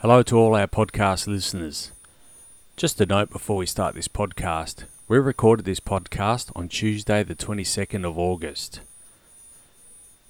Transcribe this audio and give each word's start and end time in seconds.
Hello 0.00 0.22
to 0.22 0.38
all 0.38 0.54
our 0.54 0.66
podcast 0.66 1.26
listeners. 1.26 1.92
Just 2.74 2.98
a 3.02 3.04
note 3.04 3.28
before 3.28 3.58
we 3.58 3.66
start 3.66 3.94
this 3.94 4.08
podcast 4.08 4.84
we 5.08 5.18
recorded 5.18 5.66
this 5.66 5.78
podcast 5.78 6.50
on 6.56 6.70
Tuesday, 6.70 7.22
the 7.22 7.34
22nd 7.34 8.08
of 8.08 8.18
August. 8.18 8.80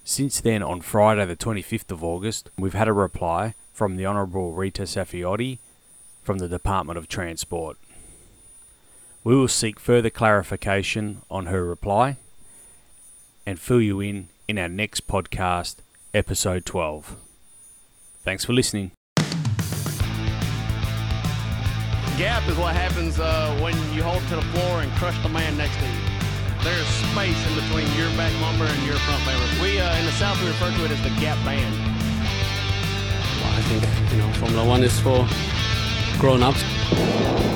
Since 0.03 0.41
then, 0.41 0.61
on 0.61 0.80
Friday, 0.80 1.25
the 1.25 1.37
25th 1.37 1.93
of 1.93 2.03
August, 2.03 2.51
we've 2.59 2.75
had 2.75 2.88
a 2.88 2.93
reply 2.93 3.54
from 3.72 3.95
the 3.95 4.06
Honourable 4.06 4.51
Rita 4.51 4.83
Saffioti 4.83 5.59
from 6.25 6.39
the 6.39 6.48
Department 6.48 6.98
of 6.98 7.07
Transport. 7.07 7.77
We 9.23 9.37
will 9.37 9.46
seek 9.46 9.79
further 9.79 10.11
clarification 10.11 11.23
on 11.30 11.46
her 11.46 11.64
reply 11.64 12.16
and 13.46 13.61
fill 13.61 13.80
you 13.80 14.00
in 14.00 14.30
in 14.48 14.59
our 14.59 14.68
next 14.68 15.07
podcast, 15.07 15.77
episode 16.12 16.64
12. 16.64 17.14
Thanks 18.25 18.45
for 18.45 18.52
listening. 18.52 18.91
Gap 22.20 22.46
is 22.50 22.56
what 22.58 22.76
happens 22.76 23.18
uh, 23.18 23.58
when 23.62 23.72
you 23.94 24.02
hold 24.02 24.20
to 24.29 24.36
the 24.36 24.42
floor 24.52 24.82
and 24.82 24.92
crush 25.00 25.16
the 25.22 25.29
man 25.30 25.56
next 25.56 25.74
to 25.79 25.86
you. 25.86 25.92
There's 26.62 26.86
space 27.08 27.46
in 27.48 27.54
between 27.54 27.90
your 27.96 28.10
back 28.14 28.30
lumbar 28.43 28.68
and 28.68 28.82
your 28.84 28.96
front 29.08 29.24
lumbar. 29.24 29.48
We 29.62 29.80
uh, 29.80 29.96
in 29.96 30.04
the 30.04 30.12
South 30.12 30.38
we 30.43 30.48
refer 30.48 30.70
to 30.70 30.84
it 30.84 30.90
as 30.90 31.02
the 31.02 31.08
gap 31.18 31.43
band. 31.46 31.74
Well, 33.41 33.56
I 33.56 33.62
think 33.62 34.12
you 34.12 34.19
know 34.19 34.30
Formula 34.34 34.69
One 34.69 34.84
is 34.84 35.00
for 35.00 35.27
grown-ups. 36.19 37.50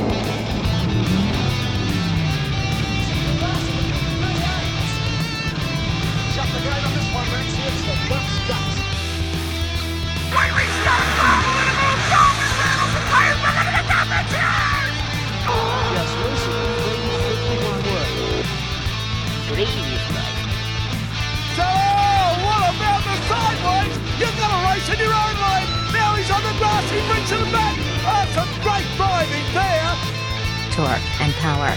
Torque 30.74 31.20
and 31.20 31.32
Power. 31.34 31.72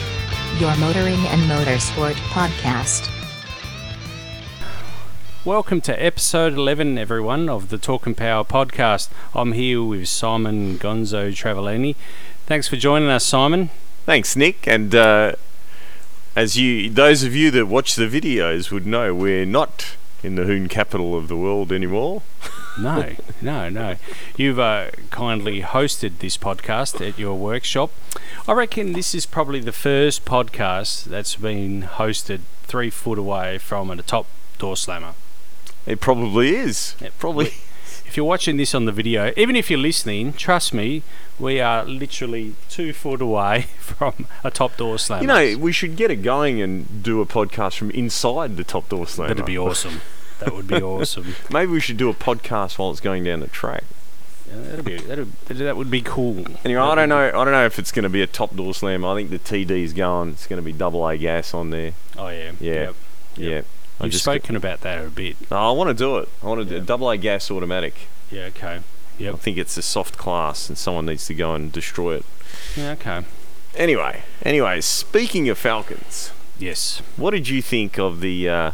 Your 0.58 0.76
motoring 0.78 1.20
and 1.28 1.42
motorsport 1.44 2.16
podcast. 2.32 3.08
Welcome 5.46 5.82
to 5.82 6.04
episode 6.04 6.54
11, 6.54 6.98
everyone, 6.98 7.48
of 7.48 7.70
the 7.70 7.78
Torque 7.78 8.08
and 8.08 8.18
Power 8.18 8.44
podcast. 8.44 9.10
I'm 9.36 9.52
here 9.52 9.84
with 9.84 10.08
Simon 10.08 10.80
Gonzo 10.80 11.30
Travellini. 11.30 11.96
Thanks 12.48 12.68
for 12.68 12.76
joining 12.76 13.10
us, 13.10 13.24
Simon. 13.24 13.70
Thanks, 14.08 14.36
Nick. 14.36 14.68
And 14.68 14.96
uh, 14.96 15.34
as 16.36 16.58
you, 16.58 16.90
those 16.90 17.22
of 17.22 17.36
you 17.36 17.52
that 17.52 17.68
watch 17.68 17.94
the 17.94 18.08
videos 18.08 18.72
would 18.72 18.88
know, 18.88 19.14
we're 19.14 19.46
not 19.46 19.96
in 20.24 20.36
the 20.36 20.44
Hoon 20.44 20.68
capital 20.68 21.16
of 21.16 21.28
the 21.28 21.38
world 21.38 21.72
anymore. 21.72 22.24
No, 22.80 23.16
no, 23.42 23.70
no. 23.70 23.96
You've 24.36 24.60
uh, 24.60 24.92
kindly 25.10 25.64
hosted 25.64 26.20
this 26.20 26.38
podcast 26.38 27.02
at 27.04 27.18
your 27.18 27.34
workshop. 27.34 27.90
I 28.48 28.52
reckon 28.52 28.94
this 28.94 29.16
is 29.16 29.26
probably 29.26 29.62
the 29.62 29.72
first 29.72 30.26
podcast 30.26 31.06
that's 31.06 31.36
been 31.36 31.82
hosted 31.82 32.42
three 32.66 32.92
foot 32.92 33.18
away 33.18 33.58
from 33.58 33.90
a 33.90 34.00
top 34.04 34.28
door 34.60 34.78
slammer. 34.78 35.16
It 35.88 36.00
probably 36.00 36.56
is. 36.56 36.96
It 37.02 37.18
probably. 37.18 37.54
If 38.08 38.16
you're 38.16 38.26
watching 38.26 38.58
this 38.58 38.74
on 38.74 38.86
the 38.86 38.92
video, 38.92 39.34
even 39.36 39.56
if 39.56 39.70
you're 39.70 39.78
listening, 39.80 40.34
trust 40.34 40.74
me, 40.74 41.04
we 41.38 41.60
are 41.60 41.84
literally 41.84 42.56
two 42.70 42.94
foot 42.94 43.22
away 43.22 43.64
from 43.80 44.28
a 44.44 44.50
top 44.50 44.78
door 44.78 44.98
slam. 44.98 45.22
You 45.22 45.28
know, 45.28 45.58
we 45.58 45.72
should 45.72 45.98
get 45.98 46.10
it 46.10 46.18
going 46.24 46.62
and 46.62 47.04
do 47.04 47.22
a 47.22 47.26
podcast 47.26 47.78
from 47.78 47.92
inside 47.92 48.56
the 48.58 48.64
top 48.64 48.90
door 48.90 49.06
slam. 49.08 49.28
that'd 49.28 49.46
be 49.46 49.58
awesome. 49.58 50.02
That 50.40 50.54
would 50.54 50.68
be 50.68 50.76
awesome. 50.82 51.36
Maybe 51.52 51.72
we 51.72 51.80
should 51.82 51.98
do 51.98 52.10
a 52.10 52.14
podcast 52.14 52.80
while 52.80 52.92
it's 52.92 53.02
going 53.02 53.24
down 53.26 53.42
the 53.42 53.48
track. 53.48 53.84
Yeah, 54.50 54.62
that'd 54.62 54.86
be 54.86 54.98
that'd, 54.98 55.34
that 55.50 55.76
would 55.76 55.92
be 55.92 56.02
cool. 56.02 56.46
Anyway, 56.64 56.80
I 56.82 56.96
don't 56.96 57.10
know. 57.10 57.28
I 57.28 57.32
don't 57.32 57.52
know 57.52 57.66
if 57.66 57.78
it's 57.78 57.92
going 57.92 58.04
to 58.04 58.10
be 58.10 58.22
a 58.22 58.28
top 58.28 58.56
door 58.56 58.74
slam. 58.74 59.04
I 59.04 59.14
think 59.16 59.30
the 59.30 59.40
TD's 59.40 59.92
going. 59.92 60.30
It's 60.30 60.48
going 60.48 60.62
to 60.62 60.66
be 60.66 60.72
double 60.72 61.06
A 61.06 61.18
gas 61.18 61.54
on 61.54 61.72
there. 61.72 61.92
Oh 62.18 62.30
yeah, 62.30 62.54
Yeah. 62.62 62.74
Yep. 62.74 62.96
Yeah. 63.36 63.58
I 63.60 63.77
You've 64.02 64.12
just- 64.12 64.24
spoken 64.24 64.56
about 64.56 64.82
that 64.82 65.04
a 65.06 65.10
bit. 65.10 65.36
No, 65.50 65.58
I 65.58 65.72
want 65.72 65.90
to 65.90 65.94
do 65.94 66.18
it. 66.18 66.30
I 66.44 66.46
want 66.48 66.68
to 66.68 66.80
do 66.80 66.86
double 66.86 67.10
A 67.10 67.18
gas 67.18 67.50
automatic. 67.52 67.96
Yeah. 68.32 68.46
Okay. 68.46 68.82
I 69.20 69.32
think 69.32 69.58
it's 69.58 69.76
a 69.78 69.82
soft 69.82 70.18
class, 70.18 70.70
and 70.70 70.78
someone 70.78 71.08
needs 71.08 71.26
to 71.26 71.34
go 71.34 71.56
and 71.56 71.72
destroy 71.72 72.16
it. 72.18 72.26
Yeah. 72.76 72.92
Okay. 72.92 73.24
Anyway, 73.76 74.24
anyway, 74.44 74.82
speaking 74.82 75.50
of 75.50 75.58
Falcons, 75.58 76.32
Yes. 76.60 77.02
what 77.16 77.32
did 77.32 77.48
you 77.50 77.62
think 77.64 77.98
of 77.98 78.22
the 78.22 78.48
uh, 78.48 78.72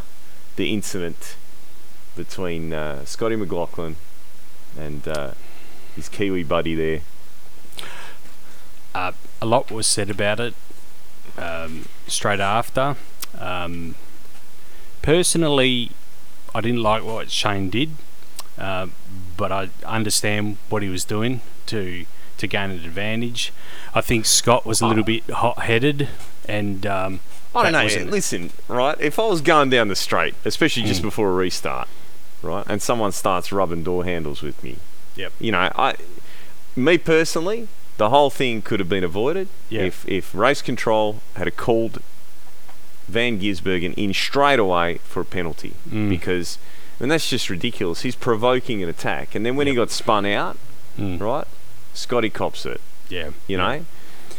the 0.58 0.74
incident 0.74 1.36
between 2.18 2.74
uh, 2.74 3.06
Scotty 3.06 3.36
McLaughlin 3.38 3.96
and 4.78 5.08
uh, 5.08 5.32
his 5.96 6.10
Kiwi 6.10 6.44
buddy 6.44 6.76
there? 6.76 7.02
Uh, 8.94 9.12
a 9.42 9.46
lot 9.46 9.72
was 9.72 9.88
said 9.88 10.10
about 10.10 10.40
it 10.40 10.54
um, 11.38 11.86
straight 12.08 12.40
after. 12.40 12.96
Um, 13.40 13.96
personally, 15.04 15.92
I 16.56 16.62
didn't 16.62 16.82
like 16.82 17.04
what 17.04 17.30
Shane 17.30 17.70
did, 17.70 17.92
uh, 18.58 18.88
but 19.38 19.52
I 19.52 19.70
understand 19.86 20.58
what 20.70 20.82
he 20.82 20.90
was 20.90 21.06
doing 21.06 21.42
to 21.68 22.06
to 22.40 22.48
gain 22.48 22.72
an 22.72 22.78
advantage. 22.84 23.54
I 23.94 24.02
think 24.02 24.26
Scott 24.26 24.66
was 24.66 24.82
a 24.82 24.88
little 24.88 25.04
bit 25.04 25.30
hot-headed, 25.30 26.10
and 26.48 26.86
um, 26.88 27.20
I 27.56 27.70
don't 27.70 27.72
know. 27.74 28.10
Listen, 28.12 28.50
right? 28.68 29.00
If 29.00 29.20
I 29.20 29.28
was 29.28 29.42
going 29.42 29.70
down 29.70 29.88
the 29.88 29.96
straight, 29.96 30.34
especially 30.44 30.84
just 30.84 31.02
Mm. 31.02 31.04
before 31.06 31.30
a 31.30 31.34
restart, 31.34 31.88
right, 32.42 32.66
and 32.68 32.82
someone 32.82 33.12
starts 33.12 33.52
rubbing 33.52 33.84
door 33.84 34.04
handles 34.04 34.42
with 34.42 34.62
me, 34.64 34.78
Yep. 35.16 35.34
you 35.40 35.52
know, 35.52 35.70
I, 35.76 35.94
me 36.76 36.98
personally, 36.98 37.68
the 37.98 38.10
whole 38.10 38.32
thing 38.32 38.62
could 38.64 38.80
have 38.80 38.90
been 38.90 39.04
avoided 39.04 39.48
Yeah. 39.70 39.84
if 39.84 40.04
if 40.08 40.34
race 40.34 40.62
control 40.64 41.22
had 41.36 41.48
a 41.48 41.52
called 41.52 42.02
Van 43.08 43.40
Gisbergen 43.40 43.94
in 43.96 44.14
straight 44.14 44.60
away 44.60 45.00
for 45.04 45.22
a 45.22 45.26
penalty 45.26 45.74
Mm. 45.90 46.10
because. 46.10 46.58
And 47.00 47.10
that's 47.12 47.28
just 47.30 47.50
ridiculous. 47.50 48.04
He's 48.04 48.16
provoking 48.16 48.82
an 48.84 48.88
attack, 48.88 49.36
and 49.36 49.44
then 49.46 49.56
when 49.58 49.68
he 49.68 49.74
got 49.74 49.90
spun 49.90 50.26
out, 50.26 50.58
Mm. 50.98 51.20
right, 51.20 51.48
Scotty 51.94 52.30
cops 52.30 52.66
it 52.68 52.80
yeah, 53.10 53.32
you 53.48 53.58
know. 53.58 53.84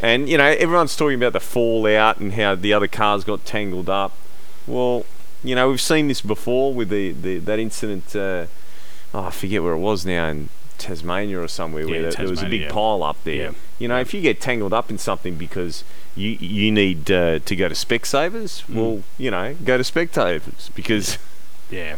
And 0.00 0.28
you 0.28 0.38
know, 0.38 0.44
everyone's 0.44 0.97
talking 0.97 1.16
about 1.16 1.32
the 1.34 1.41
fallout 1.41 2.19
and 2.19 2.32
how 2.34 2.54
the 2.54 2.72
other 2.72 2.86
cars 2.86 3.25
got 3.25 3.44
tangled 3.44 3.91
up. 3.91 4.12
Well, 4.66 5.04
you 5.42 5.54
know, 5.56 5.69
we've 5.69 5.81
seen 5.81 6.06
this 6.08 6.20
before 6.22 6.72
with 6.72 6.88
the, 6.91 7.10
the 7.12 7.38
that 7.41 7.58
incident. 7.58 8.14
Uh, 8.16 8.46
oh, 9.12 9.25
I 9.25 9.31
forget 9.31 9.62
where 9.62 9.72
it 9.75 9.78
was 9.78 10.06
now 10.06 10.28
in 10.28 10.48
Tasmania 10.78 11.41
or 11.41 11.48
somewhere 11.48 11.84
where 11.86 11.96
Yeah, 11.96 12.02
there, 12.02 12.12
there 12.12 12.28
was 12.28 12.42
a 12.42 12.46
big 12.48 12.62
yeah. 12.62 12.72
pile 12.72 13.02
up 13.02 13.16
there. 13.25 13.34
Yeah. 13.34 13.50
You 13.79 13.89
know, 13.89 13.99
if 13.99 14.15
you 14.15 14.21
get 14.21 14.41
tangled 14.41 14.73
up 14.73 14.91
in 14.91 14.99
something 14.99 15.37
because 15.37 15.83
you 16.15 16.31
you 16.41 16.71
need 16.71 17.11
uh, 17.11 17.41
to 17.41 17.57
go 17.57 17.69
to 17.69 17.75
Specsavers, 17.75 18.62
Mm. 18.67 18.75
well, 18.75 19.03
you 19.19 19.31
know, 19.31 19.55
go 19.65 19.77
to 19.77 19.85
Spectators 19.85 20.71
because 20.75 21.19
Yeah. 21.71 21.97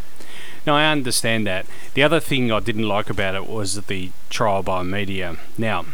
No, 0.67 0.75
I 0.75 0.91
understand 0.91 1.47
that. 1.47 1.67
The 1.95 2.03
other 2.03 2.19
thing 2.19 2.51
I 2.51 2.59
didn't 2.61 2.89
like 2.89 3.09
about 3.11 3.35
it 3.37 3.47
was 3.47 3.75
the 3.87 4.11
trial 4.31 4.63
by 4.63 4.83
media. 4.83 5.37
Now, 5.59 5.85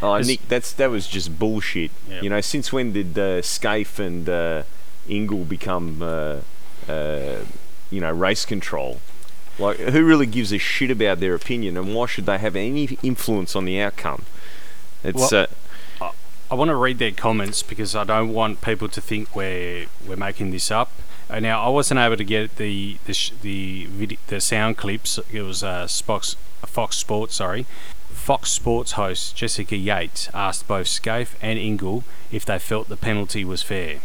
Oh, 0.00 0.18
Nick, 0.18 0.48
that's 0.48 0.72
that 0.72 0.90
was 0.90 1.06
just 1.06 1.38
bullshit. 1.38 1.90
Yeah. 2.08 2.22
You 2.22 2.30
know, 2.30 2.40
since 2.40 2.72
when 2.72 2.92
did 2.92 3.16
uh, 3.18 3.40
Skaife 3.42 3.98
and 4.00 4.28
uh, 4.28 4.62
Ingall 5.08 5.48
become, 5.48 6.02
uh, 6.02 6.38
uh, 6.90 7.44
you 7.90 8.00
know, 8.00 8.10
race 8.10 8.44
control? 8.44 9.00
Like, 9.60 9.76
who 9.78 10.02
really 10.04 10.26
gives 10.26 10.50
a 10.52 10.58
shit 10.58 10.90
about 10.90 11.20
their 11.20 11.34
opinion, 11.34 11.76
and 11.76 11.94
why 11.94 12.06
should 12.06 12.26
they 12.26 12.38
have 12.38 12.56
any 12.56 12.98
influence 13.02 13.54
on 13.54 13.64
the 13.64 13.80
outcome? 13.80 14.24
It's 15.04 15.30
Well- 15.32 15.46
uh, 16.00 16.10
I 16.50 16.54
want 16.54 16.68
to 16.68 16.76
read 16.76 16.98
their 16.98 17.12
comments 17.12 17.62
because 17.62 17.96
I 17.96 18.04
don't 18.04 18.32
want 18.32 18.60
people 18.60 18.86
to 18.88 19.00
think 19.00 19.34
we're 19.34 19.86
we're 20.06 20.16
making 20.16 20.50
this 20.50 20.70
up. 20.70 20.90
Uh, 21.30 21.40
now, 21.40 21.64
I 21.64 21.68
wasn't 21.70 21.98
able 21.98 22.16
to 22.18 22.24
get 22.24 22.56
the 22.56 22.98
the 23.06 23.14
sh- 23.14 23.32
the, 23.40 23.88
the 24.26 24.40
sound 24.40 24.76
clips. 24.76 25.18
It 25.32 25.40
was 25.42 25.62
uh, 25.62 25.86
Fox 25.88 26.36
Fox 26.66 26.96
Sports, 26.96 27.36
sorry. 27.36 27.64
Fox 28.10 28.50
Sports 28.50 28.92
host 28.92 29.34
Jessica 29.34 29.76
Yates 29.76 30.28
asked 30.34 30.68
both 30.68 30.86
Skaife 30.86 31.34
and 31.40 31.58
Ingall 31.58 32.04
if 32.30 32.44
they 32.44 32.58
felt 32.58 32.88
the 32.90 32.96
penalty 32.98 33.44
was 33.46 33.62
fair. 33.62 34.00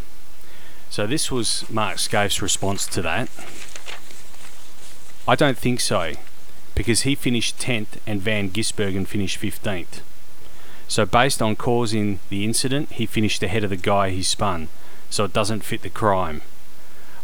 So 0.90 1.06
this 1.06 1.30
was 1.30 1.70
Mark 1.70 1.98
Skaife's 1.98 2.42
response 2.42 2.88
to 2.88 3.02
that. 3.02 3.30
I 5.28 5.36
don't 5.36 5.58
think 5.58 5.82
so, 5.82 6.14
because 6.76 7.02
he 7.02 7.14
finished 7.14 7.60
10th 7.60 7.98
and 8.08 8.22
Van 8.22 8.50
Gisbergen 8.50 9.06
finished 9.06 9.40
15th. 9.42 10.00
So 10.88 11.06
based 11.06 11.42
on 11.42 11.56
causing 11.56 12.20
the 12.30 12.46
incident, 12.46 12.94
he 12.94 13.06
finished 13.06 13.44
ahead 13.44 13.64
of 13.64 13.70
the 13.70 13.76
guy 13.76 14.10
he 14.10 14.24
spun. 14.24 14.70
So 15.10 15.26
it 15.26 15.34
doesn't 15.34 15.64
fit 15.64 15.82
the 15.82 15.90
crime. 15.90 16.42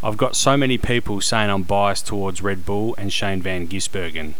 I've 0.01 0.17
got 0.17 0.35
so 0.35 0.57
many 0.57 0.77
people 0.77 1.21
saying 1.21 1.49
I'm 1.49 1.63
biased 1.63 2.07
towards 2.07 2.41
Red 2.41 2.65
Bull 2.65 2.93
and 2.97 3.11
Shane 3.11 3.41
Van 3.41 3.67
Gisbergen, 3.67 4.33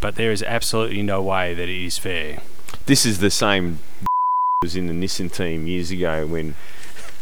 but 0.00 0.16
there 0.16 0.32
is 0.32 0.42
absolutely 0.42 1.02
no 1.02 1.22
way 1.22 1.54
that 1.54 1.68
it 1.68 1.84
is 1.84 1.96
fair. 1.96 2.42
This 2.86 3.06
is 3.06 3.18
the 3.18 3.30
same 3.30 3.78
was 4.62 4.74
in 4.74 4.88
the 4.88 4.92
Nissan 4.92 5.32
team 5.32 5.66
years 5.68 5.92
ago 5.92 6.26
when 6.26 6.56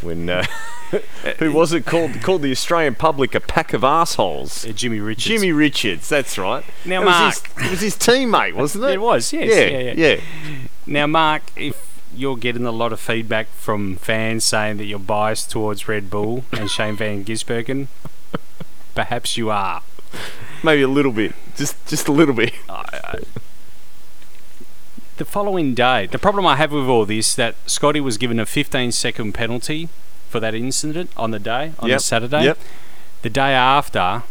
when 0.05 0.29
uh, 0.29 0.45
who 1.39 1.53
was 1.53 1.73
it 1.73 1.87
called 1.87 2.21
called 2.23 2.43
the 2.43 2.53
Australian 2.53 2.95
public 2.95 3.35
a 3.35 3.41
pack 3.41 3.73
of 3.73 3.83
assholes. 3.83 4.65
Uh, 4.65 4.73
Jimmy 4.73 5.01
Richards. 5.01 5.27
Jimmy 5.27 5.53
Richards, 5.53 6.09
that's 6.09 6.39
right. 6.39 6.65
Now, 6.85 7.03
it, 7.03 7.05
Mark- 7.07 7.25
was 7.25 7.39
his, 7.39 7.67
it 7.67 7.71
was 7.71 7.81
his 7.81 7.97
teammate, 7.97 8.55
wasn't 8.55 8.85
it? 8.85 8.91
It 8.91 9.01
was, 9.01 9.33
yes. 9.33 9.49
Yeah, 9.51 9.79
yeah, 9.79 9.93
yeah. 9.93 10.15
yeah. 10.15 10.21
Now, 10.87 11.07
Mark, 11.07 11.43
if 11.57 12.03
you're 12.15 12.37
getting 12.37 12.67
a 12.67 12.71
lot 12.71 12.93
of 12.93 13.01
feedback 13.01 13.49
from 13.49 13.97
fans 13.97 14.45
saying 14.45 14.77
that 14.77 14.85
you're 14.85 14.99
biased 14.99 15.51
towards 15.51 15.89
Red 15.89 16.11
Bull 16.11 16.45
and 16.53 16.71
Shane 16.71 16.97
Van 16.97 17.25
Gisbergen, 17.25 17.89
perhaps 18.95 19.37
you 19.37 19.51
are. 19.51 19.83
Maybe 20.63 20.83
a 20.83 20.89
little 20.89 21.13
bit, 21.13 21.35
just 21.57 21.85
just 21.87 22.09
a 22.09 22.13
little 22.13 22.35
bit. 22.35 22.53
The 25.17 25.25
following 25.25 25.75
day, 25.75 26.07
the 26.11 26.19
problem 26.19 26.45
I 26.45 26.57
have 26.57 26.73
with 26.73 26.87
all 26.89 27.07
this 27.07 27.35
that 27.37 27.55
Scotty 27.67 28.01
was 28.01 28.19
given 28.19 28.41
a 28.41 28.47
15 28.47 28.91
second 28.91 29.33
penalty 29.33 29.89
for 30.29 30.41
that 30.41 30.55
incident 30.57 31.11
on 31.17 31.31
the 31.31 31.39
day, 31.39 31.73
on 31.79 31.89
Yep, 31.89 31.99
the 31.99 32.03
Saturday. 32.03 32.45
Yep. 32.45 32.59
The 33.23 33.31
day 33.31 33.53
after, 33.53 34.25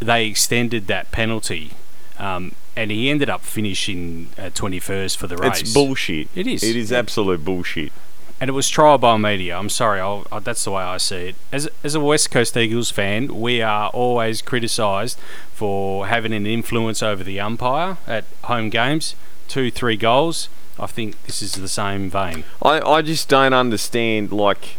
they 0.00 0.26
extended 0.26 0.86
that 0.86 1.10
penalty, 1.12 1.72
um, 2.18 2.52
and 2.74 2.90
he 2.90 3.10
ended 3.10 3.28
up 3.28 3.42
finishing 3.42 4.30
uh, 4.38 4.44
21st 4.44 5.16
for 5.18 5.26
the 5.26 5.36
race. 5.36 5.60
It's 5.60 5.74
bullshit. 5.74 6.28
It 6.34 6.46
is. 6.46 6.62
It 6.64 6.76
is 6.76 6.90
absolute 6.90 7.44
bullshit. 7.44 7.92
and 8.40 8.48
it 8.48 8.52
was 8.54 8.68
trial 8.70 8.96
by 8.96 9.16
media. 9.18 9.56
I'm 9.56 9.68
sorry, 9.68 10.00
I'll, 10.00 10.26
I, 10.32 10.38
that's 10.40 10.64
the 10.64 10.70
way 10.70 10.82
I 10.82 10.96
see 10.96 11.28
it. 11.28 11.36
As 11.52 11.68
as 11.84 11.94
a 11.94 12.00
West 12.00 12.30
Coast 12.30 12.56
Eagles 12.56 12.90
fan, 12.90 13.38
we 13.38 13.60
are 13.60 13.90
always 13.90 14.40
criticised 14.40 15.18
for 15.52 16.06
having 16.06 16.32
an 16.32 16.46
influence 16.46 17.02
over 17.02 17.22
the 17.22 17.38
umpire 17.38 17.98
at 18.06 18.24
home 18.44 18.70
games. 18.70 19.14
Two, 19.48 19.70
three 19.70 19.96
goals. 19.96 20.48
I 20.78 20.86
think 20.86 21.22
this 21.24 21.40
is 21.42 21.52
the 21.52 21.68
same 21.68 22.10
vein. 22.10 22.44
I, 22.62 22.80
I 22.80 23.02
just 23.02 23.28
don't 23.28 23.52
understand 23.54 24.32
like 24.32 24.76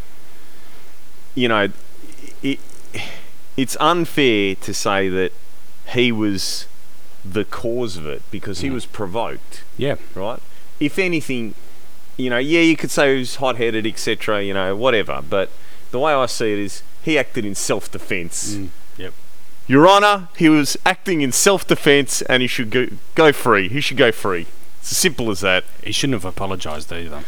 you 1.35 1.47
know 1.47 1.69
it, 2.41 2.59
it's 3.57 3.77
unfair 3.79 4.55
to 4.55 4.73
say 4.73 5.07
that 5.09 5.31
he 5.93 6.11
was 6.11 6.67
the 7.23 7.45
cause 7.45 7.97
of 7.97 8.05
it 8.05 8.21
because 8.31 8.59
he 8.61 8.69
was 8.69 8.85
provoked 8.85 9.63
Yeah, 9.77 9.95
right 10.13 10.39
if 10.79 10.99
anything 10.99 11.55
you 12.17 12.29
know 12.29 12.37
yeah 12.37 12.61
you 12.61 12.75
could 12.77 12.91
say 12.91 13.13
he 13.13 13.19
was 13.19 13.35
hot-headed 13.37 13.85
etc 13.87 14.43
you 14.43 14.53
know 14.53 14.75
whatever 14.75 15.21
but 15.27 15.49
the 15.91 15.99
way 15.99 16.13
I 16.13 16.25
see 16.27 16.53
it 16.53 16.59
is 16.59 16.83
he 17.01 17.17
acted 17.17 17.45
in 17.45 17.55
self-defense 17.55 18.55
Mm, 18.55 18.69
yep. 18.97 19.13
Your 19.67 19.87
honor 19.87 20.27
he 20.37 20.49
was 20.49 20.77
acting 20.85 21.21
in 21.21 21.31
self-defense 21.31 22.21
and 22.23 22.41
he 22.41 22.47
should 22.47 22.69
go, 22.69 22.87
go 23.15 23.31
free 23.31 23.67
he 23.69 23.81
should 23.81 23.97
go 23.97 24.11
free 24.11 24.45
it's 24.79 24.91
as 24.91 24.97
simple 24.99 25.31
as 25.31 25.39
that 25.39 25.63
He 25.83 25.91
shouldn't 25.91 26.21
have 26.21 26.25
apologised 26.25 26.93
either. 26.93 27.23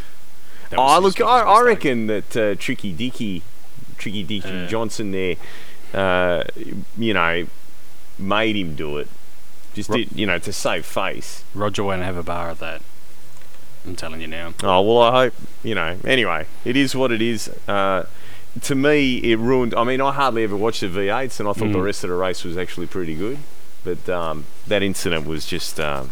Oh, 0.78 1.00
look, 1.00 1.20
I, 1.20 1.40
I 1.40 1.62
reckon 1.62 2.06
that 2.06 2.38
uh, 2.38 2.54
Tricky 2.54 2.94
Dicky, 2.94 3.42
Tricky 3.98 4.22
Dicky 4.22 4.48
Uh. 4.66 4.68
Johnson 4.68 5.10
there, 5.12 5.38
uh, 5.92 6.44
you 6.96 7.16
know, 7.16 7.48
made 8.20 8.56
him 8.56 8.76
do 8.76 8.98
it. 8.98 9.08
Just 9.74 9.90
Ro- 9.90 9.98
did, 9.98 10.12
you 10.12 10.28
know, 10.28 10.38
to 10.38 10.54
save 10.54 10.86
face. 10.86 11.46
Roger 11.56 11.84
won't 11.84 12.04
have 12.04 12.16
a 12.16 12.22
bar 12.22 12.52
at 12.52 12.60
that. 12.60 12.84
I'm 13.88 13.96
telling 13.96 14.22
you 14.22 14.28
now. 14.28 14.54
Oh 14.62 14.82
well, 14.82 15.02
I 15.02 15.12
hope 15.24 15.34
you 15.64 15.74
know. 15.74 15.98
Anyway, 16.04 16.46
it 16.64 16.76
is 16.76 16.96
what 16.96 17.12
it 17.12 17.24
is. 17.24 17.48
Uh, 17.68 18.04
to 18.64 18.76
me, 18.76 19.18
it 19.18 19.38
ruined. 19.40 19.74
I 19.76 19.84
mean, 19.84 20.02
I 20.02 20.12
hardly 20.12 20.44
ever 20.44 20.56
watched 20.56 20.82
the 20.82 20.88
V8s, 20.88 21.40
and 21.40 21.48
I 21.50 21.54
thought 21.54 21.72
the 21.72 21.78
Mm. 21.80 21.84
rest 21.86 22.04
of 22.04 22.10
the 22.10 22.16
race 22.16 22.44
was 22.44 22.58
actually 22.58 22.88
pretty 22.88 23.16
good. 23.16 23.40
But 23.84 24.08
um, 24.10 24.46
that 24.68 24.84
incident 24.84 25.26
was 25.28 25.46
just. 25.46 25.80
Um, 25.80 26.12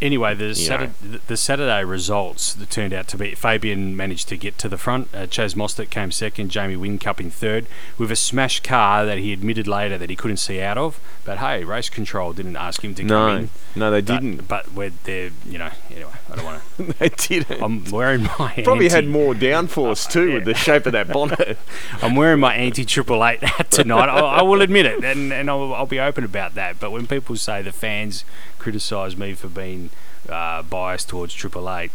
Anyway, 0.00 0.34
the 0.34 0.54
Saturday, 0.54 0.92
the- 1.02 1.20
the 1.26 1.36
Saturday 1.36 1.84
results 1.84 2.54
that 2.54 2.70
turned 2.70 2.92
out 2.94 3.06
to 3.08 3.18
be 3.18 3.34
Fabian 3.34 3.94
managed 3.96 4.28
to 4.28 4.36
get 4.36 4.56
to 4.58 4.68
the 4.68 4.78
front. 4.78 5.08
Uh, 5.14 5.26
Chaz 5.26 5.54
Mostert 5.54 5.90
came 5.90 6.10
second. 6.10 6.50
Jamie 6.50 6.76
Whincup 6.76 7.20
in 7.20 7.30
third 7.30 7.66
with 7.98 8.10
a 8.10 8.16
smashed 8.16 8.64
car 8.64 9.04
that 9.04 9.18
he 9.18 9.32
admitted 9.32 9.66
later 9.68 9.98
that 9.98 10.08
he 10.08 10.16
couldn't 10.16 10.38
see 10.38 10.60
out 10.60 10.78
of. 10.78 10.98
But 11.24 11.38
hey, 11.38 11.64
race 11.64 11.90
control 11.90 12.32
didn't 12.32 12.56
ask 12.56 12.82
him 12.82 12.94
to 12.94 13.02
come 13.02 13.08
no, 13.08 13.28
in. 13.36 13.50
no, 13.74 13.90
they 13.90 14.00
But- 14.00 14.20
didn't. 14.20 14.48
But 14.48 14.72
we're 14.72 14.92
there, 15.04 15.30
you 15.46 15.58
know. 15.58 15.70
Anyway, 15.90 16.10
I 16.32 16.36
don't 16.36 16.44
want 16.44 16.62
to. 16.78 16.82
they 16.98 17.08
didn't. 17.10 17.62
I'm 17.62 17.84
wearing 17.90 18.22
my 18.38 18.54
Probably 18.64 18.88
had 18.88 19.06
more 19.06 19.34
downforce 19.34 20.08
too 20.10 20.32
with 20.34 20.44
the 20.46 20.54
shape 20.54 20.86
of 20.86 20.92
that 20.92 21.08
bonnet. 21.08 21.58
I'm 22.00 22.16
wearing 22.16 22.40
my 22.40 22.54
anti 22.54 22.84
triple 22.86 23.24
eight 23.24 23.42
hat 23.42 23.70
tonight. 23.70 24.08
I, 24.08 24.18
I 24.18 24.42
will 24.42 24.62
admit 24.62 24.86
it, 24.86 25.04
and 25.04 25.30
and 25.32 25.50
I'll, 25.50 25.74
I'll 25.74 25.86
be 25.86 26.00
open 26.00 26.24
about 26.24 26.54
that. 26.54 26.80
But 26.80 26.90
when 26.90 27.06
people 27.06 27.36
say 27.36 27.60
the 27.60 27.72
fans 27.72 28.24
criticise 28.64 29.14
me 29.14 29.34
for 29.34 29.48
being 29.48 29.90
uh, 30.26 30.62
biased 30.62 31.10
towards 31.10 31.34
triple 31.34 31.70
eight, 31.70 31.92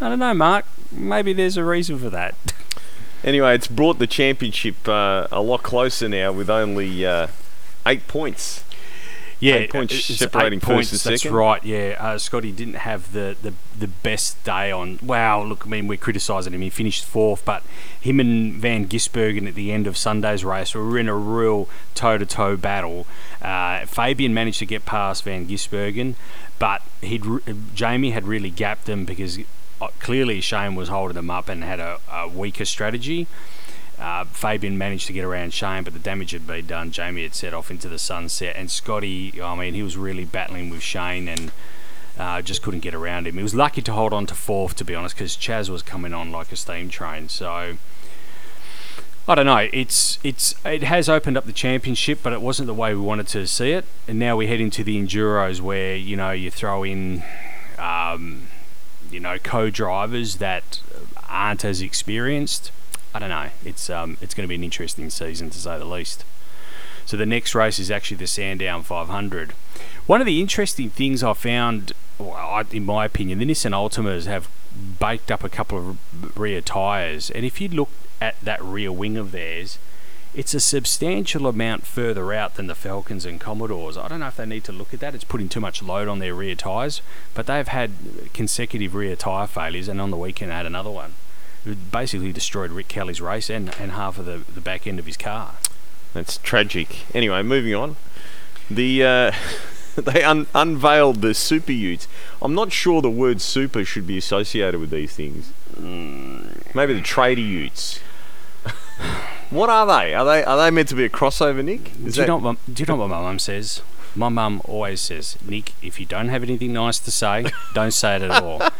I 0.00 0.08
don't 0.08 0.18
know, 0.18 0.34
Mark. 0.34 0.64
Maybe 0.90 1.32
there's 1.32 1.56
a 1.56 1.62
reason 1.62 1.96
for 1.96 2.10
that. 2.10 2.34
Anyway, 3.22 3.54
it's 3.54 3.68
brought 3.68 4.00
the 4.00 4.06
championship 4.08 4.88
uh, 4.88 5.28
a 5.30 5.40
lot 5.40 5.62
closer 5.62 6.08
now 6.08 6.32
with 6.32 6.50
only 6.50 7.06
uh, 7.06 7.28
eight 7.86 8.08
points. 8.08 8.64
Yeah, 9.40 9.54
Eight 9.54 9.70
points 9.70 9.94
separating 9.94 10.58
eight 10.58 10.62
points, 10.62 10.90
and 10.90 11.00
That's 11.00 11.22
second. 11.22 11.36
right. 11.36 11.64
Yeah, 11.64 11.96
uh, 12.00 12.18
Scotty 12.18 12.50
didn't 12.50 12.74
have 12.74 13.12
the, 13.12 13.36
the 13.40 13.54
the 13.78 13.86
best 13.86 14.42
day 14.42 14.72
on. 14.72 14.98
Wow, 15.00 15.44
look, 15.44 15.64
I 15.64 15.70
mean, 15.70 15.86
we're 15.86 15.96
criticising 15.96 16.52
him. 16.52 16.60
He 16.60 16.70
finished 16.70 17.04
fourth, 17.04 17.44
but 17.44 17.62
him 18.00 18.18
and 18.18 18.54
Van 18.54 18.88
Gisbergen 18.88 19.46
at 19.46 19.54
the 19.54 19.70
end 19.70 19.86
of 19.86 19.96
Sunday's 19.96 20.44
race 20.44 20.74
were 20.74 20.98
in 20.98 21.08
a 21.08 21.14
real 21.14 21.68
toe 21.94 22.18
to 22.18 22.26
toe 22.26 22.56
battle. 22.56 23.06
Uh, 23.40 23.86
Fabian 23.86 24.34
managed 24.34 24.58
to 24.58 24.66
get 24.66 24.84
past 24.84 25.22
Van 25.22 25.46
Gisbergen, 25.46 26.16
but 26.58 26.82
he'd 27.00 27.24
Jamie 27.76 28.10
had 28.10 28.26
really 28.26 28.50
gapped 28.50 28.88
him 28.88 29.04
because 29.04 29.38
uh, 29.80 29.86
clearly 30.00 30.40
Shane 30.40 30.74
was 30.74 30.88
holding 30.88 31.14
them 31.14 31.30
up 31.30 31.48
and 31.48 31.62
had 31.62 31.78
a, 31.78 32.00
a 32.10 32.26
weaker 32.26 32.64
strategy. 32.64 33.28
Uh, 34.00 34.24
Fabian 34.26 34.78
managed 34.78 35.06
to 35.08 35.12
get 35.12 35.24
around 35.24 35.52
Shane, 35.52 35.82
but 35.82 35.92
the 35.92 35.98
damage 35.98 36.30
had 36.30 36.46
been 36.46 36.66
done. 36.66 36.90
Jamie 36.92 37.24
had 37.24 37.34
set 37.34 37.52
off 37.52 37.70
into 37.70 37.88
the 37.88 37.98
sunset, 37.98 38.54
and 38.56 38.70
Scotty, 38.70 39.42
I 39.42 39.56
mean, 39.56 39.74
he 39.74 39.82
was 39.82 39.96
really 39.96 40.24
battling 40.24 40.70
with 40.70 40.82
Shane 40.82 41.26
and 41.26 41.50
uh, 42.18 42.42
just 42.42 42.62
couldn't 42.62 42.80
get 42.80 42.94
around 42.94 43.26
him. 43.26 43.36
He 43.36 43.42
was 43.42 43.54
lucky 43.54 43.82
to 43.82 43.92
hold 43.92 44.12
on 44.12 44.26
to 44.26 44.34
fourth, 44.34 44.76
to 44.76 44.84
be 44.84 44.94
honest, 44.94 45.16
because 45.16 45.36
Chaz 45.36 45.68
was 45.68 45.82
coming 45.82 46.12
on 46.12 46.30
like 46.30 46.52
a 46.52 46.56
steam 46.56 46.88
train. 46.88 47.28
So 47.28 47.76
I 49.26 49.34
don't 49.34 49.46
know. 49.46 49.68
It's 49.72 50.18
it's 50.24 50.54
it 50.64 50.82
has 50.82 51.08
opened 51.08 51.36
up 51.36 51.44
the 51.44 51.52
championship, 51.52 52.20
but 52.22 52.32
it 52.32 52.40
wasn't 52.40 52.66
the 52.66 52.74
way 52.74 52.94
we 52.94 53.00
wanted 53.00 53.28
to 53.28 53.46
see 53.46 53.72
it. 53.72 53.84
And 54.06 54.18
now 54.18 54.36
we 54.36 54.46
head 54.46 54.60
into 54.60 54.82
the 54.82 54.96
enduros, 55.00 55.60
where 55.60 55.96
you 55.96 56.16
know 56.16 56.30
you 56.30 56.50
throw 56.50 56.84
in. 56.84 57.22
Um, 57.78 58.48
you 59.10 59.20
know, 59.20 59.38
co-drivers 59.38 60.36
that 60.36 60.80
aren't 61.28 61.64
as 61.64 61.80
experienced. 61.80 62.70
I 63.14 63.18
don't 63.18 63.30
know. 63.30 63.48
It's 63.64 63.88
um, 63.90 64.16
it's 64.20 64.34
going 64.34 64.44
to 64.44 64.48
be 64.48 64.54
an 64.54 64.64
interesting 64.64 65.10
season 65.10 65.50
to 65.50 65.58
say 65.58 65.78
the 65.78 65.84
least. 65.84 66.24
So 67.06 67.16
the 67.16 67.26
next 67.26 67.54
race 67.54 67.78
is 67.78 67.90
actually 67.90 68.18
the 68.18 68.26
Sandown 68.26 68.82
500. 68.82 69.52
One 70.06 70.20
of 70.20 70.26
the 70.26 70.42
interesting 70.42 70.90
things 70.90 71.22
I 71.22 71.32
found, 71.32 71.92
well, 72.18 72.62
in 72.70 72.84
my 72.84 73.06
opinion, 73.06 73.38
the 73.38 73.46
Nissan 73.46 73.72
Altimas 73.72 74.26
have 74.26 74.46
baked 75.00 75.30
up 75.30 75.42
a 75.42 75.48
couple 75.48 75.78
of 75.78 76.38
rear 76.38 76.60
tyres, 76.60 77.30
and 77.30 77.46
if 77.46 77.62
you 77.62 77.68
look 77.68 77.88
at 78.20 78.38
that 78.42 78.62
rear 78.62 78.92
wing 78.92 79.16
of 79.16 79.32
theirs, 79.32 79.78
it's 80.34 80.52
a 80.52 80.60
substantial 80.60 81.46
amount 81.46 81.86
further 81.86 82.32
out 82.34 82.56
than 82.56 82.66
the 82.66 82.74
Falcons 82.74 83.24
and 83.24 83.40
Commodores. 83.40 83.96
I 83.96 84.08
don't 84.08 84.20
know 84.20 84.28
if 84.28 84.36
they 84.36 84.44
need 84.44 84.64
to 84.64 84.72
look 84.72 84.92
at 84.92 85.00
that. 85.00 85.14
It's 85.14 85.24
putting 85.24 85.48
too 85.48 85.60
much 85.60 85.82
load 85.82 86.08
on 86.08 86.18
their 86.18 86.34
rear 86.34 86.54
tyres, 86.54 87.00
but 87.34 87.46
they've 87.46 87.66
had 87.66 87.92
consecutive 88.34 88.94
rear 88.94 89.16
tyre 89.16 89.46
failures, 89.46 89.88
and 89.88 90.00
on 90.00 90.10
the 90.10 90.16
weekend 90.16 90.50
they 90.50 90.56
had 90.56 90.66
another 90.66 90.90
one. 90.90 91.14
It 91.68 91.90
basically 91.92 92.32
destroyed 92.32 92.70
Rick 92.70 92.88
Kelly's 92.88 93.20
race 93.20 93.50
and, 93.50 93.74
and 93.80 93.92
half 93.92 94.18
of 94.18 94.24
the, 94.26 94.38
the 94.52 94.60
back 94.60 94.86
end 94.86 94.98
of 94.98 95.06
his 95.06 95.16
car. 95.16 95.54
That's 96.14 96.38
tragic. 96.38 97.04
Anyway, 97.14 97.42
moving 97.42 97.74
on. 97.74 97.96
The 98.70 99.04
uh, 99.04 99.32
they 99.96 100.22
un- 100.22 100.46
unveiled 100.54 101.20
the 101.22 101.34
super 101.34 101.72
utes. 101.72 102.08
I'm 102.40 102.54
not 102.54 102.72
sure 102.72 103.02
the 103.02 103.10
word 103.10 103.40
super 103.40 103.84
should 103.84 104.06
be 104.06 104.18
associated 104.18 104.80
with 104.80 104.90
these 104.90 105.14
things. 105.14 105.52
Maybe 106.74 106.92
the 106.94 107.02
trader 107.02 107.40
utes. 107.40 108.00
what 109.50 109.70
are 109.70 109.86
they? 109.86 110.14
Are 110.14 110.24
they 110.24 110.44
are 110.44 110.56
they 110.56 110.70
meant 110.70 110.88
to 110.88 110.94
be 110.94 111.04
a 111.04 111.08
crossover, 111.08 111.64
Nick? 111.64 111.92
Is 111.92 111.96
do, 111.96 112.04
you 112.04 112.10
that- 112.12 112.26
know 112.28 112.36
what, 112.36 112.42
my- 112.68 112.72
do 112.74 112.82
you 112.82 112.86
know 112.86 112.96
what 112.96 113.08
my 113.10 113.20
mum 113.20 113.38
says? 113.38 113.82
My 114.14 114.28
mum 114.30 114.62
always 114.64 115.00
says, 115.02 115.36
Nick, 115.46 115.74
if 115.82 116.00
you 116.00 116.06
don't 116.06 116.28
have 116.30 116.42
anything 116.42 116.72
nice 116.72 116.98
to 116.98 117.10
say, 117.10 117.46
don't 117.74 117.92
say 117.92 118.16
it 118.16 118.22
at 118.22 118.42
all. 118.42 118.62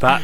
But 0.00 0.22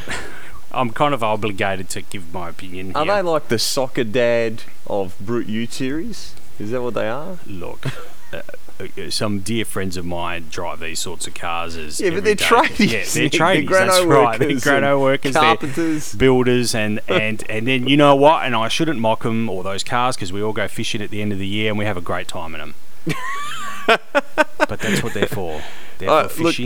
I'm 0.76 0.90
kind 0.90 1.14
of 1.14 1.22
obligated 1.22 1.88
to 1.90 2.02
give 2.02 2.32
my 2.32 2.50
opinion 2.50 2.94
are 2.94 3.04
here. 3.04 3.14
they 3.14 3.22
like 3.22 3.48
the 3.48 3.58
soccer 3.58 4.04
dad 4.04 4.62
of 4.86 5.18
Brute 5.18 5.48
Ute 5.48 5.72
series? 5.72 6.34
Is 6.58 6.70
that 6.70 6.82
what 6.82 6.94
they 6.94 7.08
are? 7.08 7.38
Look, 7.46 7.86
uh, 8.32 8.42
uh, 8.78 9.10
some 9.10 9.40
dear 9.40 9.64
friends 9.64 9.96
of 9.96 10.04
mine 10.04 10.46
drive 10.50 10.80
these 10.80 11.00
sorts 11.00 11.26
of 11.26 11.34
cars 11.34 11.76
as 11.76 12.00
Yeah, 12.00 12.10
but 12.10 12.24
they're 12.24 12.34
tradies. 12.34 12.92
Yeah, 12.92 13.28
they're 13.28 13.54
Nick. 13.54 13.68
They're 13.68 13.86
that's 13.86 14.04
right. 14.04 14.38
They're 14.38 14.60
grano 14.60 15.00
workers. 15.00 15.34
Carpenters. 15.34 16.14
builders, 16.14 16.74
and 16.74 17.00
and 17.08 17.42
and 17.48 17.66
then 17.66 17.86
you 17.86 17.96
know 17.96 18.14
what? 18.14 18.44
And 18.44 18.54
I 18.54 18.68
shouldn't 18.68 19.00
mock 19.00 19.22
them 19.22 19.48
or 19.48 19.62
those 19.64 19.82
cars 19.82 20.16
because 20.16 20.32
we 20.32 20.42
all 20.42 20.52
go 20.52 20.68
fishing 20.68 21.00
at 21.00 21.10
the 21.10 21.22
end 21.22 21.32
of 21.32 21.38
the 21.38 21.46
year 21.46 21.70
and 21.70 21.78
we 21.78 21.84
have 21.86 21.96
a 21.96 22.02
great 22.02 22.28
time 22.28 22.54
in 22.54 22.60
them. 22.60 22.74
but 23.86 24.80
that's 24.80 25.02
what 25.02 25.14
they're 25.14 25.26
for. 25.26 25.62
Uh, 26.00 26.28
look, 26.38 26.56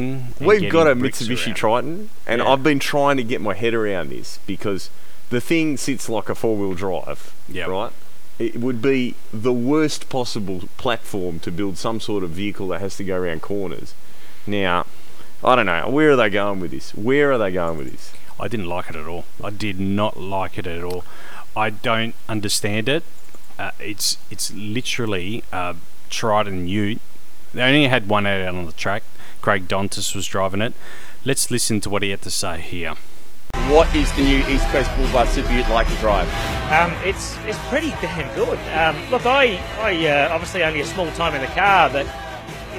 We've 0.41 0.71
got 0.73 0.87
a 0.87 0.95
Mitsubishi 0.97 1.47
around. 1.49 1.55
Triton, 1.57 2.11
and 2.27 2.41
Yeah. 2.41 2.49
I've 2.49 2.63
been 2.63 2.79
trying 2.79 3.17
to 3.19 3.23
get 3.25 3.41
my 3.41 3.55
head 3.55 3.75
around 3.75 4.11
this 4.11 4.39
because 4.47 4.91
the 5.31 5.41
thing 5.41 5.77
sits 5.77 6.09
like 6.09 6.29
a 6.29 6.35
four 6.35 6.57
wheel 6.57 6.75
drive, 6.75 7.33
Yep. 7.49 7.69
right? 7.69 7.93
It 8.39 8.57
would 8.57 8.81
be 8.81 9.15
the 9.33 9.53
worst 9.53 10.09
possible 10.09 10.63
platform 10.79 11.39
to 11.41 11.51
build 11.53 11.77
some 11.79 12.01
sort 12.01 12.25
of 12.25 12.31
vehicle 12.31 12.69
that 12.69 12.81
has 12.81 12.97
to 12.97 13.05
go 13.05 13.17
around 13.19 13.43
corners. 13.43 13.95
Now, 14.47 14.87
I 15.45 15.55
don't 15.57 15.67
know. 15.67 15.89
Where 15.89 16.13
are 16.13 16.17
they 16.17 16.31
going 16.31 16.59
with 16.61 16.71
this? 16.71 16.93
Where 16.95 17.31
are 17.33 17.39
they 17.39 17.53
going 17.53 17.79
with 17.79 17.93
this? 17.93 18.13
I 18.39 18.49
didn't 18.49 18.67
like 18.67 18.89
it 18.91 18.97
at 18.97 19.07
all. 19.07 19.27
I 19.45 19.51
did 19.51 19.79
not 19.79 20.19
like 20.19 20.57
it 20.59 20.67
at 20.67 20.83
all. 20.83 21.05
I 21.55 21.69
don't 21.71 22.15
understand 22.29 22.89
it. 22.89 23.05
Uh, 23.59 23.73
it's 23.79 24.17
it's 24.31 24.51
literally 24.55 25.45
uh, 25.53 25.75
Triton 26.09 26.67
Ute. 26.67 27.01
They 27.53 27.63
only 27.63 27.89
had 27.89 28.09
one 28.09 28.27
out 28.27 28.55
on 28.55 28.65
the 28.65 28.73
track. 28.73 29.03
Craig 29.41 29.69
Dontas 29.69 30.15
was 30.15 30.27
driving 30.27 30.61
it. 30.61 30.75
Let's 31.25 31.51
listen 31.51 31.81
to 31.83 31.91
what 31.91 32.03
he 32.03 32.11
had 32.11 32.23
to 32.23 32.31
say 32.31 32.61
here. 32.61 32.95
What 33.69 33.95
is 33.95 34.13
the 34.15 34.23
new 34.23 34.39
East 34.49 34.67
Coast 34.69 34.91
Boulevard 34.97 35.29
Super 35.29 35.53
Ute 35.53 35.69
like 35.69 35.89
to 35.89 35.95
drive? 35.97 36.29
Um, 36.73 36.93
it's 37.05 37.37
it's 37.47 37.59
pretty 37.69 37.91
damn 38.01 38.33
good. 38.35 38.59
Um, 38.75 39.11
look, 39.11 39.27
I 39.27 39.61
I 39.81 40.07
uh, 40.07 40.35
obviously 40.35 40.63
only 40.63 40.81
a 40.81 40.87
small 40.87 41.11
time 41.13 41.35
in 41.35 41.41
the 41.41 41.47
car, 41.49 41.91
but 41.91 42.07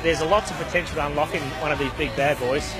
there's 0.01 0.21
a 0.21 0.25
lots 0.25 0.49
of 0.51 0.57
potential 0.57 0.95
to 0.95 1.05
unlocking 1.05 1.41
one 1.61 1.71
of 1.71 1.79
these 1.79 1.91
big 1.93 2.15
bad 2.15 2.39
boys. 2.39 2.73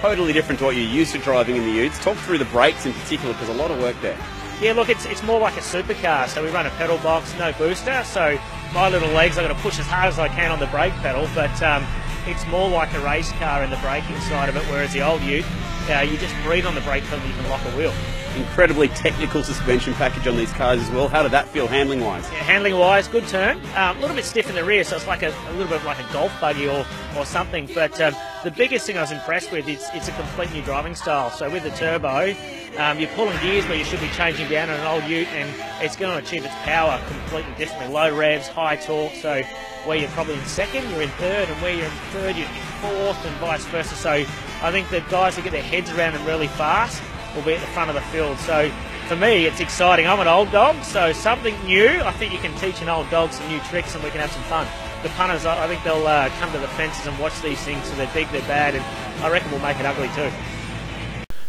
Totally 0.00 0.32
different 0.32 0.58
to 0.60 0.66
what 0.66 0.76
you're 0.76 0.84
used 0.84 1.12
to 1.12 1.18
driving 1.18 1.56
in 1.56 1.62
the 1.62 1.72
Utes. 1.72 1.98
Talk 1.98 2.16
through 2.18 2.38
the 2.38 2.44
brakes 2.46 2.86
in 2.86 2.92
particular, 2.92 3.32
because 3.34 3.48
a 3.48 3.54
lot 3.54 3.70
of 3.70 3.80
work 3.80 3.96
there. 4.02 4.18
Yeah, 4.60 4.72
look, 4.72 4.88
it's 4.88 5.06
it's 5.06 5.22
more 5.22 5.40
like 5.40 5.56
a 5.56 5.60
supercar. 5.60 6.28
So 6.28 6.42
we 6.42 6.50
run 6.50 6.66
a 6.66 6.70
pedal 6.70 6.98
box, 6.98 7.36
no 7.38 7.52
booster. 7.52 8.02
So 8.04 8.38
my 8.72 8.88
little 8.88 9.10
legs, 9.10 9.38
I 9.38 9.42
got 9.42 9.56
to 9.56 9.62
push 9.62 9.78
as 9.78 9.86
hard 9.86 10.08
as 10.08 10.18
I 10.18 10.28
can 10.28 10.50
on 10.50 10.58
the 10.58 10.66
brake 10.66 10.92
pedal, 10.94 11.28
but 11.34 11.62
um, 11.62 11.84
it's 12.28 12.46
more 12.46 12.68
like 12.68 12.92
a 12.94 13.00
race 13.00 13.32
car 13.32 13.62
in 13.64 13.70
the 13.70 13.76
braking 13.78 14.18
side 14.20 14.48
of 14.48 14.56
it. 14.56 14.62
Whereas 14.64 14.92
the 14.92 15.00
old 15.02 15.22
Ute, 15.22 15.44
uh, 15.90 16.00
you 16.00 16.16
just 16.18 16.34
breathe 16.42 16.66
on 16.66 16.74
the 16.74 16.80
brake 16.82 17.04
pedal, 17.04 17.26
you 17.26 17.34
can 17.34 17.48
lock 17.48 17.64
a 17.64 17.76
wheel. 17.76 17.92
Incredibly 18.36 18.88
technical 18.88 19.42
suspension 19.42 19.94
package 19.94 20.26
on 20.26 20.36
these 20.36 20.52
cars 20.52 20.80
as 20.80 20.90
well. 20.90 21.08
How 21.08 21.22
did 21.22 21.32
that 21.32 21.48
feel 21.48 21.66
handling 21.66 22.00
wise? 22.00 22.24
Yeah, 22.24 22.38
handling 22.40 22.78
wise, 22.78 23.08
good 23.08 23.26
turn. 23.26 23.56
Um, 23.74 23.96
a 23.96 24.00
little 24.00 24.14
bit 24.14 24.24
stiff 24.24 24.48
in 24.48 24.54
the 24.54 24.64
rear, 24.64 24.84
so 24.84 24.96
it's 24.96 25.06
like 25.06 25.22
a, 25.22 25.34
a 25.48 25.52
little 25.52 25.68
bit 25.68 25.82
like 25.84 25.98
a 25.98 26.12
golf 26.12 26.38
buggy 26.40 26.68
or, 26.68 26.84
or 27.16 27.24
something. 27.24 27.68
But 27.74 27.98
um, 28.00 28.14
the 28.44 28.50
biggest 28.50 28.86
thing 28.86 28.96
I 28.96 29.00
was 29.00 29.10
impressed 29.10 29.50
with 29.50 29.68
is 29.68 29.84
it's 29.94 30.08
a 30.08 30.12
complete 30.12 30.52
new 30.52 30.62
driving 30.62 30.94
style. 30.94 31.30
So 31.30 31.50
with 31.50 31.64
the 31.64 31.70
turbo, 31.70 32.34
um, 32.78 32.98
you're 32.98 33.10
pulling 33.10 33.36
gears 33.40 33.66
where 33.66 33.76
you 33.76 33.84
should 33.84 34.00
be 34.00 34.08
changing 34.10 34.48
down 34.48 34.70
on 34.70 34.78
an 34.78 34.86
old 34.86 35.04
Ute, 35.10 35.26
and 35.28 35.52
it's 35.82 35.96
going 35.96 36.12
to 36.12 36.24
achieve 36.24 36.44
its 36.44 36.54
power 36.56 37.00
completely 37.08 37.52
differently. 37.56 37.92
Low 37.92 38.14
revs, 38.14 38.46
high 38.46 38.76
torque. 38.76 39.14
So 39.14 39.42
where 39.84 39.96
you're 39.96 40.10
probably 40.10 40.34
in 40.34 40.44
second, 40.44 40.88
you're 40.90 41.02
in 41.02 41.08
third, 41.10 41.48
and 41.48 41.62
where 41.62 41.74
you're 41.74 41.86
in 41.86 41.90
third, 42.12 42.36
you're 42.36 42.46
in 42.46 42.54
fourth, 42.80 43.24
and 43.26 43.36
vice 43.36 43.64
versa. 43.66 43.94
So 43.96 44.10
I 44.10 44.70
think 44.70 44.88
the 44.90 45.00
guys 45.10 45.34
that 45.36 45.42
get 45.42 45.52
their 45.52 45.62
heads 45.62 45.90
around 45.90 46.14
them 46.14 46.24
really 46.24 46.48
fast 46.48 47.02
will 47.34 47.42
be 47.42 47.54
at 47.54 47.60
the 47.60 47.66
front 47.68 47.90
of 47.90 47.96
the 47.96 48.02
field. 48.02 48.38
So 48.38 48.70
for 49.08 49.16
me, 49.16 49.46
it's 49.46 49.60
exciting. 49.60 50.06
I'm 50.06 50.20
an 50.20 50.28
old 50.28 50.52
dog, 50.52 50.82
so 50.84 51.12
something 51.12 51.54
new. 51.64 51.88
I 51.88 52.12
think 52.12 52.32
you 52.32 52.38
can 52.38 52.54
teach 52.58 52.80
an 52.82 52.88
old 52.88 53.10
dog 53.10 53.32
some 53.32 53.48
new 53.48 53.58
tricks, 53.60 53.94
and 53.94 54.04
we 54.04 54.10
can 54.10 54.20
have 54.20 54.30
some 54.30 54.42
fun. 54.44 54.66
The 55.02 55.08
punters, 55.10 55.44
I 55.46 55.64
I 55.64 55.68
think 55.68 55.82
they'll 55.84 56.06
uh, 56.06 56.28
come 56.40 56.50
to 56.52 56.58
the 56.58 56.68
fences 56.68 57.06
and 57.06 57.16
watch 57.18 57.40
these 57.40 57.60
things, 57.60 57.84
so 57.84 57.94
they're 57.96 58.10
big, 58.12 58.28
they're 58.30 58.40
bad, 58.42 58.74
and 58.74 58.84
I 59.24 59.30
reckon 59.30 59.50
we'll 59.52 59.60
make 59.60 59.78
it 59.78 59.86
ugly 59.86 60.08
too. 60.14 60.30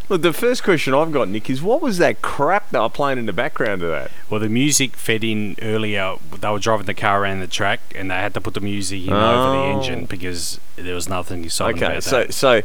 Look, 0.07 0.21
the 0.23 0.33
first 0.33 0.63
question 0.63 0.93
I've 0.95 1.11
got, 1.11 1.29
Nick, 1.29 1.49
is 1.51 1.61
what 1.61 1.81
was 1.83 1.99
that 1.99 2.21
crap 2.23 2.71
they 2.71 2.79
were 2.79 2.89
playing 2.89 3.19
in 3.19 3.25
the 3.27 3.33
background 3.33 3.83
of 3.83 3.89
that? 3.91 4.09
Well, 4.29 4.39
the 4.39 4.49
music 4.49 4.95
fed 4.95 5.23
in 5.23 5.55
earlier. 5.61 6.15
They 6.39 6.49
were 6.49 6.57
driving 6.59 6.87
the 6.87 6.95
car 6.95 7.21
around 7.23 7.41
the 7.41 7.47
track, 7.47 7.79
and 7.95 8.09
they 8.09 8.15
had 8.15 8.33
to 8.35 8.41
put 8.41 8.55
the 8.55 8.59
music 8.59 9.03
in 9.07 9.13
over 9.13 9.51
the 9.51 9.57
Oh. 9.57 9.77
engine 9.77 10.05
because 10.05 10.59
there 10.77 10.95
was 10.95 11.07
nothing 11.09 11.43
exciting 11.45 11.77
Okay, 11.83 11.91
about 11.91 12.03
so 12.03 12.17
that. 12.23 12.33
so 12.33 12.61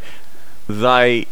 they. 0.68 1.26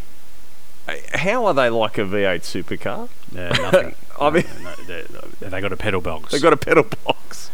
How 1.15 1.45
are 1.45 1.53
they 1.53 1.69
like 1.69 1.97
a 1.97 2.01
V8 2.01 2.41
supercar? 2.41 3.07
Yeah, 3.31 3.49
nothing. 3.49 3.95
I 4.21 4.29
mean- 4.29 4.43
No, 4.61 4.69
no, 4.87 5.21
they, 5.39 5.49
they 5.49 5.61
got 5.61 5.71
a 5.73 5.77
pedal 5.77 6.01
box. 6.01 6.31
They 6.31 6.39
got 6.39 6.53
a 6.53 6.57
pedal 6.57 6.83
box. 7.05 7.49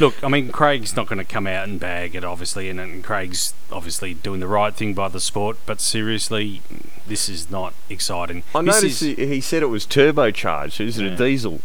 Look, 0.00 0.24
I 0.24 0.28
mean, 0.28 0.50
Craig's 0.50 0.96
not 0.96 1.06
going 1.06 1.18
to 1.18 1.24
come 1.24 1.46
out 1.46 1.68
and 1.68 1.78
bag 1.78 2.14
it, 2.14 2.24
obviously, 2.24 2.70
and, 2.70 2.80
and 2.80 3.04
Craig's 3.04 3.52
obviously 3.70 4.14
doing 4.14 4.40
the 4.40 4.48
right 4.48 4.74
thing 4.74 4.94
by 4.94 5.08
the 5.08 5.20
sport. 5.20 5.58
But 5.66 5.78
seriously, 5.80 6.62
this 7.06 7.28
is 7.28 7.50
not 7.50 7.74
exciting. 7.90 8.42
I 8.54 8.62
This 8.62 8.76
noticed 8.82 9.02
is- 9.02 9.18
he, 9.18 9.40
said 9.42 9.62
it 9.62 9.66
was 9.66 9.86
turbocharged. 9.86 10.80
Is 10.80 10.98
it 10.98 11.04
Yeah. 11.04 11.12
a 11.12 11.16
diesel? 11.16 11.60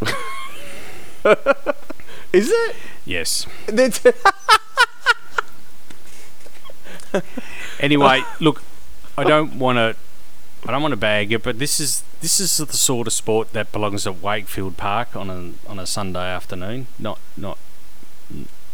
is 2.32 2.50
it? 2.50 2.76
yes. 3.04 3.46
Anyway, 7.80 8.22
look, 8.40 8.62
I 9.16 9.24
don't 9.24 9.58
want 9.58 9.76
to. 9.76 9.96
I 10.68 10.70
don't 10.70 10.82
want 10.82 10.92
to 10.92 10.96
bag 10.98 11.32
it, 11.32 11.42
but 11.42 11.58
this 11.58 11.80
is 11.80 12.02
this 12.20 12.38
is 12.38 12.58
the 12.58 12.70
sort 12.76 13.06
of 13.06 13.14
sport 13.14 13.54
that 13.54 13.72
belongs 13.72 14.06
at 14.06 14.20
Wakefield 14.20 14.76
Park 14.76 15.16
on 15.16 15.30
a 15.30 15.70
on 15.70 15.78
a 15.78 15.86
Sunday 15.86 16.28
afternoon. 16.28 16.88
Not 16.98 17.18
not 17.38 17.56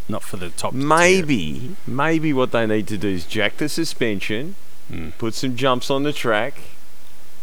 not 0.08 0.24
for 0.24 0.36
the 0.36 0.50
top. 0.50 0.72
tier. 0.72 0.82
maybe, 0.82 1.76
maybe 1.86 2.32
what 2.32 2.50
they 2.50 2.66
need 2.66 2.88
to 2.88 2.98
do 2.98 3.08
is 3.08 3.24
jack 3.24 3.58
the 3.58 3.68
suspension, 3.68 4.56
Mm. 4.92 5.16
put 5.16 5.34
some 5.34 5.56
jumps 5.56 5.88
on 5.88 6.02
the 6.02 6.12
track, 6.12 6.60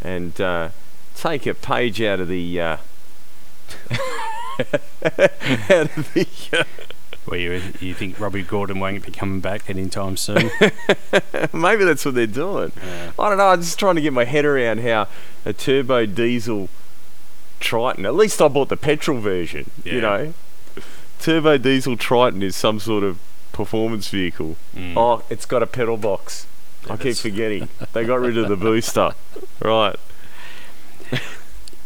and 0.01 0.39
uh, 0.41 0.69
take 1.15 1.47
a 1.47 1.53
page 1.55 2.01
out 2.01 2.19
of 2.19 2.27
the. 2.27 2.61
Uh, 2.61 2.77
out 4.69 5.97
of 5.97 6.13
the. 6.13 6.27
Uh, 6.53 6.63
Where 7.25 7.39
you 7.39 7.61
you 7.79 7.93
think 7.93 8.19
Robby 8.19 8.41
Gordon 8.41 8.79
won't 8.79 9.05
be 9.05 9.11
coming 9.11 9.41
back 9.41 9.69
anytime 9.69 10.17
soon? 10.17 10.49
Maybe 11.53 11.83
that's 11.85 12.03
what 12.03 12.15
they're 12.15 12.25
doing. 12.27 12.71
I 13.19 13.29
don't 13.29 13.37
know. 13.37 13.47
I'm 13.49 13.61
just 13.61 13.77
trying 13.77 13.95
to 13.95 14.01
get 14.01 14.11
my 14.11 14.25
head 14.25 14.43
around 14.43 14.79
how 14.81 15.07
a 15.45 15.53
turbo 15.53 16.07
diesel 16.07 16.67
Triton. 17.59 18.05
At 18.07 18.15
least 18.15 18.41
I 18.41 18.47
bought 18.47 18.69
the 18.69 18.77
petrol 18.77 19.19
version. 19.19 19.69
Yeah. 19.83 19.93
You 19.93 20.01
know, 20.01 20.33
turbo 21.19 21.57
diesel 21.59 21.95
Triton 21.95 22.41
is 22.41 22.55
some 22.55 22.79
sort 22.79 23.03
of 23.03 23.19
performance 23.51 24.07
vehicle. 24.07 24.55
Mm. 24.75 24.93
Oh, 24.97 25.23
it's 25.29 25.45
got 25.45 25.61
a 25.61 25.67
pedal 25.67 25.97
box. 25.97 26.47
I 26.89 26.97
keep 26.97 27.17
forgetting. 27.17 27.69
they 27.93 28.03
got 28.03 28.19
rid 28.19 28.35
of 28.39 28.49
the 28.49 28.55
booster. 28.57 29.11
Right. 29.61 29.95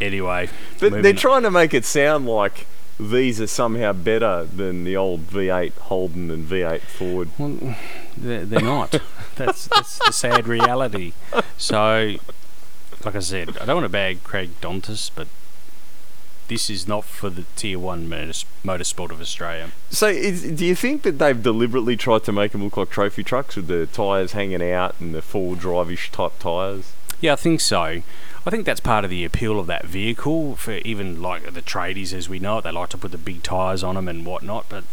Anyway, 0.01 0.49
But 0.79 1.01
they're 1.03 1.11
on. 1.11 1.17
trying 1.17 1.43
to 1.43 1.51
make 1.51 1.73
it 1.73 1.85
sound 1.85 2.25
like 2.25 2.67
these 2.99 3.41
are 3.41 3.47
somehow 3.47 3.93
better 3.93 4.45
than 4.45 4.83
the 4.83 4.95
old 4.95 5.27
V8 5.27 5.73
Holden 5.73 6.31
and 6.31 6.47
V8 6.47 6.81
Ford. 6.81 7.29
Well, 7.37 7.75
they're, 8.15 8.45
they're 8.45 8.61
not. 8.61 8.95
that's 9.35 9.67
that's 9.67 9.99
the 9.99 10.13
sad 10.13 10.47
reality. 10.47 11.13
So, 11.57 12.15
like 13.03 13.15
I 13.15 13.19
said, 13.19 13.57
I 13.57 13.65
don't 13.65 13.77
want 13.77 13.85
to 13.85 13.89
bag 13.89 14.23
Craig 14.23 14.51
Dontas, 14.61 15.11
but 15.13 15.27
this 16.47 16.69
is 16.69 16.87
not 16.87 17.03
for 17.03 17.29
the 17.29 17.43
Tier 17.55 17.79
One 17.79 18.07
motors- 18.07 18.45
motorsport 18.63 19.11
of 19.11 19.19
Australia. 19.19 19.71
So, 19.89 20.07
is, 20.07 20.43
do 20.43 20.65
you 20.65 20.75
think 20.75 21.01
that 21.03 21.19
they've 21.19 21.41
deliberately 21.41 21.97
tried 21.97 22.23
to 22.25 22.31
make 22.31 22.51
them 22.51 22.63
look 22.63 22.77
like 22.77 22.89
trophy 22.89 23.23
trucks 23.23 23.55
with 23.55 23.67
the 23.67 23.87
tyres 23.87 24.33
hanging 24.33 24.63
out 24.63 24.95
and 24.99 25.13
the 25.13 25.21
four 25.21 25.55
drive-ish 25.55 26.11
type 26.11 26.37
tyres? 26.39 26.93
Yeah, 27.19 27.33
I 27.33 27.37
think 27.37 27.61
so. 27.61 28.03
I 28.45 28.51
think 28.51 28.65
that's 28.65 28.79
part 28.79 29.03
of 29.03 29.09
the 29.09 29.25
appeal 29.25 29.59
of 29.59 29.67
that 29.67 29.85
vehicle 29.85 30.55
for 30.55 30.73
even 30.85 31.21
like 31.21 31.51
the 31.53 31.61
tradies 31.61 32.13
as 32.13 32.29
we 32.29 32.37
know 32.39 32.59
it. 32.59 32.63
They 32.63 32.71
like 32.71 32.89
to 32.89 32.97
put 32.97 33.11
the 33.11 33.17
big 33.17 33.41
tyres 33.43 33.83
on 33.83 33.95
them 33.95 34.07
and 34.07 34.25
whatnot, 34.25 34.65
but 34.69 34.83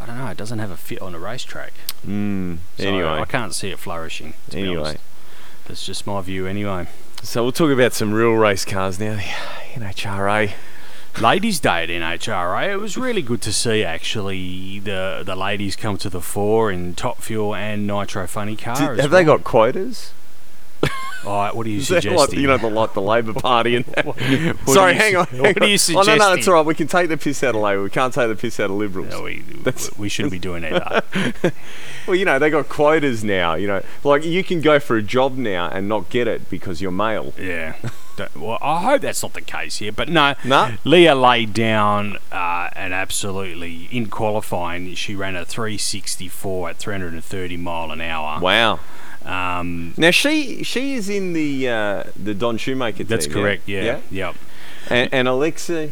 I 0.00 0.06
don't 0.06 0.18
know. 0.18 0.26
It 0.28 0.36
doesn't 0.36 0.58
have 0.58 0.70
a 0.70 0.76
fit 0.76 1.00
on 1.00 1.14
a 1.14 1.18
racetrack. 1.18 1.72
Mm, 2.06 2.58
So 2.78 2.86
anyway, 2.86 3.08
I 3.20 3.24
can't 3.24 3.54
see 3.54 3.70
it 3.70 3.78
flourishing. 3.78 4.34
to 4.50 4.58
anyway. 4.58 4.96
that's 5.66 5.84
just 5.86 6.06
my 6.06 6.20
view. 6.20 6.46
Anyway, 6.46 6.88
So 7.22 7.42
we'll 7.42 7.52
talk 7.52 7.70
about 7.70 7.92
some 7.94 8.12
real 8.12 8.32
race 8.34 8.64
cars 8.64 8.98
now. 9.00 9.18
The 9.74 9.80
NHRA. 9.80 10.52
Ladies' 11.20 11.60
Day 11.60 11.84
at 11.84 11.88
NHRA. 11.88 12.72
It 12.72 12.76
was 12.78 12.96
really 12.96 13.22
good 13.22 13.40
to 13.42 13.52
see 13.52 13.84
actually 13.84 14.80
the 14.80 15.22
the 15.24 15.36
ladies 15.36 15.76
come 15.76 15.96
to 15.98 16.10
the 16.10 16.20
fore 16.20 16.70
in 16.72 16.94
Top 16.94 17.18
Fuel 17.22 17.54
and 17.54 17.86
Nitro 17.86 18.26
Funny 18.26 18.56
Car. 18.56 18.94
Did- 18.96 19.00
have 19.02 19.10
they 19.12 19.22
got 19.24 19.44
quotas? 19.44 20.12
All 21.26 21.36
right, 21.36 21.54
what 21.54 21.66
are 21.66 21.70
you 21.70 21.80
that 21.80 21.84
suggesting? 22.02 22.14
like, 22.16 22.32
you 22.32 22.46
know, 22.46 22.56
the, 22.56 22.68
like 22.70 22.94
the 22.94 23.02
Labor 23.02 23.34
Party 23.34 23.76
and 23.76 23.84
that? 23.94 24.06
What 24.06 24.18
Sorry, 24.68 24.94
hang 24.94 25.16
on. 25.16 25.26
What 25.26 25.56
hang 25.56 25.62
are 25.62 25.66
you 25.66 25.72
on. 25.74 25.78
suggesting? 25.78 26.14
Oh, 26.14 26.16
no, 26.16 26.28
no, 26.30 26.32
it's 26.34 26.48
all 26.48 26.54
right. 26.54 26.64
We 26.66 26.74
can 26.74 26.86
take 26.86 27.08
the 27.08 27.16
piss 27.18 27.42
out 27.42 27.54
of 27.54 27.60
Labor. 27.60 27.82
We 27.82 27.90
can't 27.90 28.12
take 28.14 28.28
the 28.28 28.36
piss 28.36 28.58
out 28.58 28.70
of 28.70 28.76
Liberals. 28.76 29.10
No, 29.10 29.22
we, 29.24 29.40
That's- 29.62 29.90
we 29.98 30.08
shouldn't 30.08 30.32
be 30.32 30.38
doing 30.38 30.64
either. 30.64 31.02
Well, 32.06 32.16
you 32.16 32.24
know, 32.24 32.38
they 32.38 32.48
got 32.50 32.68
quotas 32.68 33.22
now. 33.22 33.54
You 33.54 33.66
know, 33.66 33.82
like 34.02 34.24
you 34.24 34.42
can 34.42 34.60
go 34.62 34.78
for 34.80 34.96
a 34.96 35.02
job 35.02 35.36
now 35.36 35.68
and 35.68 35.88
not 35.88 36.08
get 36.08 36.26
it 36.26 36.48
because 36.48 36.80
you're 36.80 36.90
male. 36.90 37.34
Yeah. 37.38 37.76
Well, 38.36 38.58
I 38.60 38.82
hope 38.82 39.00
that's 39.02 39.22
not 39.22 39.32
the 39.32 39.40
case 39.40 39.78
here, 39.78 39.92
but 39.92 40.08
no. 40.08 40.34
No? 40.44 40.74
Leah 40.84 41.14
laid 41.14 41.54
down 41.54 42.18
uh, 42.30 42.68
an 42.74 42.92
absolutely 42.92 43.88
in 43.90 44.06
qualifying. 44.10 44.94
She 44.94 45.14
ran 45.14 45.36
a 45.36 45.44
364 45.46 46.70
at 46.70 46.76
330 46.76 47.56
mile 47.56 47.90
an 47.92 48.00
hour. 48.02 48.38
Wow. 48.40 48.80
Um, 49.30 49.94
Now 49.96 50.10
she 50.10 50.62
she 50.64 50.94
is 50.94 51.08
in 51.08 51.32
the 51.32 51.68
uh, 51.68 52.04
the 52.16 52.34
Don 52.34 52.56
Schumacher 52.56 52.98
team. 52.98 53.06
that's 53.06 53.26
team. 53.26 53.34
correct. 53.34 53.68
Yeah. 53.68 54.00
Yep. 54.10 54.34
And, 54.88 55.12
and 55.12 55.28
Alexa, 55.28 55.90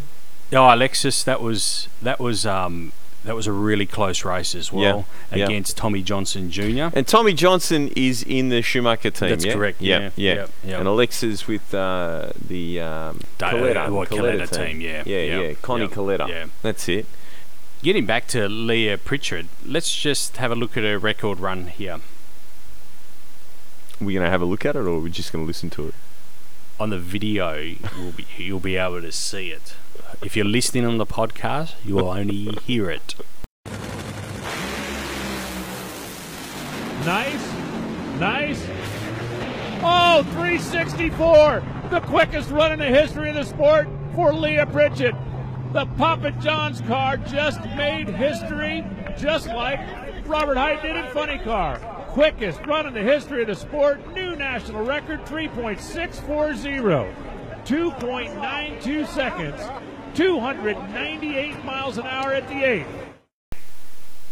Oh, 0.52 0.74
Alexis, 0.74 1.22
that 1.24 1.40
was 1.42 1.88
that 2.00 2.18
was 2.18 2.46
um, 2.46 2.92
that 3.24 3.34
was 3.36 3.46
a 3.46 3.52
really 3.52 3.84
close 3.84 4.24
race 4.24 4.54
as 4.54 4.72
well 4.72 5.06
yeah. 5.30 5.44
against 5.44 5.76
Tommy 5.76 6.02
Johnson 6.02 6.50
Jr. 6.50 6.88
And 6.94 7.06
Tommy 7.06 7.34
Johnson 7.34 7.90
is 7.94 8.22
in 8.22 8.48
the 8.48 8.62
Schumacher 8.62 9.10
team. 9.10 9.28
That's 9.28 9.44
yeah? 9.44 9.52
correct, 9.52 9.82
Yeah, 9.82 10.10
yeah, 10.16 10.46
yeah. 10.64 10.78
And 10.78 10.88
Alexa's 10.88 11.46
with 11.46 11.74
uh, 11.74 12.30
the 12.48 12.80
um, 12.80 13.20
Da- 13.36 13.50
Kalitta, 13.50 13.88
uh, 13.88 13.92
what, 13.92 14.08
Kalitta 14.08 14.46
Kalitta 14.46 14.66
team, 14.66 14.80
yeah, 14.80 15.02
yeah, 15.04 15.16
yep, 15.18 15.42
yeah. 15.42 15.54
Connie 15.60 15.82
yep, 15.82 15.92
Kalitta. 15.92 16.28
yeah. 16.28 16.46
That's 16.62 16.88
it. 16.88 17.06
Getting 17.82 18.06
back 18.06 18.26
to 18.28 18.48
Leah 18.48 18.96
Pritchett, 18.98 19.46
let's 19.64 19.94
just 19.94 20.38
have 20.38 20.50
a 20.50 20.56
look 20.56 20.76
at 20.76 20.82
her 20.84 20.98
record 20.98 21.38
run 21.40 21.66
here. 21.66 22.00
We're 24.00 24.20
gonna 24.20 24.30
have 24.30 24.42
a 24.42 24.44
look 24.44 24.64
at 24.64 24.76
it, 24.76 24.80
or 24.80 25.00
we're 25.00 25.08
just 25.08 25.32
gonna 25.32 25.44
listen 25.44 25.70
to 25.70 25.88
it. 25.88 25.94
On 26.78 26.90
the 26.90 26.98
video, 26.98 27.74
we'll 27.98 28.12
be, 28.12 28.26
you'll 28.36 28.60
be 28.60 28.76
able 28.76 29.02
to 29.02 29.10
see 29.10 29.50
it. 29.50 29.74
If 30.22 30.36
you're 30.36 30.44
listening 30.44 30.84
on 30.84 30.98
the 30.98 31.06
podcast, 31.06 31.74
you 31.84 31.96
will 31.96 32.08
only 32.08 32.56
hear 32.64 32.90
it. 32.90 33.16
Nice. 37.04 37.52
Nice. 38.20 38.64
Oh, 39.82 40.22
364. 40.34 41.62
The 41.90 42.00
quickest 42.00 42.50
run 42.50 42.72
in 42.72 42.78
the 42.78 42.86
history 42.86 43.30
of 43.30 43.34
the 43.34 43.44
sport 43.44 43.88
for 44.14 44.32
Leah 44.32 44.66
Pritchett. 44.66 45.14
The 45.72 45.86
Papa 45.96 46.30
John's 46.40 46.80
car 46.82 47.16
just 47.16 47.60
made 47.76 48.08
history, 48.08 48.84
just 49.18 49.48
like 49.48 49.80
Robert 50.26 50.56
Hight 50.56 50.82
did 50.82 50.96
in 50.96 51.06
Funny 51.12 51.38
Car. 51.38 51.97
Quickest 52.08 52.60
run 52.66 52.86
in 52.86 52.94
the 52.94 53.02
history 53.02 53.42
of 53.42 53.48
the 53.48 53.54
sport. 53.54 54.00
New 54.14 54.34
national 54.36 54.84
record 54.84 55.24
3.640. 55.26 57.14
2.92 57.64 59.06
seconds. 59.08 59.60
298 60.14 61.64
miles 61.64 61.98
an 61.98 62.06
hour 62.06 62.32
at 62.32 62.48
the 62.48 62.64
eighth. 62.64 62.88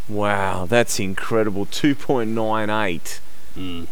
Wow, 0.08 0.66
that's 0.66 0.98
incredible. 1.00 1.66
Two 1.66 1.94
point 1.96 2.30
nine 2.30 2.70
eight. 2.70 3.20
Mm, 3.56 3.88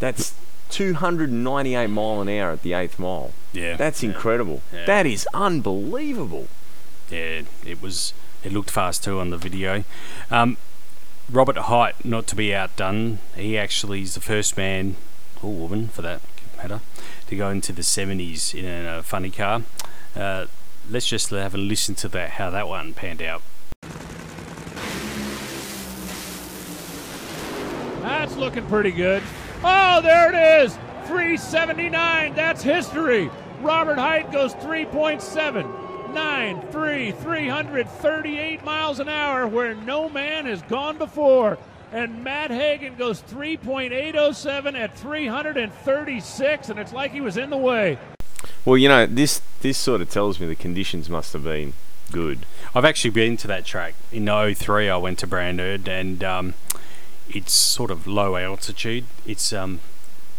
That's 0.00 0.34
two 0.70 0.94
hundred 0.94 1.30
and 1.30 1.44
ninety-eight 1.44 1.86
mile 1.88 2.20
an 2.20 2.28
hour 2.28 2.50
at 2.50 2.62
the 2.62 2.72
eighth 2.72 2.98
mile. 2.98 3.32
yeah, 3.52 3.76
That's 3.76 4.02
incredible. 4.02 4.60
Yeah. 4.72 4.84
That 4.86 5.06
is 5.06 5.26
unbelievable. 5.32 6.48
yeah. 7.10 7.42
It 7.64 7.80
was. 7.80 8.12
It 8.42 8.52
looked 8.52 8.70
fast 8.70 9.04
too 9.04 9.20
on 9.20 9.30
the 9.30 9.38
video. 9.38 9.84
Um, 10.32 10.56
Robert 11.30 11.58
Hight, 11.58 12.06
not 12.06 12.26
to 12.28 12.36
be 12.36 12.54
outdone, 12.54 13.18
he 13.36 13.58
actually 13.58 14.00
is 14.00 14.14
the 14.14 14.20
first 14.20 14.56
man 14.56 14.96
or 15.42 15.52
woman, 15.52 15.88
for 15.88 16.00
that 16.00 16.22
matter, 16.56 16.80
to 17.26 17.36
go 17.36 17.50
into 17.50 17.70
the 17.70 17.82
70s 17.82 18.54
in 18.54 18.86
a 18.86 19.02
funny 19.02 19.30
car. 19.30 19.62
Uh, 20.16 20.46
let's 20.88 21.06
just 21.06 21.28
have 21.28 21.54
a 21.54 21.58
listen 21.58 21.94
to 21.96 22.08
that 22.08 22.30
how 22.30 22.48
that 22.48 22.66
one 22.66 22.94
panned 22.94 23.20
out. 23.20 23.42
That's 28.00 28.34
looking 28.36 28.66
pretty 28.66 28.92
good. 28.92 29.22
Oh, 29.62 30.00
there 30.00 30.32
it 30.32 30.64
is. 30.64 30.76
379. 31.08 32.34
That's 32.34 32.62
history. 32.62 33.30
Robert 33.60 33.98
Hight 33.98 34.32
goes 34.32 34.54
3.793, 36.18 37.16
338 37.22 38.64
miles 38.64 38.98
an 39.00 39.08
hour 39.08 39.46
where 39.46 39.74
no 39.74 40.08
man 40.08 40.46
has 40.46 40.62
gone 40.62 40.98
before. 40.98 41.58
And 41.92 42.22
Matt 42.22 42.50
Hagan 42.50 42.96
goes 42.96 43.22
3.807 43.22 44.74
at 44.78 44.96
336, 44.98 46.68
and 46.68 46.78
it's 46.78 46.92
like 46.92 47.12
he 47.12 47.20
was 47.20 47.36
in 47.36 47.50
the 47.50 47.56
way. 47.56 47.98
Well, 48.64 48.76
you 48.76 48.88
know 48.88 49.06
this. 49.06 49.40
This 49.60 49.78
sort 49.78 50.00
of 50.02 50.10
tells 50.10 50.38
me 50.38 50.46
the 50.46 50.54
conditions 50.54 51.08
must 51.08 51.32
have 51.32 51.44
been 51.44 51.72
good. 52.12 52.40
I've 52.74 52.84
actually 52.84 53.10
been 53.10 53.36
to 53.38 53.46
that 53.48 53.64
track. 53.64 53.94
In 54.12 54.26
03, 54.26 54.88
I 54.90 54.96
went 54.98 55.18
to 55.20 55.26
Brainerd, 55.26 55.88
and 55.88 56.22
um, 56.22 56.54
it's 57.28 57.52
sort 57.54 57.90
of 57.90 58.06
low 58.06 58.36
altitude. 58.36 59.04
It's 59.26 59.52
um, 59.54 59.80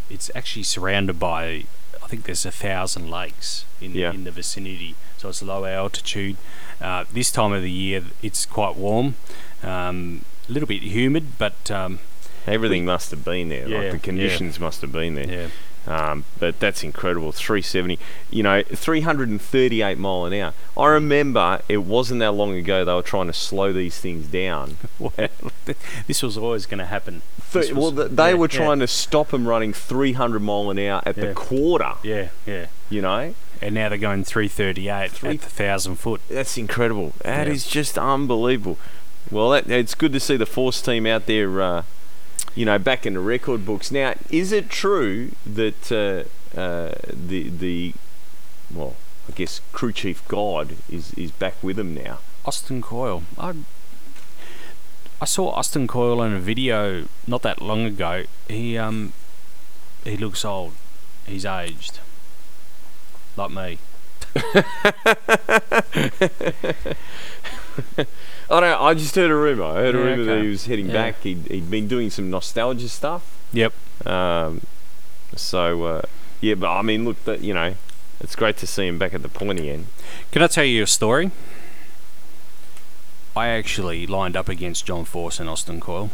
it's 0.09 0.29
actually 0.35 0.63
surrounded 0.63 1.19
by, 1.19 1.65
I 2.03 2.07
think 2.07 2.23
there's 2.25 2.45
a 2.45 2.51
thousand 2.51 3.09
lakes 3.09 3.65
in 3.81 3.93
Yeah. 3.95 4.11
in 4.13 4.23
the 4.23 4.31
vicinity. 4.31 4.95
So 5.19 5.29
it's 5.29 5.41
a 5.41 5.45
low 5.45 5.65
altitude. 5.65 6.37
Uh, 6.81 7.03
this 7.13 7.29
time 7.31 7.51
of 7.53 7.61
the 7.61 7.69
year, 7.71 8.03
it's 8.23 8.45
quite 8.45 8.75
warm, 8.75 9.15
um, 9.63 10.23
a 10.49 10.51
little 10.51 10.67
bit 10.67 10.81
humid, 10.81 11.37
but 11.37 11.69
um, 11.69 11.99
Everything 12.47 12.85
must 12.85 13.11
have 13.11 13.23
been 13.25 13.49
there. 13.49 13.67
Yeah, 13.67 13.77
like 13.79 13.91
the 13.91 13.97
yeah. 13.97 14.01
conditions 14.03 14.59
must 14.59 14.81
have 14.81 14.91
been 14.93 15.13
there. 15.15 15.27
yeah, 15.29 15.47
Um, 16.11 16.23
but 16.39 16.59
that's 16.59 16.83
incredible. 16.83 17.31
370, 17.33 17.99
you 18.31 18.41
know, 18.43 18.63
338 18.63 19.97
mile 19.97 20.25
an 20.25 20.33
hour. 20.33 20.53
I 20.77 20.87
remember 20.87 21.61
it 21.67 21.79
wasn't 21.79 22.21
that 22.21 22.31
long 22.31 22.55
ago 22.55 22.85
they 22.85 22.93
were 22.93 23.01
trying 23.03 23.27
to 23.27 23.33
slow 23.33 23.73
these 23.73 23.99
things 23.99 24.25
down. 24.27 24.77
Well, 24.99 25.13
this 26.07 26.23
was 26.23 26.37
always 26.37 26.65
going 26.65 26.79
to 26.79 26.85
happen. 26.85 27.21
Th- 27.51 27.67
This 27.67 27.73
well, 27.75 27.91
was- 27.91 28.09
they 28.11 28.29
yeah, 28.31 28.35
were 28.35 28.49
yeah. 28.51 28.57
trying 28.57 28.79
to 28.79 28.87
stop 28.87 29.29
them 29.29 29.47
running 29.47 29.73
300 29.73 30.39
mile 30.39 30.69
an 30.71 30.79
hour 30.79 31.01
at 31.05 31.17
Yeah. 31.17 31.25
the 31.27 31.33
quarter. 31.33 31.93
Yeah, 32.03 32.29
yeah. 32.45 32.67
You 32.89 33.01
know, 33.01 33.35
And 33.61 33.75
now 33.75 33.89
they're 33.89 33.97
going 33.97 34.23
338 34.23 35.11
Three- 35.11 35.29
at 35.31 35.41
the 35.41 35.49
thousand 35.49 35.95
foot. 35.95 36.21
that's 36.29 36.57
incredible. 36.57 37.13
That 37.23 37.47
is 37.47 37.65
Yeah. 37.67 37.71
just 37.81 37.97
unbelievable. 37.97 38.77
Well, 39.29 39.49
that, 39.49 39.69
it's 39.69 39.95
good 39.95 40.13
to 40.13 40.19
see 40.19 40.37
the 40.37 40.45
Force 40.45 40.81
team 40.81 41.05
out 41.05 41.25
there. 41.25 41.61
Uh, 41.61 41.83
you 42.55 42.65
know, 42.65 42.79
back 42.79 43.05
in 43.05 43.13
the 43.13 43.19
record 43.19 43.65
books. 43.65 43.91
Now, 43.91 44.15
is 44.29 44.51
it 44.51 44.69
true 44.69 45.31
that 45.45 45.91
uh, 45.91 46.57
uh, 46.59 46.93
the 47.13 47.49
the 47.49 47.93
well, 48.73 48.95
I 49.27 49.33
guess 49.33 49.61
crew 49.71 49.91
chief 49.91 50.25
God 50.27 50.75
is 50.89 51.13
is 51.13 51.31
back 51.31 51.55
with 51.61 51.75
them 51.75 51.93
now? 51.93 52.19
Austin 52.45 52.81
Coil. 52.81 53.23
I 53.37 53.53
I 55.21 55.25
saw 55.25 55.49
Austin 55.51 55.85
Coil 55.85 56.23
in 56.23 56.33
a 56.33 56.39
video 56.39 57.05
not 57.27 57.41
that 57.43 57.61
long 57.61 57.85
ago. 57.85 58.23
He 58.47 58.77
um 58.77 59.13
he 60.05 60.15
looks 60.17 60.43
old. 60.45 60.73
He's 61.27 61.45
aged. 61.45 61.99
Like 63.39 63.51
me. 63.51 63.77
I 68.51 68.59
don't. 68.59 68.63
I 68.81 68.93
just 68.95 69.15
heard 69.15 69.31
a 69.31 69.35
rumor. 69.35 69.63
I 69.63 69.73
heard 69.75 69.95
a 69.95 69.99
Yeah, 69.99 70.03
rumor 70.03 70.23
that 70.25 70.41
he 70.41 70.49
was 70.49 70.65
heading 70.65 70.87
Yeah. 70.87 70.93
back. 70.93 71.21
He'd, 71.21 71.47
he'd 71.47 71.71
been 71.71 71.87
doing 71.87 72.09
some 72.09 72.29
nostalgia 72.29 72.89
stuff. 72.89 73.37
Yep. 73.53 73.73
Um, 74.05 74.61
so 75.35 75.83
uh, 75.85 76.01
yeah, 76.41 76.55
but 76.55 76.69
I 76.71 76.81
mean, 76.81 77.05
look, 77.05 77.23
that 77.25 77.41
you 77.41 77.53
know, 77.53 77.75
it's 78.19 78.35
great 78.35 78.57
to 78.57 78.67
see 78.67 78.87
him 78.87 78.97
back 78.99 79.13
at 79.13 79.21
the 79.21 79.29
point 79.29 79.59
again. 79.59 79.87
Can 80.31 80.41
I 80.41 80.47
tell 80.47 80.65
you 80.65 80.83
a 80.83 80.87
story? 80.87 81.31
I 83.35 83.47
actually 83.49 84.05
lined 84.05 84.35
up 84.35 84.49
against 84.49 84.85
John 84.85 85.05
Force 85.05 85.39
and 85.39 85.47
Austin 85.49 85.79
Coil. 85.79 86.09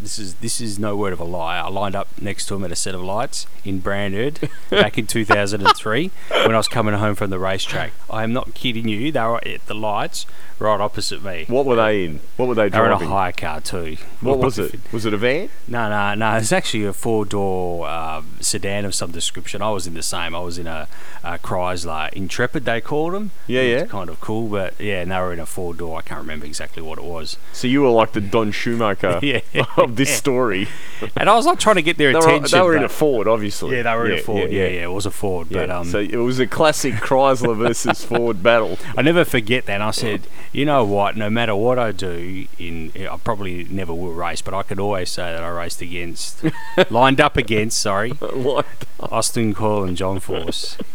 This 0.00 0.18
is 0.18 0.34
this 0.34 0.60
is 0.60 0.78
no 0.78 0.96
word 0.96 1.12
of 1.12 1.18
a 1.18 1.24
lie. 1.24 1.58
I 1.58 1.68
lined 1.68 1.96
up 1.96 2.08
next 2.20 2.46
to 2.46 2.54
him 2.54 2.64
at 2.64 2.70
a 2.70 2.76
set 2.76 2.94
of 2.94 3.02
lights 3.02 3.46
in 3.64 3.80
Brainerd 3.80 4.48
back 4.70 4.96
in 4.96 5.08
2003 5.08 6.10
when 6.28 6.54
I 6.54 6.56
was 6.56 6.68
coming 6.68 6.94
home 6.94 7.16
from 7.16 7.30
the 7.30 7.38
racetrack. 7.38 7.92
I 8.08 8.22
am 8.22 8.32
not 8.32 8.54
kidding 8.54 8.86
you. 8.86 9.10
They 9.10 9.20
were 9.20 9.46
at 9.46 9.66
the 9.66 9.74
lights 9.74 10.24
right 10.58 10.80
opposite 10.80 11.22
me. 11.22 11.44
What 11.48 11.66
were 11.66 11.76
they 11.76 12.04
in? 12.04 12.20
What 12.36 12.48
were 12.48 12.54
they 12.54 12.68
driving? 12.68 12.98
They 12.98 13.04
were 13.06 13.10
in 13.10 13.10
a 13.10 13.14
high 13.14 13.32
car 13.32 13.60
too. 13.60 13.96
what 14.20 14.38
was 14.38 14.58
it? 14.58 14.78
Was 14.92 15.06
it 15.06 15.14
a 15.14 15.16
van? 15.16 15.48
No, 15.66 15.88
no, 15.88 16.14
no. 16.14 16.36
It's 16.36 16.52
actually 16.52 16.84
a 16.84 16.92
four-door 16.92 17.88
um, 17.88 18.26
sedan 18.40 18.84
of 18.84 18.94
some 18.94 19.10
description. 19.12 19.62
I 19.62 19.70
was 19.70 19.86
in 19.86 19.94
the 19.94 20.02
same. 20.02 20.34
I 20.34 20.40
was 20.40 20.58
in 20.58 20.66
a, 20.66 20.88
a 21.22 21.38
Chrysler 21.38 22.12
Intrepid. 22.12 22.64
They 22.64 22.80
called 22.80 23.14
them. 23.14 23.30
Yeah, 23.46 23.62
yeah. 23.62 23.84
Kind 23.86 24.10
of 24.10 24.20
cool, 24.20 24.48
but 24.48 24.78
yeah, 24.80 25.00
and 25.02 25.10
they 25.10 25.18
were 25.18 25.32
in 25.32 25.40
a 25.40 25.46
four-door. 25.46 25.98
I 25.98 26.02
can't 26.02 26.20
remember 26.20 26.46
exactly 26.46 26.82
what 26.82 26.98
it 26.98 27.04
was. 27.04 27.36
So 27.52 27.66
you 27.68 27.82
were 27.82 27.90
like 27.90 28.12
the 28.12 28.20
Don 28.20 28.50
Schumacher 28.52 29.18
Yeah. 29.22 29.40
of 29.76 29.96
this 29.96 30.10
story. 30.14 30.68
And 31.16 31.28
I 31.28 31.34
was 31.34 31.46
like 31.46 31.58
trying 31.58 31.76
to 31.76 31.82
get 31.82 31.96
their 31.98 32.12
They 32.12 32.18
were, 32.18 32.24
attention. 32.26 32.58
they 32.58 32.62
were 32.64 32.76
in 32.76 32.84
a 32.84 32.88
Ford, 32.88 33.28
obviously. 33.28 33.76
Yeah, 33.76 33.82
they 33.82 33.94
were 33.94 34.06
in 34.10 34.18
a 34.18 34.22
Ford. 34.22 34.50
Yeah, 34.50 34.66
yeah, 34.66 34.84
it 34.84 34.92
was 34.92 35.06
a 35.06 35.10
Ford. 35.10 35.48
Yeah, 35.50 35.60
But 35.66 35.70
um, 35.70 35.84
so 35.86 35.98
it 35.98 36.16
was 36.16 36.38
a 36.40 36.46
classic 36.46 36.94
Chrysler 36.94 37.56
versus 37.56 38.04
Ford 38.08 38.42
battle. 38.42 38.78
I 38.96 39.02
never 39.02 39.24
forget 39.24 39.66
that. 39.66 39.74
And 39.74 39.82
I 39.82 39.90
said, 39.92 40.22
you 40.52 40.64
know 40.64 40.84
what? 40.84 41.16
No 41.16 41.28
matter 41.30 41.54
what 41.54 41.78
I 41.78 41.92
do, 41.92 42.46
in 42.58 42.92
I 42.96 43.16
probably 43.18 43.64
never 43.64 43.92
will 43.94 44.12
race, 44.12 44.42
but 44.42 44.54
I 44.54 44.62
could 44.62 44.78
always 44.80 45.10
say 45.10 45.32
that 45.32 45.42
I 45.42 45.48
raced 45.48 45.82
against, 45.82 46.42
lined 46.90 47.20
up 47.20 47.36
against. 47.36 47.78
Sorry, 47.78 48.12
Like, 48.20 48.66
Austin 49.00 49.54
Coil 49.54 49.84
and 49.84 49.96
John 49.96 50.20
Force. 50.20 50.76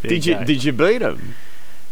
There 0.00 0.10
did 0.10 0.26
you 0.26 0.34
go. 0.34 0.44
did 0.44 0.62
you 0.62 0.72
beat 0.72 1.02
him? 1.02 1.34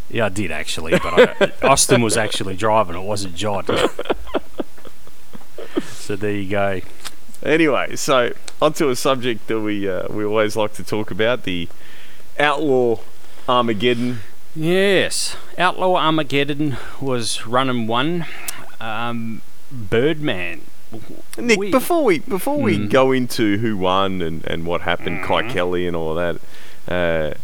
Yeah, 0.09 0.27
I 0.27 0.29
did 0.29 0.49
actually, 0.49 0.91
but 0.91 1.03
I, 1.03 1.51
Austin 1.67 2.01
was 2.01 2.15
actually 2.15 2.55
driving. 2.55 2.95
It 2.95 3.01
wasn't 3.01 3.35
John. 3.35 3.65
so 5.81 6.15
there 6.15 6.31
you 6.31 6.49
go. 6.49 6.79
Anyway, 7.43 7.97
so 7.97 8.31
onto 8.61 8.87
a 8.87 8.95
subject 8.95 9.47
that 9.47 9.59
we 9.59 9.89
uh, 9.89 10.07
we 10.09 10.23
always 10.23 10.55
like 10.55 10.71
to 10.75 10.85
talk 10.85 11.11
about 11.11 11.43
the 11.43 11.67
outlaw 12.39 12.99
Armageddon. 13.49 14.19
Yes, 14.57 15.37
Outlaw 15.59 15.95
Armageddon 15.97 16.77
was 16.99 17.45
running 17.45 17.85
one. 17.85 18.25
Um, 18.81 19.41
Birdman. 19.71 20.61
Nick, 21.37 21.59
We- 21.59 21.69
before 21.69 22.03
we 22.03 22.19
before 22.19 22.59
we 22.59 22.77
Mm. 22.77 22.89
go 22.89 23.11
into 23.11 23.57
who 23.59 23.77
won 23.77 24.21
and, 24.21 24.43
and 24.45 24.65
what 24.65 24.81
happened, 24.81 25.23
Kye 25.23 25.43
Kelley 25.51 25.85
and 25.85 25.95
all 25.95 26.15
that, 26.15 26.37
uh, 26.87 27.35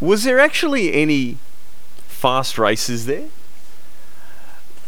was 0.00 0.24
there 0.24 0.40
actually 0.40 0.94
any 0.94 1.36
fast 2.08 2.58
races 2.58 3.06
there? 3.06 3.26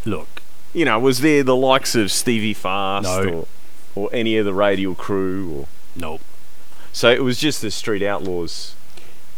Look, 0.05 0.43
You 0.75 0.85
know, 0.85 0.99
was 0.99 1.21
there 1.21 1.43
the 1.43 1.57
likes 1.57 1.95
of 1.95 2.11
Stevie 2.11 2.53
Fast 2.55 3.05
No. 3.05 3.47
or, 3.95 4.03
or 4.05 4.11
any 4.13 4.37
of 4.37 4.45
the 4.45 4.53
Radial 4.55 4.95
crew? 4.95 5.51
Or, 5.61 5.67
no. 5.97 6.21
so 6.93 7.11
it 7.11 7.23
was 7.23 7.39
just 7.39 7.63
the 7.63 7.71
Street 7.71 8.03
Outlaws. 8.03 8.75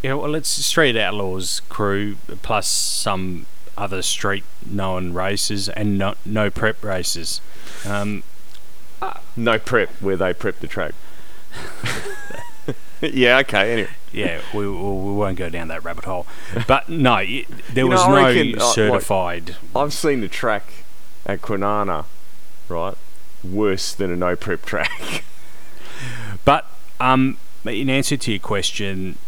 Yeah, 0.02 0.14
well, 0.14 0.34
it's 0.34 0.48
Street 0.48 0.96
Outlaws 0.96 1.60
crew 1.68 2.16
plus 2.42 2.66
some 2.68 3.46
other 3.76 4.02
street 4.02 4.44
known 4.64 5.12
races 5.12 5.68
and 5.68 5.98
no, 5.98 6.14
no 6.24 6.50
prep 6.50 6.82
races. 6.82 7.40
Um, 7.86 8.22
No 9.36 9.58
prep, 9.58 9.90
where 10.00 10.16
they 10.16 10.34
prep 10.34 10.58
the 10.60 10.66
track. 10.66 10.92
yeah, 13.00 13.38
okay, 13.38 13.72
anyway. 13.72 13.90
yeah, 14.12 14.40
we, 14.52 14.66
we, 14.68 14.74
won't 15.14 15.38
go 15.38 15.48
down 15.48 15.68
that 15.68 15.84
rabbit 15.84 16.04
hole. 16.04 16.26
But 16.66 16.88
no, 16.88 17.16
it, 17.16 17.46
there 17.72 17.84
You 17.84 17.90
was 17.90 18.06
know, 18.06 18.14
no 18.16 18.24
reckon, 18.26 18.60
uh, 18.60 18.64
like- 18.64 18.74
certified. 18.74 19.56
I've 19.74 19.92
seen 19.92 20.20
the 20.20 20.28
track 20.28 20.84
at 21.26 21.40
Kwinana, 21.40 22.04
right? 22.68 22.96
Worse 23.42 23.94
than 23.94 24.10
a 24.12 24.16
no 24.16 24.36
prep 24.36 24.64
track. 24.64 25.24
But 26.46 26.64
um, 26.98 27.36
in 27.66 27.90
answer 27.90 28.16
to 28.16 28.30
your 28.30 28.40
question, 28.40 29.18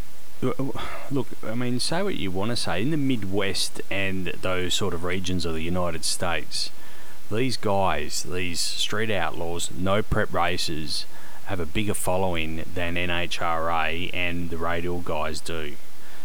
look, 1.10 1.26
I 1.46 1.54
mean, 1.54 1.78
say 1.80 2.02
what 2.02 2.16
you 2.16 2.30
want 2.30 2.50
to 2.50 2.56
say. 2.56 2.82
In 2.82 2.90
the 2.90 2.96
Midwest 2.96 3.80
and 3.90 4.26
those 4.42 4.74
sort 4.74 4.94
of 4.94 5.04
regions 5.04 5.44
of 5.46 5.54
the 5.54 5.62
United 5.62 6.04
States, 6.04 6.70
these 7.30 7.56
guys, 7.56 8.22
these 8.24 8.60
street 8.60 9.10
outlaws, 9.10 9.70
no 9.70 10.02
prep 10.02 10.32
racers, 10.32 11.06
have 11.46 11.60
a 11.60 11.66
bigger 11.66 11.94
following 11.94 12.64
than 12.74 12.94
NHRA 12.96 14.10
and 14.12 14.50
the 14.50 14.56
radial 14.58 15.00
guys 15.00 15.40
do. 15.40 15.74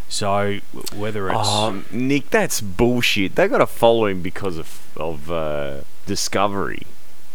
So 0.08 0.58
whether 0.94 1.28
it's 1.28 1.38
Oh, 1.42 1.84
Nick, 1.90 2.30
that's 2.30 2.60
bullshit. 2.60 3.34
They 3.34 3.46
got 3.46 3.60
a 3.60 3.66
following 3.66 4.22
because 4.22 4.56
of 4.58 4.80
of 4.96 5.30
uh, 5.30 5.78
discovery. 6.06 6.82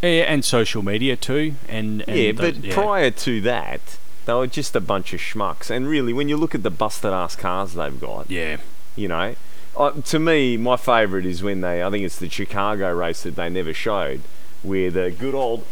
yeah, 0.01 0.23
and 0.23 0.43
social 0.43 0.81
media 0.83 1.15
too, 1.15 1.53
and, 1.69 2.01
and 2.07 2.17
yeah, 2.17 2.31
those- 2.31 2.57
but 2.57 2.71
prior 2.71 3.11
to 3.11 3.41
that, 3.41 3.81
they 4.25 4.33
were 4.33 4.47
just 4.47 4.75
a 4.75 4.81
bunch 4.81 5.13
of 5.13 5.19
schmucks. 5.19 5.69
And 5.69 5.87
really, 5.87 6.13
when 6.13 6.29
you 6.29 6.37
look 6.37 6.53
at 6.55 6.63
the 6.63 6.69
busted 6.71 7.11
ass 7.11 7.35
cars 7.35 7.73
they've 7.73 7.99
got, 7.99 8.29
yeah, 8.29 8.57
you 8.95 9.07
know, 9.07 9.35
uh, 9.75 9.91
to 9.91 10.19
me, 10.19 10.55
my 10.57 10.77
favourite 10.77 11.25
is 11.25 11.41
when 11.43 11.61
they, 11.61 11.83
I 11.83 11.89
think 11.89 12.05
it's 12.05 12.17
the 12.19 12.29
Chicago 12.29 12.93
race 12.93 13.23
that 13.23 13.35
they 13.35 13.49
never 13.49 13.73
showed, 13.73 14.21
where 14.61 14.91
the 14.91 15.09
good 15.11 15.33
old 15.35 15.65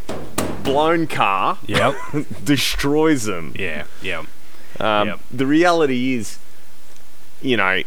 blown 0.63 1.07
car 1.07 1.57
yep, 1.67 1.95
destroys 2.43 3.23
them. 3.25 3.53
yeah, 3.57 3.85
yeah, 4.01 4.23
Um, 4.79 5.07
Yep. 5.07 5.19
The 5.31 5.45
reality 5.45 6.13
is, 6.15 6.39
you 7.41 7.57
know, 7.57 7.81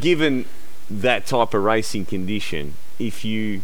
given 0.00 0.46
that 0.90 1.26
type 1.26 1.54
of 1.54 1.62
racing 1.62 2.06
condition, 2.06 2.74
if 2.98 3.24
you 3.24 3.62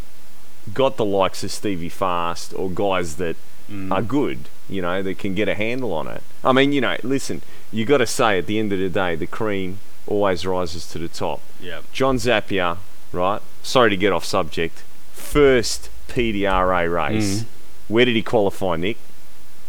got 0.72 0.96
the 0.96 1.04
likes 1.04 1.42
of 1.42 1.50
Stevie 1.50 1.88
Fast 1.88 2.54
or 2.54 2.70
guys 2.70 3.16
that 3.16 3.36
Mm. 3.70 3.92
are 3.92 4.02
good, 4.02 4.48
you 4.68 4.80
know, 4.82 5.02
that 5.02 5.18
can 5.18 5.34
get 5.34 5.48
a 5.48 5.54
handle 5.54 5.92
on 5.92 6.06
it. 6.08 6.22
I 6.44 6.52
mean, 6.52 6.72
you 6.72 6.80
know, 6.80 6.96
listen, 7.02 7.42
you 7.72 7.84
got 7.84 7.98
to 7.98 8.06
say 8.06 8.38
at 8.38 8.46
the 8.46 8.58
end 8.58 8.72
of 8.72 8.78
the 8.78 8.88
day, 8.88 9.14
the 9.16 9.26
cream 9.26 9.78
always 10.06 10.44
rises 10.46 10.86
to 10.92 10.98
the 10.98 11.08
top. 11.08 11.40
yeah. 11.60 11.80
John 11.92 12.16
Zappia, 12.16 12.78
right? 13.12 13.40
Sorry 13.62 13.90
to 13.90 13.96
get 13.96 14.12
off 14.12 14.24
subject. 14.24 14.82
First 15.12 15.90
PDRA 16.08 16.92
race. 16.92 17.42
Mm. 17.42 17.46
Where 17.88 18.04
did 18.04 18.16
he 18.16 18.22
qualify, 18.22 18.76
Nick? 18.76 18.96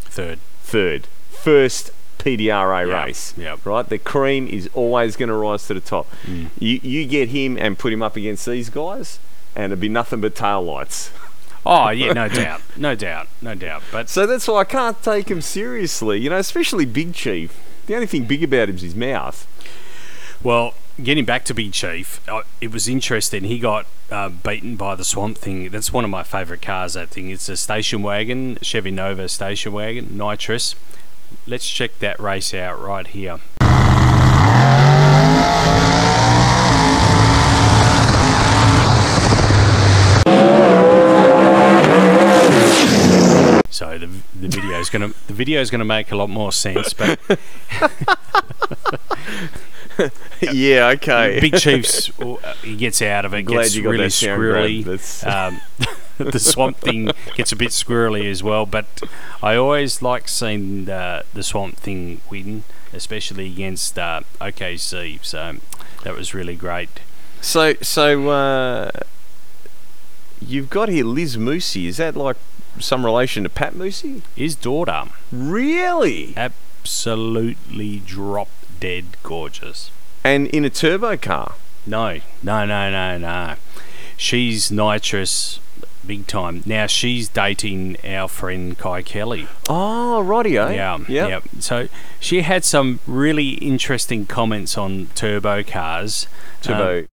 Third, 0.05 0.39
third. 0.61 1.07
First 1.29 1.91
PDRA 2.19 2.87
Yeah, 2.87 3.03
race. 3.03 3.33
yeah. 3.37 3.57
Right? 3.65 3.87
The 3.87 3.97
cream 3.97 4.47
is 4.47 4.69
always 4.73 5.15
going 5.17 5.29
to 5.29 5.35
rise 5.35 5.67
to 5.67 5.73
the 5.73 5.81
top. 5.81 6.07
Mm. 6.25 6.49
You, 6.59 6.79
you 6.81 7.05
get 7.05 7.29
him 7.29 7.57
and 7.57 7.77
put 7.77 7.91
him 7.93 8.01
up 8.01 8.15
against 8.15 8.45
these 8.45 8.69
guys, 8.69 9.19
and 9.55 9.71
it'd 9.71 9.79
be 9.81 9.89
nothing 9.89 10.21
but 10.21 10.35
tail 10.35 10.61
lights. 10.63 11.11
Oh 11.65 11.89
yeah, 11.89 12.11
no 12.13 12.27
doubt, 12.27 12.61
no 12.75 12.93
doubt, 12.95 13.27
no 13.41 13.55
doubt. 13.55 13.83
But 13.91 14.09
So 14.09 14.25
that's 14.25 14.47
why 14.47 14.61
I 14.61 14.63
can't 14.65 15.01
take 15.01 15.29
him 15.31 15.41
seriously, 15.41 16.19
you 16.19 16.29
know, 16.29 16.37
especially 16.37 16.85
Big 16.85 17.13
Chief. 17.13 17.57
The 17.85 17.95
only 17.95 18.07
thing 18.07 18.25
big 18.25 18.43
about 18.43 18.69
him 18.69 18.75
is 18.75 18.81
his 18.81 18.95
mouth. 18.95 19.47
well, 20.43 20.73
getting 21.01 21.25
back 21.25 21.45
to 21.45 21.53
Big 21.53 21.71
Chief, 21.71 22.21
uh, 22.29 22.43
it 22.61 22.71
was 22.71 22.87
interesting. 22.87 23.45
He 23.45 23.59
got 23.59 23.85
uh, 24.11 24.29
beaten 24.29 24.75
by 24.75 24.95
the 24.95 25.03
Swamp 25.05 25.37
Thing. 25.37 25.69
That's 25.69 25.91
one 25.91 26.03
of 26.03 26.09
my 26.09 26.23
favourite 26.23 26.61
cars. 26.61 26.93
That 26.93 27.09
thing. 27.09 27.29
It's 27.29 27.47
a 27.49 27.57
station 27.57 28.01
wagon, 28.03 28.57
Chevy 28.61 28.91
Nova 28.91 29.29
station 29.29 29.71
wagon, 29.73 30.17
nitrous. 30.17 30.75
Let's 31.47 31.67
check 31.67 31.97
that 31.99 32.19
race 32.19 32.53
out 32.53 32.79
right 32.79 33.07
here. 33.07 33.39
So 43.73 43.97
the 43.97 44.07
the 44.39 44.49
video 44.49 44.79
is 44.79 44.91
gonna 44.91 45.13
the 45.25 45.33
video 45.33 45.59
is 45.59 45.71
gonna 45.71 45.83
make 45.83 46.11
a 46.11 46.15
lot 46.15 46.29
more 46.29 46.51
sense, 46.51 46.93
but 46.93 47.19
yeah, 50.41 50.89
okay. 50.89 51.39
Big 51.41 51.57
Chief's 51.57 52.11
uh, 52.19 52.35
he 52.61 52.75
gets 52.75 53.01
out 53.01 53.25
of 53.25 53.33
it, 53.33 53.41
Glad 53.43 53.63
gets 53.63 53.75
you 53.75 53.81
got 53.81 53.89
really 53.89 54.07
squirrely. 54.09 55.25
Um, 55.33 55.59
the 56.19 56.39
Swamp 56.39 56.77
Thing 56.77 57.09
gets 57.33 57.51
a 57.51 57.55
bit 57.55 57.69
squirrely 57.69 58.29
as 58.29 58.43
well, 58.43 58.67
but 58.67 58.85
I 59.41 59.55
always 59.55 60.03
like 60.03 60.27
seeing 60.27 60.87
uh, 60.87 61.23
the 61.33 61.41
Swamp 61.41 61.77
Thing 61.77 62.21
win, 62.29 62.65
especially 62.93 63.47
against 63.47 63.97
uh, 63.97 64.21
OKC. 64.39 65.25
So 65.25 65.55
that 66.03 66.15
was 66.15 66.35
really 66.35 66.55
great. 66.55 66.99
So, 67.41 67.73
so 67.81 68.29
uh, 68.29 68.91
you've 70.39 70.69
got 70.69 70.89
here 70.89 71.05
Liz 71.05 71.37
Musi. 71.37 71.87
Is 71.87 71.97
that 71.97 72.15
like 72.15 72.37
some 72.79 73.05
relation 73.05 73.43
to 73.43 73.49
Pat 73.49 73.73
Musi? 73.73 74.21
His 74.35 74.55
daughter, 74.55 75.03
Really? 75.31 76.33
absolutely 76.35 77.99
drop 78.05 78.49
dead 78.79 79.05
gorgeous. 79.23 79.91
And 80.23 80.47
in 80.47 80.63
a 80.65 80.69
turbo 80.69 81.17
car? 81.17 81.53
No, 81.85 82.19
no, 82.41 82.65
no, 82.65 82.89
no, 82.89 83.17
no. 83.17 83.55
She's 84.15 84.71
nitrous, 84.71 85.59
big 86.05 86.27
time. 86.27 86.63
Now 86.65 86.87
she's 86.87 87.27
dating 87.27 87.97
our 88.05 88.27
friend 88.29 88.77
Kye 88.77 89.01
Kelley. 89.01 89.47
Oh, 89.67 90.21
rightio. 90.25 90.73
Yeah, 90.73 90.99
Yep. 91.07 91.29
yeah. 91.29 91.39
So 91.59 91.87
she 92.19 92.41
had 92.41 92.63
some 92.63 92.99
really 93.07 93.51
interesting 93.55 94.25
comments 94.25 94.77
on 94.77 95.07
turbo 95.15 95.63
cars. 95.63 96.27
Turbo 96.61 96.99
Um, 96.99 97.07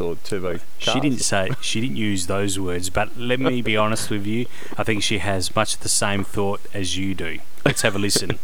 or 0.00 0.16
turbo. 0.16 0.58
she 0.78 1.00
didn't 1.00 1.20
say 1.20 1.50
she 1.60 1.80
didn't 1.80 1.96
use 1.96 2.26
those 2.26 2.58
words, 2.58 2.90
but 2.90 3.16
let 3.16 3.40
me 3.40 3.62
be 3.62 3.76
honest 3.76 4.10
with 4.10 4.26
you. 4.26 4.46
I 4.76 4.84
think 4.84 5.02
she 5.02 5.18
has 5.18 5.54
much 5.54 5.78
the 5.78 5.88
same 5.88 6.24
thought 6.24 6.60
as 6.72 6.96
you 6.96 7.14
do. 7.14 7.38
Let's 7.64 7.82
have 7.82 7.94
a 7.96 7.98
listen. 7.98 8.38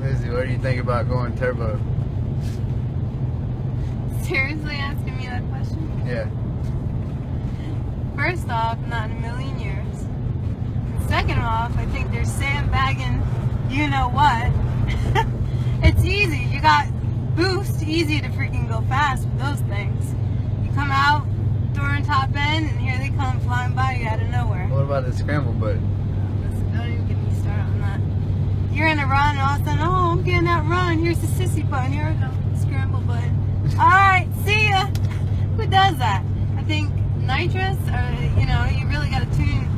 Lizzie, 0.00 0.30
what 0.30 0.46
do 0.46 0.52
you 0.52 0.58
think 0.58 0.80
about 0.80 1.08
going 1.08 1.36
turbo? 1.36 1.80
Seriously 4.22 4.76
asking 4.76 5.16
me 5.16 5.26
that 5.26 5.42
question? 5.48 6.02
Yeah. 6.06 6.28
First 8.16 8.48
off, 8.48 8.78
not 8.86 9.10
in 9.10 9.16
a 9.16 9.20
million 9.20 9.58
years. 9.58 10.06
Second 11.08 11.40
off, 11.40 11.76
I 11.76 11.86
think 11.86 12.10
they're 12.10 12.24
sandbagging 12.24 13.20
you 13.70 13.88
know 13.88 14.08
what. 14.08 14.50
it's 15.84 16.04
easy. 16.04 16.38
You 16.38 16.60
got 16.60 16.88
boost, 17.36 17.82
easy 17.82 18.20
to 18.20 18.28
freaking 18.28 18.68
go 18.68 18.80
fast 18.88 19.24
with 19.24 19.38
those 19.38 19.60
things. 19.68 20.14
You 20.64 20.72
come 20.72 20.90
out, 20.90 21.26
throwing 21.74 22.04
top 22.04 22.34
end, 22.36 22.70
and 22.70 22.80
here 22.80 22.98
they 22.98 23.10
come 23.16 23.40
flying 23.40 23.74
by 23.74 23.94
you 23.94 24.06
out 24.06 24.20
of 24.20 24.28
nowhere. 24.28 24.66
What 24.68 24.84
about 24.84 25.06
the 25.06 25.12
scramble 25.12 25.52
button? 25.52 25.80
Don't 26.72 26.92
even 26.92 27.06
get 27.08 27.16
me 27.16 27.34
started 27.40 27.62
on 27.62 27.80
that. 27.80 28.74
You're 28.74 28.88
in 28.88 28.98
a 28.98 29.06
run, 29.06 29.36
and 29.36 29.40
all 29.40 29.54
of 29.56 29.62
a 29.62 29.64
sudden, 29.64 29.80
oh, 29.80 30.12
I'm 30.12 30.22
getting 30.22 30.44
that 30.44 30.64
run. 30.68 30.98
Here's 30.98 31.18
the 31.18 31.26
sissy 31.26 31.68
button. 31.68 31.92
Here 31.92 32.08
we 32.08 32.20
go. 32.20 32.30
Scramble 32.60 33.00
button. 33.00 33.36
All 33.78 33.88
right, 33.88 34.28
see 34.44 34.68
ya. 34.68 34.86
Who 35.56 35.66
does 35.66 35.96
that? 35.98 36.24
I 36.56 36.62
think 36.64 36.94
nitrous, 37.16 37.76
or 37.88 38.40
you 38.40 38.46
know, 38.46 38.64
you 38.66 38.86
really 38.86 39.10
got 39.10 39.20
to 39.30 39.36
tune. 39.36 39.68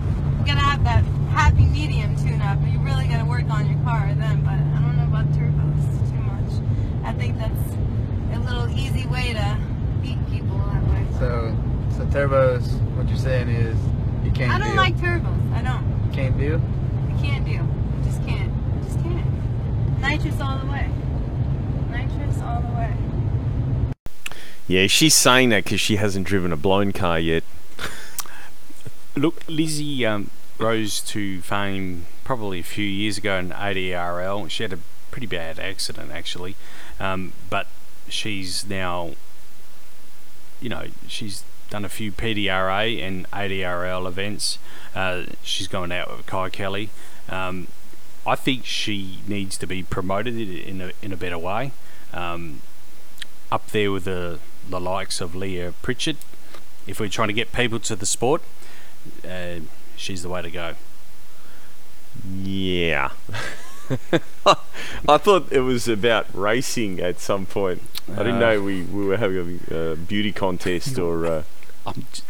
You 0.40 0.46
got 0.46 0.54
to 0.54 0.64
have 0.64 0.84
that 0.84 1.04
happy 1.30 1.64
medium 1.64 2.16
tune 2.16 2.40
up. 2.42 2.58
You 2.66 2.78
really 2.80 3.06
got 3.08 3.18
to 3.18 3.24
work 3.24 3.48
on 3.50 3.68
your 3.70 3.82
car 3.84 4.12
then. 4.16 4.44
But 4.44 4.54
I 4.54 4.82
don't 4.82 4.96
know 4.96 5.04
about 5.04 5.26
much. 5.34 5.61
I 7.04 7.12
think 7.12 7.38
that's 7.38 7.74
a 8.34 8.38
little 8.38 8.68
easy 8.78 9.06
way 9.06 9.32
to 9.32 9.58
beat 10.02 10.18
people 10.30 10.56
that 10.58 10.82
way. 10.84 11.06
So, 11.18 11.56
so 11.96 12.04
turbos. 12.06 12.80
What 12.96 13.08
you're 13.08 13.16
saying 13.18 13.48
is 13.48 13.76
you 14.24 14.30
can't 14.32 14.52
I 14.52 14.58
don't 14.58 14.68
deal. 14.68 14.76
like 14.76 14.96
turbos. 14.96 15.52
I 15.52 15.62
don't. 15.62 16.06
You 16.06 16.12
can't 16.12 16.38
do. 16.38 16.62
I 17.08 17.20
can't 17.22 17.44
do. 17.44 17.58
I 17.60 18.04
just 18.04 18.24
can't. 18.26 18.52
I 18.52 18.84
just 18.84 19.02
can't. 19.02 20.00
Nitrous 20.00 20.40
all 20.40 20.58
the 20.58 20.66
way. 20.66 20.88
Nitrous 21.90 22.40
all 22.42 22.60
the 22.60 22.68
way. 22.68 22.96
Yeah, 24.68 24.86
she's 24.86 25.14
saying 25.14 25.50
that 25.50 25.64
because 25.64 25.80
she 25.80 25.96
hasn't 25.96 26.26
driven 26.26 26.52
a 26.52 26.56
blown 26.56 26.92
car 26.92 27.18
yet. 27.18 27.44
Look, 29.16 29.42
Lizzie 29.48 30.06
um, 30.06 30.30
rose 30.58 31.00
to 31.02 31.40
fame 31.42 32.06
probably 32.24 32.60
a 32.60 32.64
few 32.64 32.86
years 32.86 33.18
ago 33.18 33.36
in 33.38 33.50
ADRL. 33.50 34.48
She 34.48 34.62
had 34.62 34.72
a 34.72 34.78
pretty 35.12 35.28
bad 35.28 35.60
accident 35.60 36.10
actually, 36.10 36.56
um, 36.98 37.32
but 37.48 37.68
she's 38.08 38.66
now, 38.66 39.12
you 40.60 40.68
know, 40.68 40.86
she's 41.06 41.44
done 41.70 41.84
a 41.84 41.88
few 41.88 42.10
PDRA 42.10 43.00
and 43.00 43.30
ADRL 43.30 44.08
events. 44.08 44.58
Uh, 44.94 45.24
she's 45.42 45.68
gone 45.68 45.92
out 45.92 46.10
with 46.10 46.26
Kye 46.26 46.50
Kelley. 46.50 46.90
Um, 47.28 47.68
I 48.26 48.34
think 48.34 48.64
she 48.64 49.20
needs 49.26 49.56
to 49.58 49.66
be 49.66 49.82
promoted 49.82 50.36
in 50.36 50.80
a 50.80 50.92
in 51.00 51.12
a 51.12 51.16
better 51.16 51.38
way. 51.38 51.72
Um, 52.12 52.60
up 53.50 53.68
there 53.68 53.90
with 53.92 54.04
the 54.04 54.38
the 54.68 54.80
likes 54.80 55.20
of 55.20 55.34
Leah 55.34 55.72
Pritchett. 55.82 56.16
If 56.86 57.00
we're 57.00 57.08
trying 57.08 57.28
to 57.28 57.34
get 57.34 57.52
people 57.52 57.78
to 57.80 57.96
the 57.96 58.06
sport, 58.06 58.42
uh, 59.28 59.60
she's 59.96 60.22
the 60.22 60.28
way 60.28 60.42
to 60.42 60.50
go. 60.50 60.74
Yeah. 62.28 63.12
I 65.08 65.18
thought 65.18 65.50
it 65.52 65.60
was 65.60 65.88
about 65.88 66.26
racing 66.34 67.00
at 67.00 67.20
some 67.20 67.46
point. 67.46 67.82
I 68.12 68.16
didn't 68.18 68.36
Uh, 68.36 68.40
know 68.54 68.62
we, 68.62 68.82
we 68.82 69.04
were 69.06 69.16
having 69.16 69.60
a 69.70 69.92
uh, 69.92 69.94
beauty 69.96 70.32
contest 70.32 70.98
or. 70.98 71.26
Uh, 71.26 71.42
I'm 71.86 72.04
j- 72.12 72.22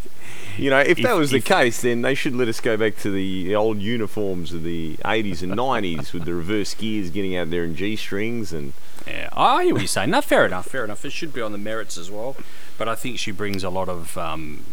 you 0.58 0.68
know, 0.68 0.80
if, 0.80 0.98
that 0.98 1.12
If- 1.12 1.18
was 1.18 1.30
the 1.30 1.40
case, 1.40 1.80
then 1.80 2.02
they 2.02 2.14
should 2.14 2.34
let 2.34 2.46
us 2.48 2.60
go 2.60 2.76
back 2.76 2.96
to 2.98 3.10
the 3.10 3.54
old 3.54 3.78
uniforms 3.78 4.52
of 4.52 4.62
the 4.64 4.96
80s 4.98 5.42
and 5.42 5.52
90s 5.52 6.12
with 6.12 6.26
the 6.26 6.34
reverse 6.34 6.74
gears 6.74 7.08
getting 7.08 7.34
out 7.36 7.48
there 7.50 7.64
in 7.64 7.74
G 7.74 7.96
strings 7.96 8.52
and. 8.52 8.72
Yeah, 9.06 9.30
I 9.32 9.64
hear 9.64 9.72
what 9.74 9.80
you're 9.80 9.88
saying. 9.88 10.10
No, 10.10 10.20
fair 10.20 10.44
enough, 10.46 10.66
fair 10.66 10.84
enough. 10.84 11.04
It 11.06 11.12
should 11.12 11.32
be 11.32 11.40
on 11.40 11.52
the 11.52 11.58
merits 11.58 11.96
as 11.98 12.10
well. 12.10 12.36
But 12.78 12.88
I 12.88 12.94
think 12.94 13.18
she 13.18 13.30
brings 13.32 13.64
a 13.64 13.70
lot 13.70 13.88
of 13.88 14.16
um, 14.18 14.64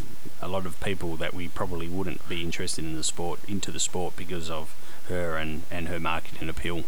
a 0.41 0.47
lot 0.49 0.65
of 0.65 0.79
people 0.81 1.15
that 1.15 1.33
we 1.33 1.47
probably 1.47 1.87
wouldn't 1.87 2.27
be 2.29 2.41
interested 2.43 2.83
in 2.83 2.95
the 2.95 3.03
sport 3.03 3.39
into 3.47 3.71
the 3.71 3.79
sport 3.79 4.15
because 4.17 4.49
of 4.49 4.75
her 5.09 5.35
and, 5.37 5.63
and 5.69 5.87
her 5.89 5.99
marketing 5.99 6.49
appeal. 6.49 6.83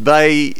they 0.00 0.54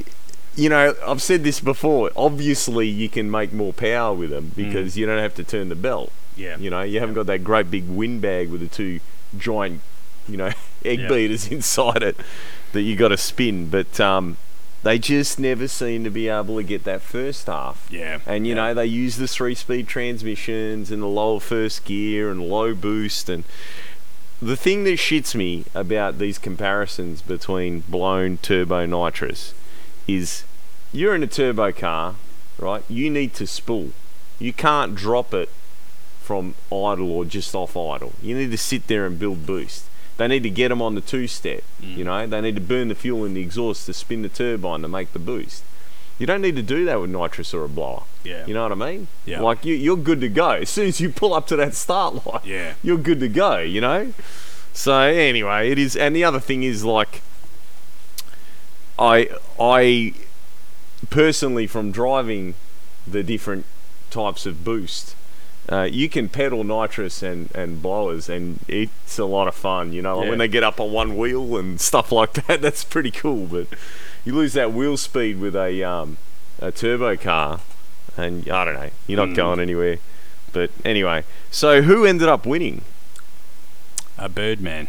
you 0.56 0.68
know 0.68 0.94
i've 1.06 1.22
said 1.22 1.44
this 1.44 1.60
before 1.60 2.10
obviously 2.16 2.88
you 2.88 3.08
can 3.08 3.30
make 3.30 3.52
more 3.52 3.72
power 3.72 4.14
with 4.14 4.30
them 4.30 4.50
because 4.56 4.96
you 4.96 5.06
don't 5.06 5.18
have 5.22 5.34
to 5.34 5.44
turn 5.44 5.68
the 5.68 5.76
belt 5.76 6.10
Yeah. 6.36 6.56
you 6.58 6.70
know 6.70 6.82
you 6.82 6.98
haven't 6.98 7.14
got 7.14 7.26
that 7.26 7.44
great 7.44 7.70
big 7.70 7.86
windbag 7.88 8.48
with 8.50 8.60
the 8.60 8.66
two 8.66 8.98
giant 9.36 9.80
you 10.28 10.36
know 10.36 10.50
egg 10.84 11.00
Yeah. 11.00 11.08
beaters 11.08 11.46
inside 11.52 12.02
it 12.02 12.16
that 12.72 12.82
you 12.82 12.96
got 12.96 13.08
to 13.08 13.16
spin 13.16 13.68
but 13.68 14.00
um 14.00 14.36
they 14.82 14.96
just 14.98 15.38
never 15.40 15.66
seem 15.66 16.04
to 16.04 16.10
be 16.10 16.28
able 16.28 16.56
to 16.56 16.62
get 16.62 16.84
that 16.84 17.02
first 17.02 17.46
half 17.46 17.86
Yeah. 17.90 18.18
and 18.26 18.44
you 18.46 18.54
yeah. 18.56 18.62
know 18.68 18.74
they 18.74 18.86
use 18.86 19.16
the 19.16 19.28
three 19.28 19.54
speed 19.54 19.86
transmissions 19.86 20.90
and 20.90 21.02
the 21.02 21.06
lower 21.06 21.38
first 21.40 21.84
gear 21.84 22.30
and 22.30 22.42
low 22.48 22.74
boost 22.74 23.28
and 23.28 23.44
the 24.40 24.56
thing 24.56 24.84
that 24.84 24.98
shits 24.98 25.34
me 25.34 25.64
about 25.74 26.18
these 26.18 26.38
comparisons 26.38 27.22
between 27.22 27.80
blown 27.80 28.36
turbo 28.38 28.86
nitrous 28.86 29.52
is 30.06 30.44
you're 30.92 31.14
in 31.14 31.22
a 31.22 31.26
turbo 31.26 31.72
car, 31.72 32.14
right? 32.58 32.84
You 32.88 33.10
need 33.10 33.34
to 33.34 33.46
spool. 33.46 33.90
You 34.38 34.52
can't 34.52 34.94
drop 34.94 35.34
it 35.34 35.50
from 36.20 36.54
idle 36.70 37.10
or 37.10 37.24
just 37.24 37.54
off 37.54 37.76
idle. 37.76 38.12
You 38.22 38.36
need 38.36 38.50
to 38.52 38.58
sit 38.58 38.86
there 38.86 39.06
and 39.06 39.18
build 39.18 39.44
boost. 39.44 39.86
They 40.18 40.28
need 40.28 40.42
to 40.44 40.50
get 40.50 40.68
them 40.68 40.82
on 40.82 40.94
the 40.94 41.00
two 41.00 41.26
step. 41.26 41.62
Mm. 41.80 41.96
You 41.96 42.04
know, 42.04 42.26
they 42.26 42.40
need 42.40 42.54
to 42.56 42.60
burn 42.60 42.88
the 42.88 42.94
fuel 42.94 43.24
in 43.24 43.34
the 43.34 43.40
exhaust 43.40 43.86
to 43.86 43.94
spin 43.94 44.22
the 44.22 44.28
turbine 44.28 44.82
to 44.82 44.88
make 44.88 45.12
the 45.12 45.18
boost. 45.18 45.64
You 46.18 46.26
don't 46.26 46.42
need 46.42 46.56
to 46.56 46.62
do 46.62 46.84
that 46.84 47.00
with 47.00 47.10
nitrous 47.10 47.54
or 47.54 47.64
a 47.64 47.68
blower. 47.68 48.02
Yeah. 48.28 48.46
You 48.46 48.54
know 48.54 48.62
what 48.62 48.72
I 48.72 48.74
mean? 48.74 49.08
Yeah. 49.24 49.40
Like 49.40 49.64
you, 49.64 49.74
you're 49.74 49.96
good 49.96 50.20
to 50.20 50.28
go 50.28 50.50
as 50.50 50.70
soon 50.70 50.86
as 50.88 51.00
you 51.00 51.08
pull 51.10 51.32
up 51.34 51.46
to 51.48 51.56
that 51.56 51.74
start 51.74 52.26
line. 52.26 52.40
Yeah. 52.44 52.74
You're 52.82 52.98
good 52.98 53.20
to 53.20 53.28
go. 53.28 53.58
You 53.58 53.80
know. 53.80 54.12
So 54.72 54.94
anyway, 54.94 55.70
it 55.70 55.78
is. 55.78 55.96
And 55.96 56.14
the 56.14 56.24
other 56.24 56.40
thing 56.40 56.62
is 56.62 56.84
like, 56.84 57.22
I 58.98 59.28
I 59.58 60.14
personally 61.10 61.66
from 61.66 61.92
driving 61.92 62.54
the 63.06 63.22
different 63.22 63.64
types 64.10 64.46
of 64.46 64.64
boost. 64.64 65.14
Uh, 65.70 65.82
you 65.82 66.08
can 66.08 66.30
pedal 66.30 66.64
nitrous 66.64 67.22
and, 67.22 67.50
and 67.54 67.82
blowers, 67.82 68.30
and 68.30 68.58
it's 68.68 69.18
a 69.18 69.24
lot 69.26 69.46
of 69.48 69.54
fun. 69.54 69.92
You 69.92 70.00
know, 70.02 70.16
like 70.16 70.24
Yeah. 70.24 70.30
when 70.30 70.38
they 70.38 70.48
get 70.48 70.64
up 70.64 70.80
on 70.80 70.92
one 70.92 71.16
wheel 71.16 71.56
and 71.58 71.80
stuff 71.90 72.10
like 72.10 72.32
that. 72.46 72.62
That's 72.62 72.84
pretty 72.84 73.10
cool. 73.10 73.46
But 73.46 73.66
you 74.24 74.34
lose 74.34 74.54
that 74.54 74.72
wheel 74.72 74.96
speed 74.96 75.38
with 75.38 75.54
a 75.54 75.82
um, 75.84 76.16
a 76.58 76.72
turbo 76.72 77.16
car, 77.16 77.60
and 78.18 78.48
I 78.50 78.64
don't 78.64 78.74
know, 78.74 78.90
you're 79.06 79.16
not 79.16 79.28
Mm. 79.30 79.36
going 79.36 79.60
anywhere. 79.60 79.98
But 80.52 80.70
anyway, 80.84 81.24
so 81.50 81.82
who 81.82 82.04
ended 82.04 82.28
up 82.28 82.44
winning? 82.46 82.82
A 84.18 84.28
Birdman. 84.28 84.88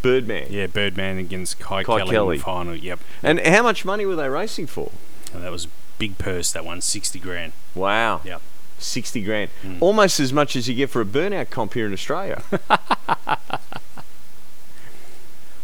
Birdman. 0.00 0.46
Yeah, 0.50 0.66
Birdman 0.66 1.18
against 1.18 1.60
Kye, 1.60 1.84
Kye 1.84 1.98
Kelley, 1.98 2.10
Kelley. 2.10 2.36
in 2.36 2.40
the 2.40 2.44
final. 2.44 2.74
Yep. 2.76 3.00
And 3.22 3.40
how 3.40 3.62
much 3.62 3.84
money 3.84 4.04
were 4.06 4.16
they 4.16 4.28
racing 4.28 4.66
for? 4.66 4.90
And 5.34 5.44
that 5.44 5.52
was 5.52 5.66
a 5.66 5.68
big 5.98 6.18
purse. 6.18 6.50
That 6.52 6.64
one, 6.64 6.80
sixty 6.80 7.18
grand. 7.20 7.52
Wow. 7.74 8.20
Yep. 8.24 8.40
60 8.78 9.22
grand. 9.22 9.50
Mm. 9.62 9.76
Almost 9.80 10.18
as 10.18 10.32
much 10.32 10.56
as 10.56 10.68
you 10.68 10.74
get 10.74 10.90
for 10.90 11.00
a 11.00 11.04
burnout 11.04 11.50
comp 11.50 11.74
here 11.74 11.86
in 11.86 11.92
Australia. 11.92 12.42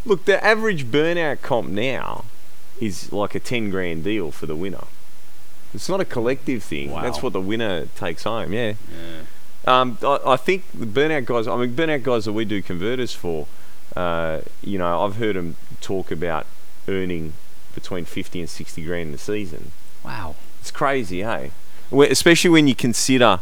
Look, 0.04 0.24
the 0.24 0.42
average 0.44 0.86
burnout 0.86 1.42
comp 1.42 1.68
now 1.70 2.24
is 2.80 3.12
like 3.12 3.34
a 3.34 3.40
10 3.40 3.70
grand 3.70 4.04
deal 4.04 4.30
for 4.30 4.46
the 4.46 4.54
winner. 4.54 4.84
It's 5.74 5.88
not 5.88 6.00
a 6.00 6.04
collective 6.04 6.62
thing. 6.62 6.90
Wow. 6.92 7.02
That's 7.02 7.22
what 7.22 7.32
the 7.32 7.40
winner 7.40 7.86
takes 7.96 8.24
home, 8.24 8.52
yeah. 8.52 8.74
Yeah. 8.90 9.80
Um, 9.80 9.98
I, 10.02 10.18
I 10.24 10.36
think 10.36 10.64
the 10.72 10.86
burnout 10.86 11.26
guys, 11.26 11.46
I 11.46 11.56
mean, 11.56 11.74
burnout 11.74 12.02
guys 12.02 12.24
that 12.24 12.32
we 12.32 12.44
do 12.46 12.62
converters 12.62 13.12
for, 13.14 13.46
uh, 13.96 14.40
you 14.62 14.78
know, 14.78 15.04
I've 15.04 15.16
heard 15.16 15.36
them 15.36 15.56
talk 15.80 16.10
about 16.10 16.46
earning 16.88 17.34
between 17.74 18.04
50 18.06 18.40
and 18.40 18.48
60 18.48 18.82
grand 18.84 19.06
in 19.08 19.12
the 19.12 19.18
season. 19.18 19.72
Wow. 20.04 20.36
It's 20.60 20.70
crazy, 20.70 21.22
hey? 21.22 21.50
Where- 21.90 22.10
Especially 22.10 22.50
when 22.50 22.66
you 22.66 22.74
consider, 22.74 23.40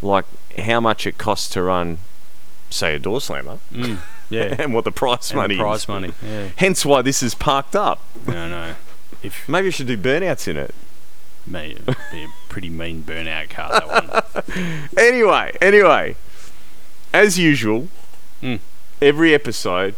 like, 0.00 0.24
how 0.58 0.80
much 0.80 1.06
it 1.06 1.18
costs 1.18 1.50
to 1.50 1.62
run, 1.62 1.98
say, 2.70 2.94
a 2.94 2.98
door 2.98 3.20
slammer, 3.20 3.58
Mm. 3.72 3.98
Yeah. 4.30 4.56
and 4.58 4.74
what 4.74 4.84
the 4.84 4.90
price 4.92 5.30
And 5.30 5.36
money 5.38 5.54
the 5.56 5.60
prize 5.60 5.82
is. 5.82 5.88
money. 5.88 6.12
Yeah. 6.24 6.48
Hence 6.56 6.84
why 6.86 7.02
this 7.02 7.22
is 7.22 7.34
parked 7.34 7.76
up. 7.76 8.00
No, 8.26 8.48
no. 8.48 8.74
If 9.22 9.48
Maybe 9.48 9.68
I 9.68 9.70
should 9.70 9.86
do 9.86 9.96
burnouts 9.98 10.48
in 10.48 10.56
it. 10.56 10.74
It'd 11.54 11.86
be 12.12 12.24
a 12.24 12.28
pretty 12.48 12.68
mean 12.70 13.02
burnout 13.04 13.50
car. 13.50 13.70
That 13.70 14.44
one. 14.44 14.84
Anyway, 14.98 15.52
anyway, 15.60 16.16
as 17.12 17.38
usual, 17.38 17.88
Mm. 18.42 18.60
every 19.00 19.32
episode, 19.34 19.94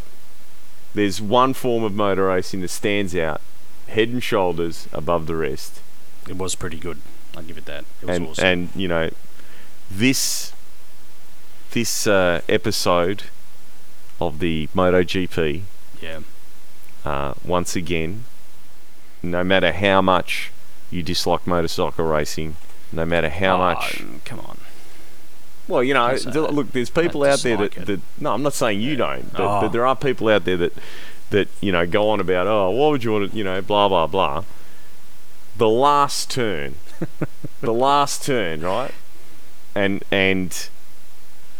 there's 0.93 1.21
one 1.21 1.53
form 1.53 1.83
of 1.83 1.93
motor 1.93 2.27
racing 2.27 2.61
that 2.61 2.69
stands 2.69 3.15
out 3.15 3.41
head 3.87 4.07
and 4.09 4.23
shoulders 4.23 4.87
above 4.93 5.27
the 5.27 5.35
rest. 5.35 5.81
It 6.27 6.37
was 6.37 6.55
pretty 6.55 6.77
good. 6.79 7.01
I'll 7.35 7.43
give 7.43 7.57
it 7.57 7.65
that. 7.65 7.83
It 8.01 8.07
was 8.07 8.17
and 8.17 8.27
awesome. 8.27 8.45
and 8.45 8.69
you 8.75 8.87
know 8.87 9.09
this 9.91 10.53
this 11.71 12.07
uh, 12.07 12.41
episode 12.49 13.23
of 14.21 14.39
the 14.39 14.67
MotoGP 14.75 15.61
yeah. 16.01 16.19
uh, 17.05 17.33
once 17.45 17.75
again 17.75 18.25
no 19.21 19.43
matter 19.43 19.71
how 19.73 20.01
much 20.01 20.51
you 20.91 21.03
dislike 21.03 21.45
motorcycle 21.47 22.05
racing 22.05 22.55
no 22.91 23.05
matter 23.05 23.29
how 23.29 23.55
Oh, 23.55 23.57
much 23.59 24.03
Come 24.25 24.39
on. 24.39 24.57
well 25.67 25.83
you 25.83 25.93
know 25.93 26.07
Don't 26.09 26.17
say 26.19 26.23
th- 26.31 26.33
that. 26.47 26.53
look 26.53 26.71
there's 26.71 26.89
people 26.89 27.23
out 27.23 27.39
there 27.39 27.57
that, 27.57 27.73
that 27.85 28.01
no 28.19 28.33
I'm 28.33 28.43
not 28.43 28.53
saying 28.53 28.81
you 28.81 28.95
don't 28.95 29.31
but, 29.31 29.41
Oh. 29.41 29.61
but 29.61 29.69
there 29.69 29.85
are 29.85 29.95
people 29.95 30.27
out 30.29 30.45
there 30.45 30.57
that 30.57 30.73
that 31.29 31.47
you 31.61 31.71
know 31.71 31.85
go 31.85 32.09
on 32.09 32.19
about 32.19 32.47
oh 32.47 32.69
why 32.71 32.89
would 32.89 33.03
you 33.03 33.11
want 33.11 33.31
to 33.31 33.37
you 33.37 33.43
know 33.43 33.61
blah 33.61 33.87
blah 33.87 34.07
blah 34.07 34.43
the 35.57 35.69
last 35.69 36.31
turn 36.31 36.75
the 37.61 37.73
last 37.73 38.23
turn 38.25 38.61
right 38.61 38.93
and 39.75 40.03
and 40.11 40.69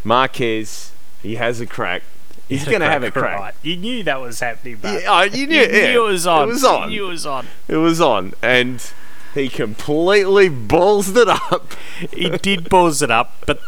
Marquez 0.03 0.91
he 1.21 1.35
has 1.35 1.59
a 1.61 1.65
crack 1.65 2.01
he's 2.47 2.65
going 2.65 2.79
to 2.79 2.85
have 2.87 3.03
a 3.03 3.11
crack 3.11 3.39
Right. 3.39 3.53
You 3.61 3.75
knew 3.77 4.03
that 4.03 4.19
was 4.21 4.39
happening, 4.39 4.79
but 4.81 5.03
yeah, 5.03 5.07
oh, 5.09 5.21
you 5.23 5.45
knew, 5.45 5.59
you 5.59 5.67
yeah. 5.67 5.91
knew 5.91 6.07
it 6.07 6.11
was 6.11 6.25
on. 6.27 6.49
It 6.49 6.51
was 6.53 6.63
on. 6.63 6.89
You 6.91 6.97
knew 7.01 7.05
it 7.07 7.09
was 7.11 7.25
on. 7.25 7.47
It 7.67 7.75
was 7.75 8.01
on, 8.01 8.33
and 8.41 8.91
he 9.33 9.49
completely 9.49 10.49
balls 10.49 11.15
it 11.15 11.27
up. 11.27 11.73
He 12.13 12.29
did 12.29 12.69
balls 12.69 13.01
it 13.01 13.11
up, 13.11 13.35
but 13.45 13.59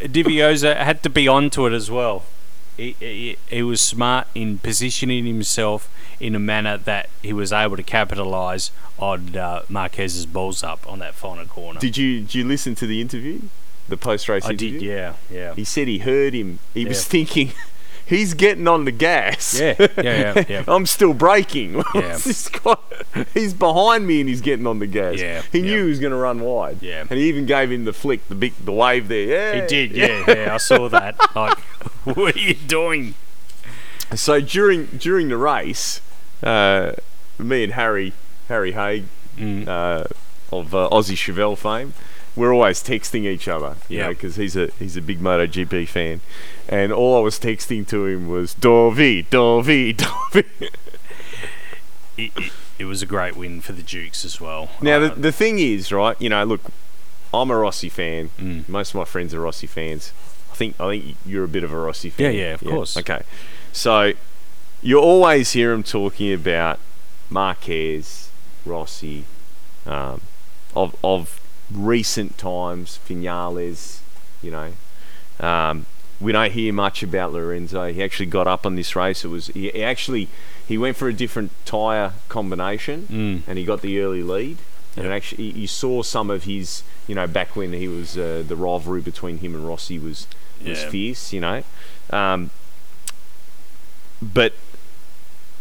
Dovizioso 0.00 0.76
had 0.76 1.02
to 1.02 1.10
be 1.10 1.28
onto 1.28 1.66
it 1.66 1.72
as 1.72 1.90
well. 1.90 2.24
He, 2.76 2.96
he, 2.98 3.36
he 3.48 3.62
was 3.62 3.80
smart 3.80 4.26
in 4.34 4.58
positioning 4.58 5.26
himself 5.26 5.88
in 6.18 6.34
a 6.34 6.38
manner 6.38 6.76
that 6.78 7.08
he 7.22 7.32
was 7.32 7.52
able 7.52 7.76
to 7.76 7.82
capitalise 7.82 8.70
on 8.98 9.36
uh, 9.36 9.62
Marquez's 9.68 10.26
balls 10.26 10.62
up 10.62 10.86
on 10.86 10.98
that 11.00 11.14
final 11.14 11.44
corner. 11.46 11.80
Did 11.80 11.96
you 11.96 12.20
did 12.20 12.34
you 12.34 12.44
listen 12.44 12.74
to 12.76 12.86
the 12.86 13.00
interview, 13.00 13.42
the 13.88 13.96
post 13.96 14.28
race 14.28 14.44
interview. 14.44 14.68
I 14.68 14.70
interview? 14.72 14.80
did, 14.80 14.86
yeah, 14.86 15.14
yeah. 15.30 15.54
He 15.54 15.64
said 15.64 15.88
he 15.88 15.98
heard 15.98 16.34
him. 16.34 16.58
He 16.74 16.84
was 16.84 17.04
thinking. 17.06 17.52
He's 18.10 18.34
getting 18.34 18.66
on 18.68 18.84
the 18.84 18.90
gas. 18.92 19.58
Yeah, 19.58 19.74
yeah, 19.78 19.88
yeah, 19.96 20.44
yeah. 20.48 20.64
I'm 20.68 20.84
still 20.84 21.14
braking. 21.14 21.82
Yeah. 21.94 22.18
He's 23.34 23.54
behind 23.54 24.06
me 24.06 24.20
and 24.20 24.28
he's 24.28 24.40
getting 24.40 24.66
on 24.66 24.78
the 24.80 24.86
gas. 24.86 25.18
Yeah, 25.18 25.42
He 25.52 25.60
yeah. 25.60 25.64
knew 25.64 25.84
he 25.84 25.88
was 25.90 25.98
going 26.00 26.10
to 26.12 26.16
run 26.18 26.40
wide. 26.40 26.78
Yeah. 26.82 27.04
And 27.08 27.18
he 27.18 27.28
even 27.28 27.46
gave 27.46 27.70
him 27.70 27.84
the 27.84 27.92
flick, 27.92 28.26
the 28.28 28.34
big, 28.34 28.52
the 28.64 28.72
wave 28.72 29.08
there. 29.08 29.54
Yeah. 29.56 29.60
He 29.62 29.66
did, 29.68 29.92
yeah, 29.96 30.24
yeah. 30.28 30.54
I 30.54 30.58
saw 30.58 30.88
that. 30.88 31.16
Like, 31.34 31.58
what 32.04 32.36
are 32.36 32.38
you 32.38 32.54
doing? 32.54 33.14
So 34.14 34.40
during 34.40 34.86
during 34.86 35.28
the 35.28 35.36
race, 35.36 36.00
uh, 36.42 36.92
me 37.38 37.64
and 37.64 37.72
Harry 37.74 38.12
Harry 38.48 38.72
Haig 38.72 39.04
Mm. 39.38 39.66
uh, 39.68 40.04
of 40.52 40.74
uh, 40.74 40.88
Aussie 40.90 41.14
Chevelle 41.16 41.56
fame, 41.56 41.94
we're 42.36 42.52
always 42.54 42.82
texting 42.82 43.24
each 43.26 43.48
other, 43.48 43.76
you 43.88 43.98
know, 43.98 44.04
Yeah. 44.04 44.08
because 44.10 44.36
he's 44.36 44.56
a 44.56 44.68
he's 44.78 44.96
a 44.96 45.02
big 45.02 45.20
MotoGP 45.20 45.88
fan, 45.88 46.20
and 46.68 46.92
all 46.92 47.16
I 47.16 47.20
was 47.20 47.38
texting 47.38 47.86
to 47.88 48.06
him 48.06 48.28
was 48.28 48.54
Dovi, 48.54 49.26
Dovi, 49.26 49.94
Dovi. 49.96 50.44
It, 52.16 52.32
it, 52.36 52.52
it 52.78 52.84
was 52.84 53.02
a 53.02 53.06
great 53.06 53.36
win 53.36 53.60
for 53.60 53.72
the 53.72 53.82
Dukes 53.82 54.24
as 54.24 54.40
well. 54.40 54.70
Now 54.80 54.98
the 54.98 55.12
Uh, 55.12 55.14
the 55.16 55.32
thing 55.32 55.58
is, 55.58 55.90
right? 55.92 56.20
You 56.20 56.28
know, 56.28 56.44
look, 56.44 56.60
I'm 57.32 57.50
a 57.50 57.56
Rossi 57.56 57.88
fan. 57.88 58.30
Mm. 58.38 58.68
Most 58.68 58.90
of 58.90 58.94
my 58.96 59.04
friends 59.04 59.32
are 59.34 59.40
Rossi 59.40 59.66
fans. 59.66 60.12
I 60.52 60.54
think 60.56 60.78
I 60.80 60.88
think 60.98 61.16
you're 61.24 61.44
a 61.44 61.48
bit 61.48 61.64
of 61.64 61.72
a 61.72 61.76
Rossi 61.78 62.10
fan. 62.10 62.34
Yeah, 62.34 62.40
yeah, 62.40 62.54
of 62.54 62.60
course. 62.60 62.96
Okay, 62.96 63.22
so 63.72 64.12
you 64.82 64.98
always 64.98 65.52
hear 65.52 65.72
him 65.72 65.82
talking 65.82 66.32
about 66.32 66.78
Marquez, 67.30 68.30
Rossi, 68.66 69.24
um, 69.86 70.20
of 70.76 70.94
of 71.02 71.39
recent 71.72 72.38
times, 72.38 72.98
Vinales. 73.08 74.00
You 74.42 74.50
know, 74.50 74.72
um, 75.46 75.86
we 76.20 76.32
don't 76.32 76.52
hear 76.52 76.72
much 76.72 77.02
about 77.02 77.32
Lorenzo. 77.32 77.92
He 77.92 78.02
actually 78.02 78.26
got 78.26 78.46
up 78.46 78.64
on 78.66 78.74
this 78.76 78.94
race. 78.96 79.24
It 79.24 79.28
was 79.28 79.48
he, 79.48 79.70
he 79.70 79.82
actually 79.82 80.28
he 80.66 80.76
went 80.78 80.96
for 80.96 81.08
a 81.08 81.12
different 81.12 81.50
tyre 81.64 82.12
combination 82.28 83.06
Mm. 83.10 83.42
and 83.48 83.58
he 83.58 83.64
got 83.64 83.80
the 83.82 84.00
early 84.00 84.22
lead. 84.22 84.58
And 84.96 85.06
it 85.06 85.10
actually, 85.10 85.50
you 85.52 85.68
saw 85.68 86.02
some 86.02 86.30
of 86.30 86.44
his, 86.44 86.82
you 87.06 87.14
know, 87.14 87.26
back 87.28 87.54
when 87.54 87.72
he 87.72 87.86
was 87.86 88.18
uh, 88.18 88.42
the 88.46 88.56
rivalry 88.56 89.00
between 89.00 89.38
him 89.38 89.54
and 89.54 89.66
Rossi 89.66 89.98
was 89.98 90.26
was 90.64 90.82
Yeah. 90.82 90.90
fierce, 90.90 91.32
you 91.32 91.40
know. 91.40 91.62
Um, 92.10 92.50
but 94.20 94.52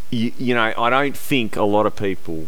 you, 0.10 0.32
you 0.38 0.56
know, 0.56 0.74
I 0.78 0.90
don't 0.90 1.16
think 1.16 1.56
a 1.56 1.64
lot 1.64 1.86
of 1.86 1.96
people 1.96 2.48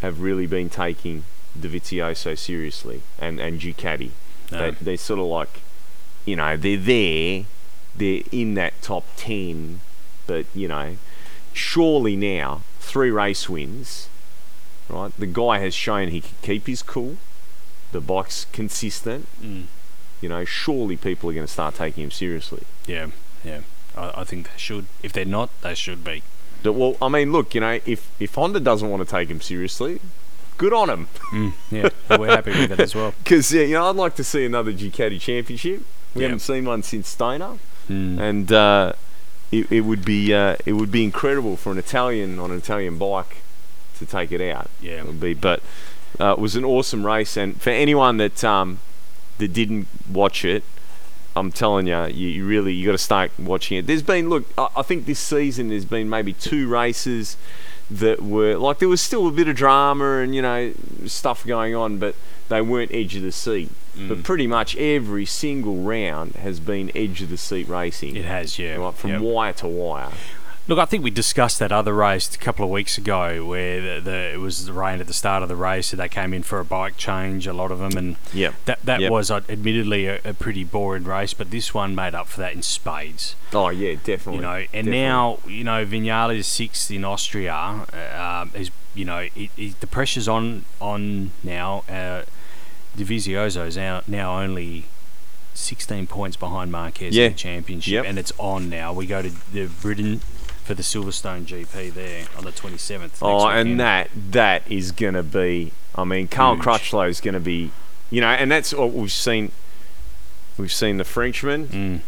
have 0.00 0.20
really 0.20 0.46
been 0.46 0.70
taking 0.70 1.24
Dovizioso 1.58 2.36
seriously 2.36 3.02
and 3.18 3.40
and 3.40 3.60
Ducati. 3.60 4.10
No. 4.50 4.58
They, 4.58 4.70
they're 4.72 4.96
sort 4.96 5.20
of 5.20 5.26
like, 5.26 5.60
you 6.24 6.36
know, 6.36 6.56
they're 6.56 6.76
there, 6.76 7.44
they're 7.96 8.22
in 8.30 8.54
that 8.54 8.80
top 8.82 9.04
ten, 9.16 9.80
but 10.26 10.46
you 10.54 10.68
know, 10.68 10.96
surely 11.52 12.16
now 12.16 12.62
three 12.78 13.10
race 13.10 13.48
wins, 13.48 14.08
right? 14.88 15.12
The 15.18 15.26
guy 15.26 15.58
has 15.58 15.74
shown 15.74 16.08
he 16.08 16.20
can 16.20 16.34
keep 16.42 16.66
his 16.66 16.82
cool. 16.82 17.16
The 17.92 18.00
bike's 18.00 18.46
consistent. 18.52 19.28
Mm. 19.40 19.64
You 20.20 20.28
know, 20.28 20.44
surely 20.44 20.96
people 20.96 21.30
are 21.30 21.34
going 21.34 21.46
to 21.46 21.52
start 21.52 21.74
taking 21.74 22.04
him 22.04 22.10
seriously. 22.10 22.64
yeah, 22.86 23.08
yeah. 23.44 23.60
I, 23.96 24.22
I 24.22 24.24
think 24.24 24.50
they 24.50 24.58
should. 24.58 24.86
If 25.02 25.12
they're 25.12 25.24
not, 25.24 25.50
they 25.62 25.74
should 25.74 26.02
be. 26.02 26.22
Well, 26.64 26.96
I 27.00 27.08
mean, 27.08 27.30
look, 27.30 27.54
you 27.54 27.60
know, 27.60 27.78
if 27.84 28.10
if 28.18 28.34
Honda 28.34 28.58
doesn't 28.60 28.88
want 28.88 29.06
to 29.06 29.10
take 29.10 29.28
him 29.28 29.40
seriously, 29.40 30.00
good 30.56 30.72
on 30.72 30.90
him. 30.90 31.08
Mm, 31.32 31.52
yeah, 31.70 31.88
well, 32.08 32.18
we're 32.20 32.28
happy 32.28 32.50
with 32.52 32.72
it 32.72 32.80
as 32.80 32.94
well. 32.94 33.14
Because 33.22 33.52
yeah, 33.52 33.62
you 33.62 33.74
know, 33.74 33.88
I'd 33.90 33.96
like 33.96 34.14
to 34.16 34.24
see 34.24 34.44
another 34.44 34.72
Ducati 34.72 35.20
championship. 35.20 35.84
We 36.14 36.22
Yeah. 36.22 36.28
haven't 36.28 36.40
seen 36.40 36.64
one 36.64 36.82
since 36.82 37.08
Stoner, 37.08 37.58
Mm. 37.90 38.18
and 38.18 38.52
uh, 38.52 38.92
it, 39.52 39.70
it 39.70 39.80
would 39.82 40.04
be 40.04 40.32
uh, 40.32 40.56
it 40.64 40.72
would 40.72 40.90
be 40.90 41.04
incredible 41.04 41.56
for 41.56 41.70
an 41.72 41.78
Italian 41.78 42.38
on 42.38 42.50
an 42.50 42.56
Italian 42.58 42.96
bike 42.98 43.38
to 43.98 44.06
take 44.06 44.32
it 44.32 44.40
out. 44.40 44.70
Yeah. 44.80 45.00
it 45.00 45.06
would 45.06 45.20
be. 45.20 45.34
But 45.34 45.60
uh, 46.20 46.32
it 46.32 46.38
was 46.38 46.56
an 46.56 46.64
awesome 46.64 47.04
race, 47.04 47.36
and 47.36 47.60
for 47.60 47.70
anyone 47.70 48.16
that 48.18 48.42
um, 48.44 48.78
that 49.38 49.52
didn't 49.52 49.88
watch 50.10 50.44
it, 50.44 50.62
I'm 51.36 51.50
telling 51.52 51.86
you, 51.88 52.04
you, 52.06 52.28
you 52.28 52.46
really 52.46 52.72
you 52.72 52.86
got 52.86 52.92
to 52.92 52.98
start 52.98 53.32
watching 53.38 53.76
it. 53.78 53.86
There's 53.86 54.02
been 54.02 54.28
look, 54.30 54.44
I, 54.56 54.68
I 54.76 54.82
think 54.82 55.04
this 55.06 55.18
season 55.18 55.68
there's 55.68 55.84
been 55.84 56.08
maybe 56.08 56.32
two 56.32 56.68
races 56.68 57.36
that 57.90 58.22
were 58.22 58.56
like 58.56 58.78
there 58.78 58.88
was 58.88 59.00
still 59.00 59.26
a 59.28 59.30
bit 59.30 59.46
of 59.48 59.56
drama 59.56 60.18
and 60.18 60.34
you 60.34 60.42
know 60.42 60.72
stuff 61.06 61.44
going 61.46 61.74
on, 61.74 61.98
but 61.98 62.14
they 62.48 62.60
weren't 62.62 62.90
edge 62.92 63.14
of 63.16 63.22
the 63.22 63.32
seat. 63.32 63.70
But 63.96 64.18
Mm. 64.18 64.24
pretty 64.24 64.46
much 64.48 64.76
every 64.76 65.24
single 65.24 65.76
round 65.76 66.34
has 66.36 66.58
been 66.60 66.90
edge 66.96 67.22
of 67.22 67.30
the 67.30 67.36
seat 67.36 67.68
racing. 67.68 68.16
It 68.16 68.24
has, 68.24 68.58
yeah. 68.58 68.74
Right, 68.74 68.92
from 68.94 69.10
Yep. 69.12 69.20
wire 69.20 69.52
to 69.54 69.68
wire. 69.68 70.10
Look, 70.66 70.78
I 70.78 70.86
think 70.86 71.04
we 71.04 71.10
discussed 71.10 71.58
that 71.58 71.72
other 71.72 71.92
race 71.92 72.34
a 72.34 72.38
couple 72.38 72.64
of 72.64 72.70
weeks 72.70 72.96
ago 72.96 73.44
where 73.44 73.96
the, 73.96 74.00
the, 74.00 74.32
it 74.32 74.40
was 74.40 74.64
the 74.64 74.72
rain 74.72 74.98
at 74.98 75.06
the 75.06 75.12
start 75.12 75.42
of 75.42 75.50
the 75.50 75.56
race 75.56 75.88
so 75.88 75.96
they 75.98 76.08
came 76.08 76.32
in 76.32 76.42
for 76.42 76.58
a 76.58 76.64
bike 76.64 76.96
change, 76.96 77.46
a 77.46 77.52
lot 77.52 77.70
of 77.70 77.80
them, 77.80 77.98
and 77.98 78.16
Yep. 78.32 78.54
that 78.64 78.78
that 78.82 79.00
Yep. 79.00 79.10
was 79.12 79.30
uh, 79.30 79.42
admittedly 79.50 80.06
a, 80.06 80.20
a 80.24 80.32
pretty 80.32 80.64
boring 80.64 81.04
race, 81.04 81.34
but 81.34 81.50
this 81.50 81.74
one 81.74 81.94
made 81.94 82.14
up 82.14 82.28
for 82.28 82.40
that 82.40 82.54
in 82.54 82.62
spades. 82.62 83.36
Oh 83.52 83.68
yeah, 83.68 83.94
definitely. 84.02 84.36
You 84.36 84.40
know, 84.40 84.54
and 84.54 84.86
definitely. 84.86 84.90
now 85.00 85.38
you 85.46 85.64
know 85.64 85.84
Vinales 85.84 86.38
is 86.38 86.46
sixth 86.46 86.90
in 86.90 87.04
Austria. 87.04 87.52
Uh, 87.92 88.42
um, 88.42 88.50
is 88.54 88.70
you 88.94 89.04
know 89.04 89.28
it, 89.36 89.50
it, 89.58 89.80
the 89.80 89.86
pressure's 89.86 90.28
on 90.28 90.64
on 90.80 91.32
now. 91.42 91.84
Uh, 91.90 92.22
Dovizioso 92.96 93.66
is 93.66 93.76
now, 93.76 94.02
now 94.06 94.40
only 94.40 94.84
16 95.54 96.06
points 96.06 96.36
behind 96.36 96.70
Marquez 96.72 97.14
Yeah. 97.14 97.24
in 97.26 97.32
the 97.32 97.38
championship, 97.38 97.92
Yep. 97.92 98.04
and 98.06 98.18
it's 98.18 98.32
on 98.38 98.70
now. 98.70 98.92
We 98.92 99.06
go 99.06 99.20
to 99.20 99.30
the 99.52 99.66
Britain 99.66 100.20
for 100.64 100.74
the 100.74 100.82
Silverstone 100.82 101.44
GP 101.44 101.92
there 101.94 102.26
on 102.36 102.44
the 102.44 102.50
27th. 102.52 103.18
Oh, 103.22 103.46
weekend. 103.48 103.68
and 103.70 103.80
that 103.80 104.10
that 104.32 104.62
is 104.70 104.92
going 104.92 105.14
to 105.14 105.22
be. 105.22 105.72
I 105.94 106.04
mean, 106.04 106.26
Carl. 106.28 106.56
Crutchlow 106.56 107.08
is 107.08 107.20
going 107.20 107.34
to 107.34 107.40
be. 107.40 107.70
You 108.10 108.20
know, 108.20 108.28
and 108.28 108.50
that's 108.50 108.72
what 108.72 108.92
we've 108.92 109.12
seen. 109.12 109.52
We've 110.56 110.72
seen 110.72 110.96
the 110.98 111.04
Frenchman 111.04 111.66
Mm. 111.68 112.00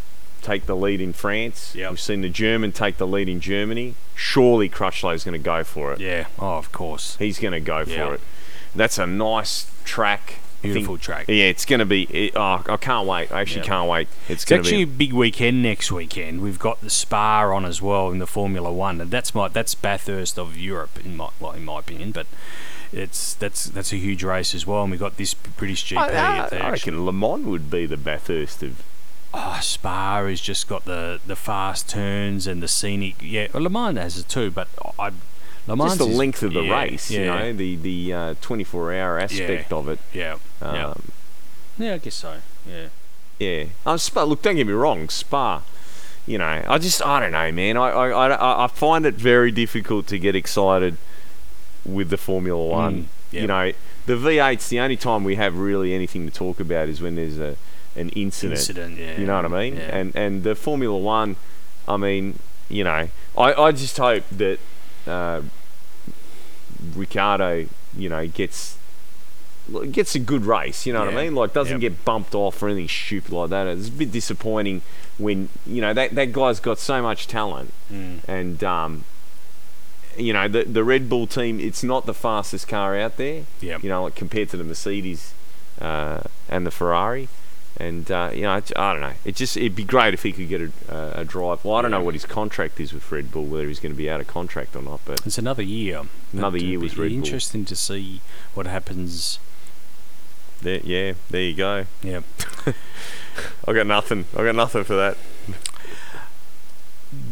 take 0.43 0.67
the 0.67 0.77
lead 0.77 1.01
in 1.01 1.13
France. 1.13 1.75
Yep. 1.75 1.91
We've 1.91 2.01
seen 2.01 2.21
the 2.21 2.29
German 2.29 2.71
take 2.73 2.97
the 2.99 3.07
lead 3.07 3.29
in 3.29 3.41
Germany. 3.41 3.95
Surely 4.15 4.69
Crutchlow 4.69 5.15
is 5.15 5.25
going 5.25 5.33
to 5.33 5.39
go 5.45 5.65
for 5.65 5.93
it. 5.93 6.01
Yeah. 6.01 6.27
Oh, 6.39 6.57
of 6.57 6.71
course. 6.73 7.17
He's 7.19 7.39
going 7.41 7.53
to 7.53 7.61
go 7.61 7.79
Yeah. 7.87 8.07
for 8.09 8.15
it. 8.15 8.21
That's 8.75 8.99
a 8.99 9.07
nice 9.07 9.71
track. 9.85 10.37
I 10.59 10.63
think- 10.63 10.75
Beautiful 10.75 10.99
track. 10.99 11.27
Yeah, 11.29 11.45
it's 11.45 11.65
going 11.65 11.79
to 11.81 11.85
be. 11.87 12.03
It, 12.05 12.33
oh, 12.37 12.63
I 12.69 12.77
can't 12.77 13.07
wait. 13.07 13.31
I 13.33 13.41
actually 13.41 13.61
Yep. 13.61 13.67
can't 13.67 13.89
wait. 13.89 14.09
It's, 14.29 14.43
It's 14.43 14.45
going 14.45 14.63
to 14.63 14.69
actually 14.69 14.83
a 14.83 14.87
be. 14.87 15.07
big 15.07 15.13
weekend 15.13 15.63
next 15.63 15.93
weekend. 15.93 16.41
We've 16.43 16.59
got 16.59 16.81
the 16.81 16.91
Spa 16.91 17.43
on 17.55 17.65
as 17.65 17.81
well 17.83 18.11
in 18.11 18.19
the 18.19 18.27
Formula 18.27 18.73
One, 18.73 19.01
and 19.01 19.11
that's 19.11 19.35
my 19.35 19.49
that's 19.49 19.75
Bathurst 19.75 20.39
of 20.39 20.57
Europe 20.57 20.99
in 21.05 21.17
my 21.17 21.29
well 21.41 21.53
in 21.53 21.65
my 21.65 21.79
opinion, 21.81 22.13
but 22.13 22.27
it's 22.93 23.35
that's 23.35 23.65
that's 23.67 23.93
a 23.93 23.97
huge 23.97 24.23
race 24.25 24.55
as 24.55 24.67
well. 24.67 24.83
And 24.83 24.91
we've 24.91 25.01
got 25.01 25.17
this 25.17 25.35
British 25.35 25.85
GP. 25.91 25.99
I, 25.99 26.49
I, 26.57 26.57
I 26.67 26.71
reckon 26.71 27.05
Le 27.05 27.13
Mans 27.13 27.45
would 27.45 27.71
be 27.71 27.87
the 27.87 27.97
Bathurst 27.97 28.63
of. 28.63 28.83
oh, 29.35 29.59
Spa 29.61 30.25
has 30.27 30.41
just 30.41 30.69
got 30.69 30.85
the 30.85 31.21
the 31.27 31.37
fast 31.37 31.89
turns 31.89 32.47
and 32.47 32.63
the 32.63 32.69
scenic. 32.69 33.17
Yeah, 33.21 33.49
well, 33.53 33.63
Le 33.65 33.71
Mans 33.71 33.99
has 33.99 34.19
it 34.19 34.29
too, 34.29 34.51
but 34.51 34.69
I 34.99 35.11
Le 35.67 35.77
Mans 35.77 35.89
Just 35.91 35.99
the 35.99 36.07
is- 36.07 36.17
length 36.17 36.43
of 36.43 36.53
the 36.53 36.63
yeah, 36.63 36.83
race, 36.83 37.11
you 37.11 37.25
know, 37.27 37.53
the 37.53 37.77
the 37.77 38.13
uh, 38.13 38.35
24 38.41 38.95
hour 38.95 39.19
aspect 39.19 39.73
of 39.73 39.89
it. 39.89 39.99
Yeah, 40.13 40.37
yeah, 40.63 40.87
Um, 40.87 41.03
yeah. 41.79 41.95
I 41.95 41.99
guess 41.99 42.15
so. 42.15 42.37
Yeah. 42.69 42.87
Yeah. 43.39 43.65
Oh, 43.85 43.97
Spa. 43.97 44.23
Look, 44.25 44.43
don't 44.43 44.57
get 44.57 44.67
me 44.67 44.73
wrong. 44.73 45.09
Spa. 45.09 45.63
You 46.27 46.39
know, 46.39 46.63
I 46.67 46.79
just 46.79 47.03
I 47.05 47.21
don't 47.21 47.33
know, 47.33 47.51
man. 47.53 47.77
I 47.77 47.89
I, 47.91 48.29
I, 48.31 48.65
I 48.65 48.67
find 48.69 49.05
it 49.07 49.15
very 49.15 49.51
difficult 49.53 50.07
to 50.09 50.19
get 50.19 50.35
excited 50.35 50.97
with 51.85 52.11
the 52.11 52.17
Formula 52.17 52.65
One. 52.65 52.95
Mm, 52.95 53.07
You 53.41 53.47
know, 53.47 53.73
the 54.07 54.15
V8's 54.15 54.69
the 54.69 54.81
only 54.81 54.97
time 54.97 55.23
we 55.25 55.35
have 55.37 55.57
really 55.59 55.93
anything 55.95 56.27
to 56.27 56.33
talk 56.33 56.59
about 56.61 56.89
is 56.89 57.01
when 57.01 57.15
there's 57.17 57.39
a 57.39 57.57
an 57.95 58.09
incident. 58.11 58.59
Incident. 58.59 58.99
Yeah. 58.99 59.19
You 59.21 59.27
know 59.27 59.37
what 59.37 59.45
I 59.45 59.49
mean? 59.49 59.77
Yeah. 59.77 59.97
And 59.97 60.17
and 60.17 60.43
the 60.45 60.55
Formula 60.55 60.97
One, 60.99 61.37
I 61.89 61.97
mean, 61.97 62.39
you 62.69 62.85
know, 62.85 63.09
I, 63.37 63.55
I 63.55 63.73
just 63.73 63.97
hope 63.99 64.25
that 64.33 64.59
uh, 65.07 65.43
Ricciardo, 66.95 67.67
you 67.97 68.09
know, 68.09 68.27
gets 68.27 68.77
gets 69.91 70.15
a 70.15 70.21
good 70.21 70.45
race. 70.45 70.87
You 70.87 70.93
know 70.93 71.05
what 71.05 71.13
I 71.15 71.25
mean? 71.25 71.35
Like 71.35 71.53
doesn't 71.53 71.81
Yep. 71.81 71.81
get 71.81 72.05
bumped 72.05 72.35
off 72.35 72.63
or 72.63 72.69
anything 72.69 72.89
stupid 72.89 73.33
like 73.33 73.51
that. 73.51 73.67
It's 73.67 73.89
a 73.89 73.93
bit 73.93 74.13
disappointing 74.13 74.83
when 75.19 75.49
you 75.67 75.81
know 75.81 75.93
that 75.95 76.15
that 76.15 76.33
guy's 76.33 76.61
got 76.61 76.79
so 76.79 77.03
much 77.03 77.27
talent 77.27 77.73
Mm. 77.93 78.21
and. 78.29 78.63
um 78.65 79.05
you 80.19 80.33
know 80.33 80.49
the 80.49 80.65
the 80.65 80.83
Red 80.83 81.11
Bull 81.11 81.27
team. 81.27 81.61
It's 81.61 81.83
not 81.83 82.07
the 82.07 82.15
fastest 82.15 82.67
car 82.69 82.97
out 82.99 83.19
there. 83.19 83.45
Yep. 83.61 83.83
You 83.83 83.91
know, 83.91 84.05
like 84.05 84.15
compared 84.15 84.49
to 84.49 84.57
the 84.57 84.65
Mercedes 84.65 85.35
uh, 85.79 86.21
and 86.49 86.67
the 86.67 86.71
Ferrari. 86.71 87.29
And 87.79 88.11
uh, 88.11 88.31
you 88.33 88.43
know, 88.43 88.53
I, 88.53 88.63
I 88.75 88.93
don't 88.93 89.03
know. 89.03 89.13
It 89.25 89.37
just 89.37 89.57
it'd 89.57 89.77
be 89.77 89.85
great 89.85 90.15
if 90.15 90.23
he 90.23 90.33
could 90.33 90.49
get 90.49 90.63
a, 90.89 91.21
a 91.21 91.25
drive. 91.25 91.63
Well, 91.65 91.77
I 91.77 91.83
don't 91.83 91.91
know 91.91 92.03
what 92.03 92.15
his 92.15 92.25
contract 92.25 92.81
is 92.81 92.93
with 92.95 93.11
Red 93.13 93.31
Bull, 93.31 93.45
whether 93.45 93.69
he's 93.69 93.81
going 93.81 93.93
to 93.93 93.97
be 93.97 94.09
out 94.09 94.21
of 94.21 94.27
contract 94.27 94.75
or 94.75 94.83
not. 94.83 95.01
But 95.05 95.27
It's 95.27 95.37
another 95.37 95.63
year. 95.63 96.03
Another 96.33 96.57
year 96.59 96.79
with 96.81 96.97
Red 96.97 97.11
Bull. 97.11 97.19
Interesting 97.19 97.65
to 97.67 97.77
see 97.77 98.23
what 98.55 98.67
happens. 98.67 99.39
there, 100.63 100.81
yeah, 100.85 101.13
there 101.29 101.43
you 101.43 101.55
go. 101.55 101.85
Yeah. 102.03 102.21
I 103.69 103.73
got 103.75 103.87
nothing. 103.87 104.25
I 104.35 104.43
got 104.45 104.55
nothing 104.55 104.85
for 104.85 104.97
that. 104.97 105.19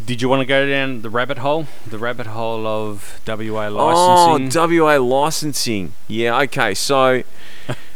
Did 0.06 0.20
you 0.20 0.28
want 0.28 0.40
to 0.40 0.46
go 0.46 0.68
down 0.68 1.00
the 1.02 1.10
rabbit 1.10 1.38
hole? 1.38 1.66
The 1.86 1.98
rabbit 1.98 2.26
hole 2.26 2.66
of 2.66 3.20
WA 3.26 3.68
licensing. 3.68 3.72
Oh, 3.72 4.38
licensing? 4.38 4.80
WA 4.80 4.96
licensing. 4.98 5.92
Yeah, 6.08 6.40
okay. 6.42 6.74
So 6.74 7.22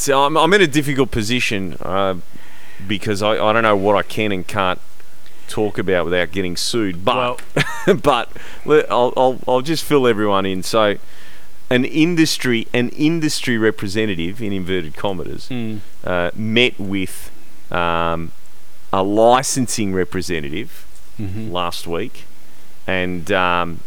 it's 0.00 0.08
I'm, 0.08 0.36
I'm 0.36 0.52
in 0.54 0.62
a 0.62 0.66
difficult 0.66 1.10
position 1.10 1.76
uh, 1.82 2.16
because 2.86 3.22
I, 3.22 3.32
I 3.32 3.52
don't 3.52 3.62
know 3.62 3.76
what 3.76 3.96
I 3.96 4.02
can 4.02 4.32
and 4.32 4.46
can't 4.46 4.80
talk 5.48 5.78
about 5.78 6.04
without 6.06 6.30
getting 6.32 6.56
sued. 6.56 7.04
But 7.04 7.42
but 8.02 8.30
I'll, 8.66 9.12
I'll 9.16 9.38
I'll 9.46 9.60
just 9.62 9.84
fill 9.84 10.06
everyone 10.06 10.46
in. 10.46 10.62
So 10.62 10.96
an 11.68 11.84
industry 11.84 12.66
an 12.72 12.88
industry 12.90 13.58
representative 13.58 14.40
in 14.42 14.52
inverted 14.52 14.96
commas 14.96 15.48
Mm. 15.48 15.80
uh, 16.04 16.30
met 16.34 16.78
with 16.80 17.30
um, 17.70 18.32
a 18.92 19.02
licensing 19.02 19.92
representative 19.92 20.86
Mhm. 21.20 21.52
last 21.52 21.86
week, 21.86 22.24
and 22.86 23.30
um, 23.30 23.80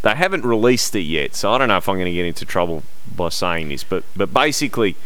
they 0.00 0.14
haven't 0.14 0.46
released 0.46 0.96
it 0.96 1.02
yet. 1.02 1.34
So 1.36 1.52
I 1.52 1.58
don't 1.58 1.68
know 1.68 1.76
if 1.76 1.86
I'm 1.90 1.96
going 1.96 2.06
to 2.06 2.12
get 2.12 2.24
into 2.24 2.46
trouble 2.46 2.84
by 3.16 3.28
saying 3.28 3.68
this, 3.68 3.84
but 3.84 4.04
but 4.16 4.32
basically, 4.32 4.96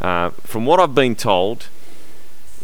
uh, 0.00 0.30
from 0.30 0.66
what 0.66 0.80
I've 0.80 0.94
been 0.94 1.14
told, 1.14 1.68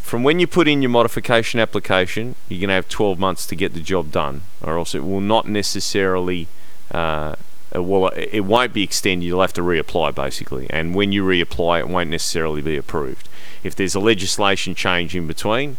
from 0.00 0.22
when 0.22 0.38
you 0.38 0.46
put 0.46 0.68
in 0.68 0.82
your 0.82 0.90
modification 0.90 1.60
application, 1.60 2.34
you're 2.48 2.60
going 2.60 2.68
to 2.68 2.74
have 2.74 2.88
12 2.88 3.18
months 3.18 3.46
to 3.46 3.56
get 3.56 3.72
the 3.72 3.80
job 3.80 4.12
done, 4.12 4.42
or 4.62 4.76
else 4.76 4.94
it 4.94 5.04
will 5.04 5.20
not 5.20 5.48
necessarily. 5.48 6.48
Uh, 6.90 7.36
uh, 7.74 7.82
well, 7.82 8.08
it 8.08 8.40
won't 8.40 8.74
be 8.74 8.82
extended. 8.82 9.24
You'll 9.24 9.40
have 9.40 9.54
to 9.54 9.62
reapply 9.62 10.14
basically, 10.14 10.66
and 10.68 10.94
when 10.94 11.12
you 11.12 11.24
reapply, 11.24 11.80
it 11.80 11.88
won't 11.88 12.10
necessarily 12.10 12.60
be 12.60 12.76
approved. 12.76 13.28
If 13.64 13.74
there's 13.74 13.94
a 13.94 14.00
legislation 14.00 14.74
change 14.74 15.16
in 15.16 15.26
between, 15.26 15.78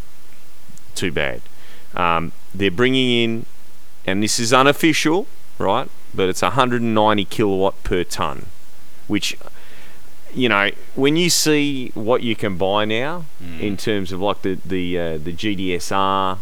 too 0.96 1.12
bad. 1.12 1.42
Um, 1.96 2.32
they're 2.54 2.72
bringing 2.72 3.10
in, 3.10 3.46
and 4.06 4.24
this 4.24 4.40
is 4.40 4.52
unofficial, 4.54 5.28
right? 5.58 5.90
But 6.14 6.30
it's 6.30 6.42
190 6.42 7.26
kilowatt 7.26 7.84
per 7.84 8.04
ton, 8.04 8.48
which, 9.08 9.38
you 10.34 10.50
know, 10.50 10.72
when 10.96 11.16
you 11.16 11.30
see 11.30 11.92
what 11.94 12.24
you 12.24 12.36
can 12.36 12.58
buy 12.58 12.86
now 12.86 13.26
in 13.60 13.78
terms 13.78 14.12
of 14.12 14.22
like 14.22 14.42
the 14.42 14.56
the 14.66 14.98
uh, 14.98 15.18
the 15.18 15.34
GTSR, 15.34 16.38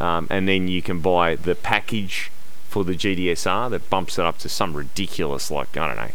um, 0.00 0.26
and 0.30 0.48
then 0.48 0.68
you 0.68 0.82
can 0.82 1.00
buy 1.00 1.36
the 1.36 1.54
package 1.54 2.30
for 2.68 2.84
the 2.84 2.94
GTSR 2.94 3.70
that 3.70 3.88
bumps 3.88 4.18
it 4.18 4.24
up 4.24 4.38
to 4.38 4.48
some 4.48 4.74
ridiculous, 4.74 5.50
like 5.50 5.76
I 5.76 5.86
don't 5.86 5.96
know, 5.96 6.12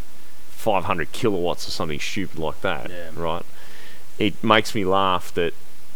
500 0.50 1.12
kilowatts 1.14 1.68
or 1.68 1.72
something 1.72 2.00
stupid 2.00 2.38
like 2.38 2.60
that, 2.62 2.90
yeah. 2.90 3.10
right? 3.16 3.46
It 4.18 4.44
makes 4.44 4.76
me 4.76 4.84
laugh 4.84 5.34
that 5.36 5.54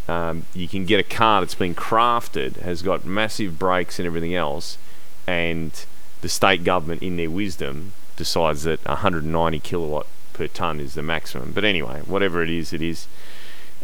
um, 0.08 0.44
you 0.54 0.68
can 0.68 0.86
get 0.86 1.00
a 1.00 1.02
car 1.02 1.42
that's 1.42 1.54
been 1.54 1.74
crafted, 1.74 2.56
has 2.60 2.80
got 2.80 3.04
massive 3.04 3.58
brakes 3.58 3.98
and 3.98 4.06
everything 4.06 4.34
else, 4.34 4.78
and 5.26 5.84
the 6.22 6.30
state 6.30 6.64
government, 6.64 7.02
in 7.02 7.16
their 7.16 7.30
wisdom, 7.30 7.92
decides 8.16 8.64
that 8.64 8.84
190 8.84 9.60
kilowatt 9.60 10.06
per 10.32 10.46
ton 10.48 10.80
is 10.80 10.94
the 10.94 11.02
maximum. 11.02 11.52
But 11.52 11.64
anyway, 11.64 12.02
whatever 12.06 12.42
it 12.42 12.50
is, 12.50 12.72
it 12.72 12.82
is. 12.82 13.06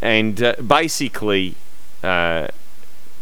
And 0.03 0.43
uh, 0.43 0.57
basically, 0.67 1.55
uh, 2.03 2.49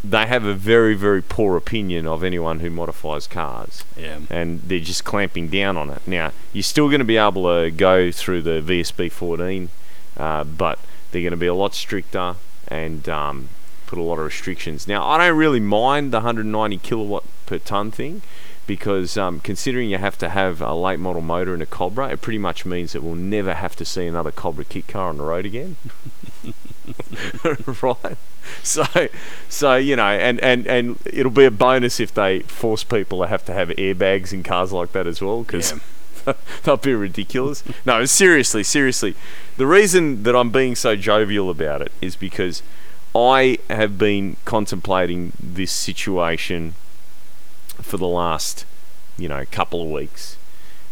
they 0.04 0.26
have 0.26 0.44
a 0.44 0.54
very, 0.54 0.94
very 0.94 1.22
poor 1.22 1.56
opinion 1.56 2.06
of 2.06 2.22
anyone 2.22 2.60
who 2.60 2.70
modifies 2.70 3.26
cars. 3.26 3.84
Yeah. 3.96 4.20
And 4.30 4.62
they're 4.62 4.80
just 4.80 5.04
clamping 5.04 5.48
down 5.48 5.76
on 5.76 5.90
it. 5.90 6.02
Now, 6.06 6.32
you're 6.52 6.62
still 6.62 6.88
going 6.88 7.00
to 7.00 7.04
be 7.04 7.16
able 7.16 7.44
to 7.44 7.70
go 7.70 8.10
through 8.10 8.42
the 8.42 8.62
VSB 8.62 9.10
14, 9.10 9.68
uh, 10.16 10.44
but 10.44 10.78
they're 11.10 11.22
going 11.22 11.32
to 11.32 11.36
be 11.36 11.46
a 11.46 11.54
lot 11.54 11.74
stricter 11.74 12.36
and 12.68 13.08
um, 13.08 13.48
put 13.86 13.98
a 13.98 14.02
lot 14.02 14.18
of 14.18 14.26
restrictions. 14.26 14.86
Now, 14.86 15.04
I 15.06 15.18
don't 15.18 15.36
really 15.36 15.60
mind 15.60 16.12
the 16.12 16.18
190 16.18 16.78
kilowatt 16.78 17.24
per 17.46 17.58
ton 17.58 17.90
thing 17.90 18.22
because 18.68 19.16
um, 19.16 19.40
considering 19.40 19.88
you 19.88 19.96
have 19.96 20.18
to 20.18 20.28
have 20.28 20.60
a 20.60 20.74
late 20.74 21.00
model 21.00 21.22
motor 21.22 21.54
in 21.54 21.62
a 21.62 21.66
Cobra, 21.66 22.10
it 22.10 22.20
pretty 22.20 22.38
much 22.38 22.66
means 22.66 22.92
that 22.92 23.02
we'll 23.02 23.16
never 23.16 23.54
have 23.54 23.74
to 23.76 23.84
see 23.84 24.06
another 24.06 24.30
Cobra 24.30 24.64
kit 24.64 24.86
car 24.86 25.08
on 25.08 25.16
the 25.16 25.24
road 25.24 25.46
again. 25.46 25.76
right? 27.82 28.16
So, 28.62 28.84
so 29.48 29.76
you 29.76 29.96
know, 29.96 30.06
and, 30.06 30.38
and, 30.40 30.66
and 30.66 30.98
it'll 31.06 31.32
be 31.32 31.46
a 31.46 31.50
bonus 31.50 31.98
if 31.98 32.12
they 32.12 32.40
force 32.40 32.84
people 32.84 33.22
to 33.22 33.26
have 33.26 33.44
to 33.46 33.54
have 33.54 33.70
airbags 33.70 34.32
in 34.32 34.42
cars 34.42 34.70
like 34.70 34.92
that 34.92 35.06
as 35.06 35.22
well, 35.22 35.42
because 35.42 35.72
they'll 36.62 36.76
be 36.76 36.94
ridiculous. 36.94 37.64
No, 37.86 38.04
seriously, 38.04 38.62
seriously. 38.62 39.14
The 39.56 39.66
reason 39.66 40.24
that 40.24 40.36
I'm 40.36 40.50
being 40.50 40.76
so 40.76 40.94
jovial 40.94 41.48
about 41.48 41.80
it 41.80 41.90
is 42.02 42.16
because 42.16 42.62
I 43.14 43.58
have 43.70 43.96
been 43.96 44.36
contemplating 44.44 45.32
this 45.40 45.72
situation 45.72 46.74
for 47.80 47.96
the 47.96 48.06
last, 48.08 48.64
you 49.16 49.28
know, 49.28 49.44
couple 49.50 49.82
of 49.82 49.90
weeks, 49.90 50.36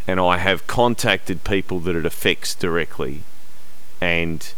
and 0.07 0.21
I 0.21 0.39
have 0.39 0.67
contacted 0.67 1.45
people 1.45 1.81
that 1.81 1.97
it 1.97 2.07
affects 2.07 2.55
directly, 2.55 3.23
and 4.01 4.53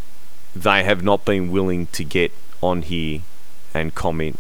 they 0.55 0.85
have 0.85 1.03
not 1.03 1.25
been 1.25 1.51
willing 1.51 1.87
to 1.89 2.05
get 2.05 2.33
on 2.63 2.83
here 2.83 3.21
and 3.75 3.95
comment 3.95 4.39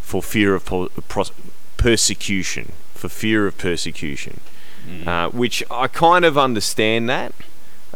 for 0.00 0.22
fear 0.22 0.54
of 0.54 0.64
po- 0.64 0.88
pros- 1.08 1.32
persecution, 1.76 2.72
for 2.94 3.08
fear 3.08 3.46
of 3.46 3.56
persecution, 3.56 4.40
uh, 5.06 5.28
which 5.30 5.62
I 5.70 5.86
kind 5.86 6.24
of 6.24 6.36
understand 6.36 7.08
that, 7.08 7.32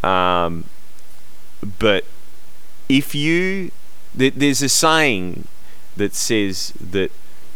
um, 0.03 0.65
but 1.79 2.05
if 2.87 3.15
you 3.15 3.71
th- 4.17 4.33
there's 4.35 4.61
a 4.61 4.69
saying 4.69 5.47
that 5.97 6.13
says 6.13 6.71
that 6.79 7.11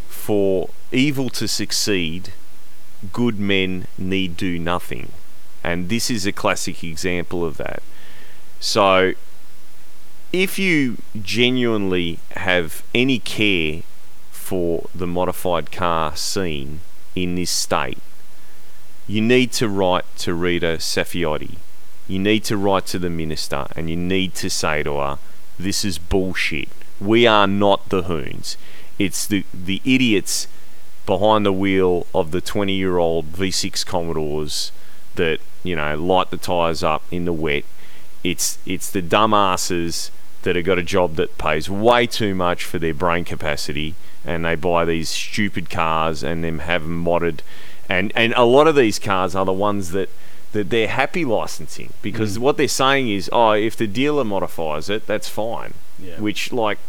for 0.10 0.70
evil 0.92 1.30
to 1.32 1.48
succeed, 1.48 2.34
good 3.14 3.40
men 3.40 3.88
need 3.98 4.38
do 4.38 4.60
nothing. 4.60 5.12
And 5.64 5.90
this 5.90 6.10
is 6.10 6.26
a 6.26 6.32
classic 6.32 6.84
example 6.84 7.46
of 7.46 7.58
that. 7.58 7.84
So, 8.60 9.14
if 10.32 10.60
you 10.60 10.98
genuinely 11.22 12.20
have 12.36 12.84
any 12.94 13.20
care 13.20 13.82
for 14.32 14.90
the 14.94 15.08
modified 15.08 15.72
car 15.72 16.16
scene 16.16 16.82
in 17.16 17.36
this 17.36 17.52
state, 17.52 17.98
you 19.08 19.22
need 19.22 19.52
to 19.54 19.68
write 19.68 20.06
to 20.18 20.34
Rita 20.34 20.78
Saffioti. 20.78 21.58
You 22.08 22.20
need 22.20 22.44
to 22.46 22.58
write 22.58 22.86
to 22.88 23.00
the 23.00 23.10
minister 23.10 23.68
and 23.76 23.90
you 23.90 23.96
need 23.96 24.36
to 24.36 24.50
say 24.50 24.84
to 24.84 24.98
her, 24.98 25.20
this 25.58 25.84
is 25.84 25.98
bullshit. 25.98 26.70
We 27.00 27.26
are 27.28 27.48
not 27.48 27.90
the 27.90 28.04
hoons. 28.04 28.58
It's 28.98 29.26
the, 29.26 29.46
the 29.54 29.82
idiots 29.86 30.48
behind 31.10 31.44
the 31.44 31.52
wheel 31.52 32.06
of 32.14 32.30
the 32.30 32.40
20 32.40 32.72
year 32.72 33.00
old 33.00 33.34
V6 33.34 33.84
Commodores 33.84 34.72
that, 35.16 35.40
you 35.64 35.76
know, 35.76 35.98
light 35.98 36.30
the 36.30 36.38
tyres 36.38 36.84
up 36.84 37.02
in 37.10 37.26
the 37.26 37.34
wet. 37.34 37.64
It's, 38.24 38.60
it's 38.64 38.92
the 38.92 39.02
dumbasses 39.02 40.12
that 40.44 40.56
have 40.56 40.66
got 40.66 40.78
a 40.78 40.84
job 40.84 41.16
that 41.16 41.36
pays 41.40 41.68
way 41.68 42.06
too 42.06 42.36
much 42.36 42.64
for 42.64 42.78
their 42.78 42.94
brain 42.94 43.26
capacity 43.26 43.96
and 44.24 44.46
they 44.46 44.54
buy 44.54 44.86
these 44.86 45.10
stupid 45.10 45.72
cars 45.72 46.22
and 46.22 46.44
then 46.44 46.60
have 46.60 46.84
them 46.84 47.04
modded. 47.04 47.40
And, 47.90 48.12
and 48.16 48.32
a 48.36 48.46
lot 48.46 48.68
of 48.68 48.76
these 48.76 49.00
cars 49.00 49.34
are 49.36 49.46
the 49.46 49.52
ones 49.52 49.90
that 49.92 50.10
that 50.52 50.72
they're 50.72 50.88
happy 50.88 51.24
licensing 51.24 51.94
because 52.02 52.38
mm. 52.38 52.42
what 52.42 52.58
they're 52.58 52.68
saying 52.68 53.08
is, 53.08 53.30
oh, 53.32 53.52
if 53.52 53.76
the 53.76 53.86
dealer 53.86 54.24
modifies 54.24 54.90
it, 54.90 55.06
that's 55.06 55.30
fine. 55.30 55.76
Yeah. 56.00 56.20
Which, 56.20 56.52
like, 56.52 56.80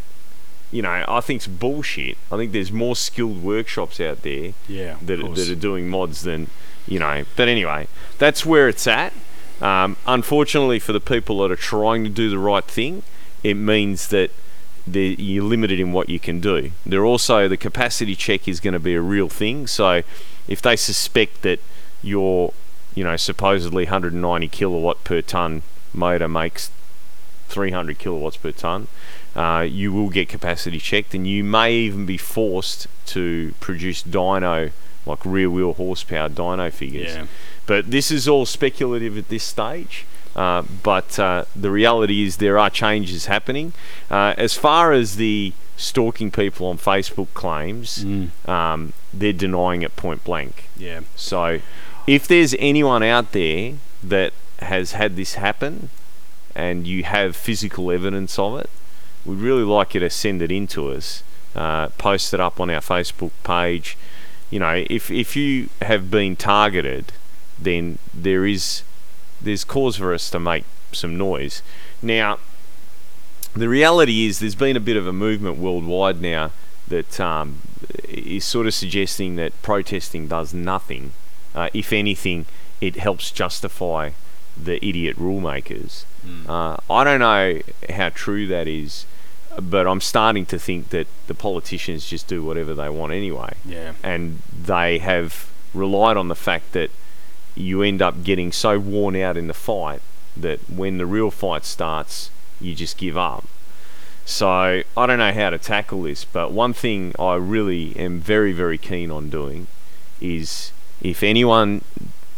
you 0.72 0.82
know, 0.82 1.04
I 1.08 1.20
think's 1.20 1.46
bullshit. 1.46 2.16
I 2.30 2.36
think 2.36 2.52
there's 2.52 2.70
more 2.72 2.94
skilled 2.96 3.42
workshops 3.42 4.00
out 4.00 4.22
there 4.22 4.52
Yeah, 4.68 4.96
that, 5.02 5.20
course. 5.20 5.38
that 5.38 5.50
are 5.50 5.60
doing 5.60 5.88
mods 5.88 6.22
than, 6.22 6.48
you 6.86 6.98
know. 6.98 7.24
But 7.36 7.48
anyway, 7.48 7.88
that's 8.18 8.46
where 8.46 8.68
it's 8.68 8.86
at. 8.86 9.12
Um, 9.60 9.96
unfortunately, 10.06 10.78
for 10.78 10.92
the 10.92 11.00
people 11.00 11.38
that 11.40 11.50
are 11.50 11.56
trying 11.56 12.04
to 12.04 12.10
do 12.10 12.30
the 12.30 12.38
right 12.38 12.64
thing, 12.64 13.02
it 13.42 13.54
means 13.54 14.08
that 14.08 14.30
you're 14.86 15.44
limited 15.44 15.78
in 15.78 15.92
what 15.92 16.08
you 16.08 16.18
can 16.18 16.40
do. 16.40 16.70
They're 16.86 17.04
also 17.04 17.46
the 17.48 17.56
capacity 17.56 18.14
check 18.16 18.48
is 18.48 18.60
going 18.60 18.72
to 18.72 18.80
be 18.80 18.94
a 18.94 19.00
real 19.00 19.28
thing. 19.28 19.66
So 19.66 20.02
if 20.48 20.62
they 20.62 20.76
suspect 20.76 21.42
that 21.42 21.60
your, 22.02 22.52
you 22.94 23.04
know, 23.04 23.16
supposedly 23.16 23.84
190 23.84 24.48
kilowatt 24.48 25.04
per 25.04 25.20
ton 25.20 25.62
motor 25.92 26.28
makes 26.28 26.70
300 27.48 27.98
kilowatts 27.98 28.36
per 28.38 28.52
ton, 28.52 28.88
uh, 29.36 29.66
you 29.68 29.92
will 29.92 30.08
get 30.08 30.28
capacity 30.28 30.78
checked, 30.78 31.14
and 31.14 31.26
you 31.26 31.44
may 31.44 31.74
even 31.74 32.06
be 32.06 32.16
forced 32.16 32.86
to 33.06 33.54
produce 33.60 34.02
dyno, 34.02 34.72
like 35.06 35.24
rear 35.24 35.50
wheel 35.50 35.74
horsepower 35.74 36.28
dyno 36.28 36.72
figures. 36.72 37.14
Yeah. 37.14 37.26
But 37.66 37.90
this 37.90 38.10
is 38.10 38.26
all 38.26 38.46
speculative 38.46 39.16
at 39.16 39.28
this 39.28 39.44
stage. 39.44 40.06
Uh, 40.34 40.62
but 40.82 41.18
uh, 41.18 41.44
the 41.56 41.70
reality 41.70 42.24
is 42.24 42.36
there 42.36 42.58
are 42.58 42.70
changes 42.70 43.26
happening. 43.26 43.72
Uh, 44.10 44.34
as 44.36 44.56
far 44.56 44.92
as 44.92 45.16
the 45.16 45.52
stalking 45.76 46.30
people 46.30 46.66
on 46.68 46.78
Facebook 46.78 47.28
claims, 47.34 48.04
um, 48.46 48.92
they're 49.12 49.32
denying 49.32 49.82
it 49.82 49.96
point 49.96 50.22
blank. 50.24 50.68
Yeah. 50.76 51.00
So, 51.16 51.60
if 52.06 52.28
there's 52.28 52.54
anyone 52.58 53.02
out 53.02 53.32
there 53.32 53.74
that 54.02 54.32
has 54.60 54.92
had 54.92 55.16
this 55.16 55.34
happen 55.34 55.90
and 56.54 56.86
you 56.86 57.04
have 57.04 57.34
physical 57.34 57.90
evidence 57.90 58.38
of 58.38 58.58
it, 58.60 58.70
we'd 59.24 59.38
really 59.38 59.62
like 59.62 59.94
you 59.94 60.00
to 60.00 60.10
send 60.10 60.42
it 60.42 60.50
in 60.50 60.66
to 60.68 60.90
us. 60.90 61.22
Uh, 61.54 61.88
post 61.98 62.32
it 62.32 62.40
up 62.40 62.60
on 62.60 62.70
our 62.70 62.80
Facebook 62.80 63.32
page. 63.42 63.96
You 64.50 64.60
know, 64.60 64.84
if 64.88 65.10
if 65.10 65.36
you 65.36 65.68
have 65.82 66.10
been 66.10 66.36
targeted, 66.36 67.12
then 67.58 67.98
there 68.14 68.46
is 68.46 68.82
there's 69.40 69.64
cause 69.64 69.96
for 69.96 70.14
us 70.14 70.30
to 70.30 70.38
make 70.38 70.64
some 70.92 71.16
noise. 71.16 71.62
Now, 72.02 72.38
the 73.54 73.68
reality 73.68 74.26
is 74.26 74.38
there's 74.38 74.54
been 74.54 74.76
a 74.76 74.80
bit 74.80 74.96
of 74.96 75.06
a 75.06 75.12
movement 75.12 75.58
worldwide 75.58 76.20
now 76.20 76.52
that 76.88 77.20
um, 77.20 77.60
is 78.08 78.44
sort 78.44 78.66
of 78.66 78.74
suggesting 78.74 79.36
that 79.36 79.60
protesting 79.62 80.28
does 80.28 80.52
nothing 80.52 81.12
uh, 81.54 81.68
if 81.74 81.92
anything, 81.92 82.46
it 82.80 82.96
helps 82.96 83.30
justify 83.30 84.10
the 84.56 84.84
idiot 84.84 85.16
rule 85.16 85.40
makers. 85.40 86.04
Uh, 86.48 86.76
I 86.90 87.04
don't 87.04 87.20
know 87.20 87.60
how 87.94 88.10
true 88.10 88.46
that 88.46 88.68
is, 88.68 89.06
but 89.60 89.86
I'm 89.86 90.00
starting 90.00 90.46
to 90.46 90.58
think 90.58 90.90
that 90.90 91.06
the 91.26 91.34
politicians 91.34 92.06
just 92.06 92.26
do 92.26 92.44
whatever 92.44 92.74
they 92.74 92.88
want 92.88 93.12
anyway. 93.12 93.54
Yeah. 93.64 93.94
And 94.02 94.42
they 94.64 94.98
have 94.98 95.50
relied 95.74 96.16
on 96.16 96.28
the 96.28 96.34
fact 96.34 96.72
that 96.72 96.90
you 97.54 97.82
end 97.82 98.00
up 98.02 98.22
getting 98.22 98.52
so 98.52 98.78
worn 98.78 99.16
out 99.16 99.36
in 99.36 99.46
the 99.46 99.54
fight 99.54 100.00
that 100.36 100.60
when 100.70 100.98
the 100.98 101.06
real 101.06 101.30
fight 101.30 101.64
starts, 101.64 102.30
you 102.60 102.74
just 102.74 102.96
give 102.96 103.16
up. 103.16 103.44
So 104.24 104.48
I 104.48 105.06
don't 105.06 105.18
know 105.18 105.32
how 105.32 105.50
to 105.50 105.58
tackle 105.58 106.02
this, 106.02 106.24
but 106.24 106.52
one 106.52 106.72
thing 106.72 107.14
I 107.18 107.34
really 107.34 107.96
am 107.96 108.20
very, 108.20 108.52
very 108.52 108.78
keen 108.78 109.10
on 109.10 109.28
doing 109.28 109.66
is 110.20 110.72
if 111.00 111.22
anyone 111.22 111.82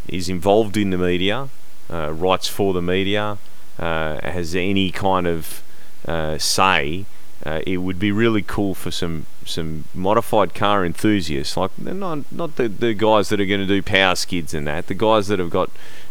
is 0.09 0.29
involved 0.29 0.77
in 0.77 0.91
the 0.91 0.99
media, 0.99 1.49
uh, 1.93 2.13
writes 2.13 2.49
for 2.49 2.73
the 2.73 2.83
media, 2.83 3.37
uh, 3.79 4.21
has 4.23 4.55
any 4.55 4.91
kind 4.91 5.27
of 5.27 5.63
uh, 6.07 6.39
say, 6.39 7.05
uh, 7.45 7.61
it 7.67 7.79
would 7.79 7.99
be 7.99 8.11
really 8.11 8.43
cool 8.43 8.75
for 8.75 8.91
some 8.91 9.27
some 9.45 9.85
modified 9.93 10.55
car 10.55 10.85
enthusiasts, 10.85 11.57
like 11.57 11.77
not 11.79 12.31
not 12.33 12.57
the, 12.57 12.69
the 12.69 12.95
guys 12.95 13.29
that 13.29 13.41
are 13.41 13.47
going 13.47 13.61
to 13.61 13.67
do 13.67 13.83
power 13.83 14.15
skids 14.15 14.55
and 14.55 14.67
that, 14.67 14.87
the 14.87 14.95
guys 14.95 15.29
that 15.29 15.39
have 15.39 15.51
got 15.51 15.71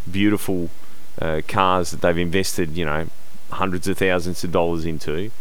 beautiful 0.09 0.69
cars 1.47 1.91
that 1.91 2.01
they've 2.01 2.17
invested, 2.17 2.75
you 2.75 2.83
know, 2.83 3.07
hundreds 3.51 3.87
of 3.87 3.97
thousands 3.97 4.43
of 4.43 4.51
dollars 4.51 4.85
into, 4.85 5.31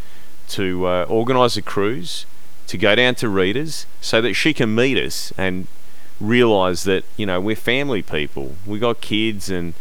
to 0.49 0.87
organise 1.09 1.57
a 1.57 1.63
cruise, 1.63 2.27
to 2.67 2.79
go 2.79 2.95
down 2.95 3.15
to 3.17 3.29
Rita's, 3.29 3.87
so 4.01 4.21
that 4.21 4.35
she 4.35 4.55
can 4.55 4.75
meet 4.75 4.97
us 4.97 5.33
and 5.37 5.67
realise 6.21 6.85
that 6.85 7.05
you 7.17 7.27
know 7.27 7.41
we're 7.41 7.57
family 7.57 8.03
people, 8.03 8.55
we 8.65 8.79
got 8.79 9.01
kids, 9.01 9.51
and 9.51 9.75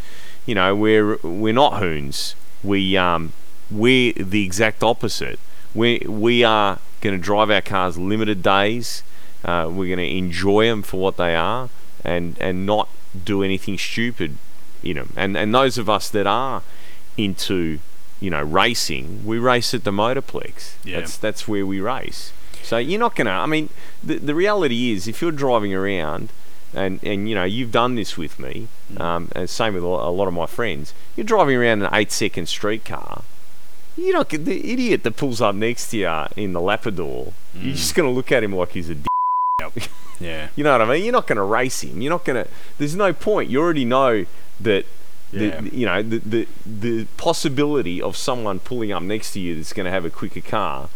you 0.50 0.56
know 0.56 0.76
we're 0.76 1.18
we're 1.18 1.54
not 1.54 1.78
hoons. 1.78 2.34
We 2.64 2.98
um 2.98 3.34
we're 3.70 4.14
the 4.14 4.44
exact 4.44 4.82
opposite. 4.82 5.40
We 5.76 6.00
we 6.08 6.44
are 6.44 6.80
going 7.02 7.16
to 7.16 7.24
drive 7.24 7.52
our 7.52 7.62
cars 7.62 8.00
limited 8.00 8.42
days. 8.42 9.04
Uh, 9.46 9.68
we're 9.70 9.96
going 9.96 10.10
to 10.10 10.18
enjoy 10.18 10.66
them 10.66 10.82
for 10.82 11.00
what 11.00 11.18
they 11.18 11.36
are, 11.36 11.70
and 12.04 12.36
and 12.40 12.66
not 12.66 12.90
do 13.24 13.44
anything 13.44 13.78
stupid 13.78 14.38
in 14.82 14.96
them. 14.96 15.14
And 15.16 15.38
and 15.38 15.54
those 15.54 15.78
of 15.78 15.88
us 15.88 16.10
that 16.10 16.26
are 16.26 16.64
into 17.16 17.78
you 18.20 18.32
know 18.32 18.42
racing, 18.42 19.24
we 19.28 19.38
race 19.38 19.76
at 19.76 19.84
the 19.84 19.92
Motorplex. 19.92 20.74
Yeah. 20.84 20.98
That's 20.98 21.16
that's 21.16 21.48
where 21.48 21.64
we 21.64 21.80
race. 21.80 22.34
So 22.64 22.78
you're 22.78 23.00
not 23.00 23.16
gonna. 23.16 23.30
I 23.30 23.46
mean, 23.46 23.70
the 24.04 24.18
the 24.18 24.34
reality 24.34 24.94
is, 24.94 25.08
if 25.08 25.22
you're 25.22 25.32
driving 25.32 25.76
around, 25.76 26.32
and 26.74 27.00
and 27.04 27.28
you 27.30 27.36
know 27.36 27.44
you've 27.44 27.72
done 27.72 27.96
this 27.96 28.18
with 28.18 28.40
me, 28.40 28.68
um, 28.98 29.30
and 29.36 29.50
same 29.50 29.74
with 29.74 29.84
a 29.84 29.88
lot 29.88 30.28
of 30.28 30.34
my 30.34 30.46
friends. 30.46 30.94
You're 31.16 31.26
driving 31.26 31.56
around 31.58 31.82
an 31.84 31.90
eight 31.94 32.12
second 32.12 32.48
street 32.48 32.86
car. 32.86 33.24
You're 33.98 34.14
not 34.14 34.30
the 34.30 34.72
idiot 34.72 35.04
that 35.04 35.18
pulls 35.18 35.42
up 35.42 35.56
next 35.56 35.90
to 35.92 35.98
you 35.98 36.26
in 36.36 36.54
the 36.54 36.62
Labrador. 36.62 37.34
You're 37.54 37.76
just 37.76 37.96
gonna 37.96 38.12
look 38.12 38.32
at 38.32 38.44
him 38.44 38.56
like 38.56 38.72
he's 38.72 38.90
a. 38.90 38.96
D- 38.96 39.08
Yeah. 40.20 40.48
you 40.56 40.64
know 40.64 40.72
what 40.72 40.82
I 40.82 40.86
mean? 40.86 41.04
You're 41.04 41.12
not 41.14 41.28
gonna 41.28 41.44
race 41.44 41.82
him. 41.84 42.02
You're 42.02 42.12
not 42.12 42.24
gonna. 42.26 42.48
There's 42.78 42.96
no 42.96 43.12
point. 43.14 43.50
You 43.50 43.60
already 43.62 43.86
know 43.86 44.26
that. 44.62 44.86
Yeah. 45.32 45.62
The, 45.62 45.76
you 45.76 45.86
know 45.86 46.02
the, 46.02 46.18
the 46.20 46.48
the 46.66 47.06
possibility 47.18 48.02
of 48.02 48.18
someone 48.18 48.60
pulling 48.60 48.92
up 48.92 49.04
next 49.04 49.34
to 49.34 49.40
you 49.40 49.56
that's 49.56 49.74
going 49.74 49.86
to 49.86 49.92
have 49.92 50.04
a 50.04 50.10
quicker 50.10 50.42
car 50.42 50.90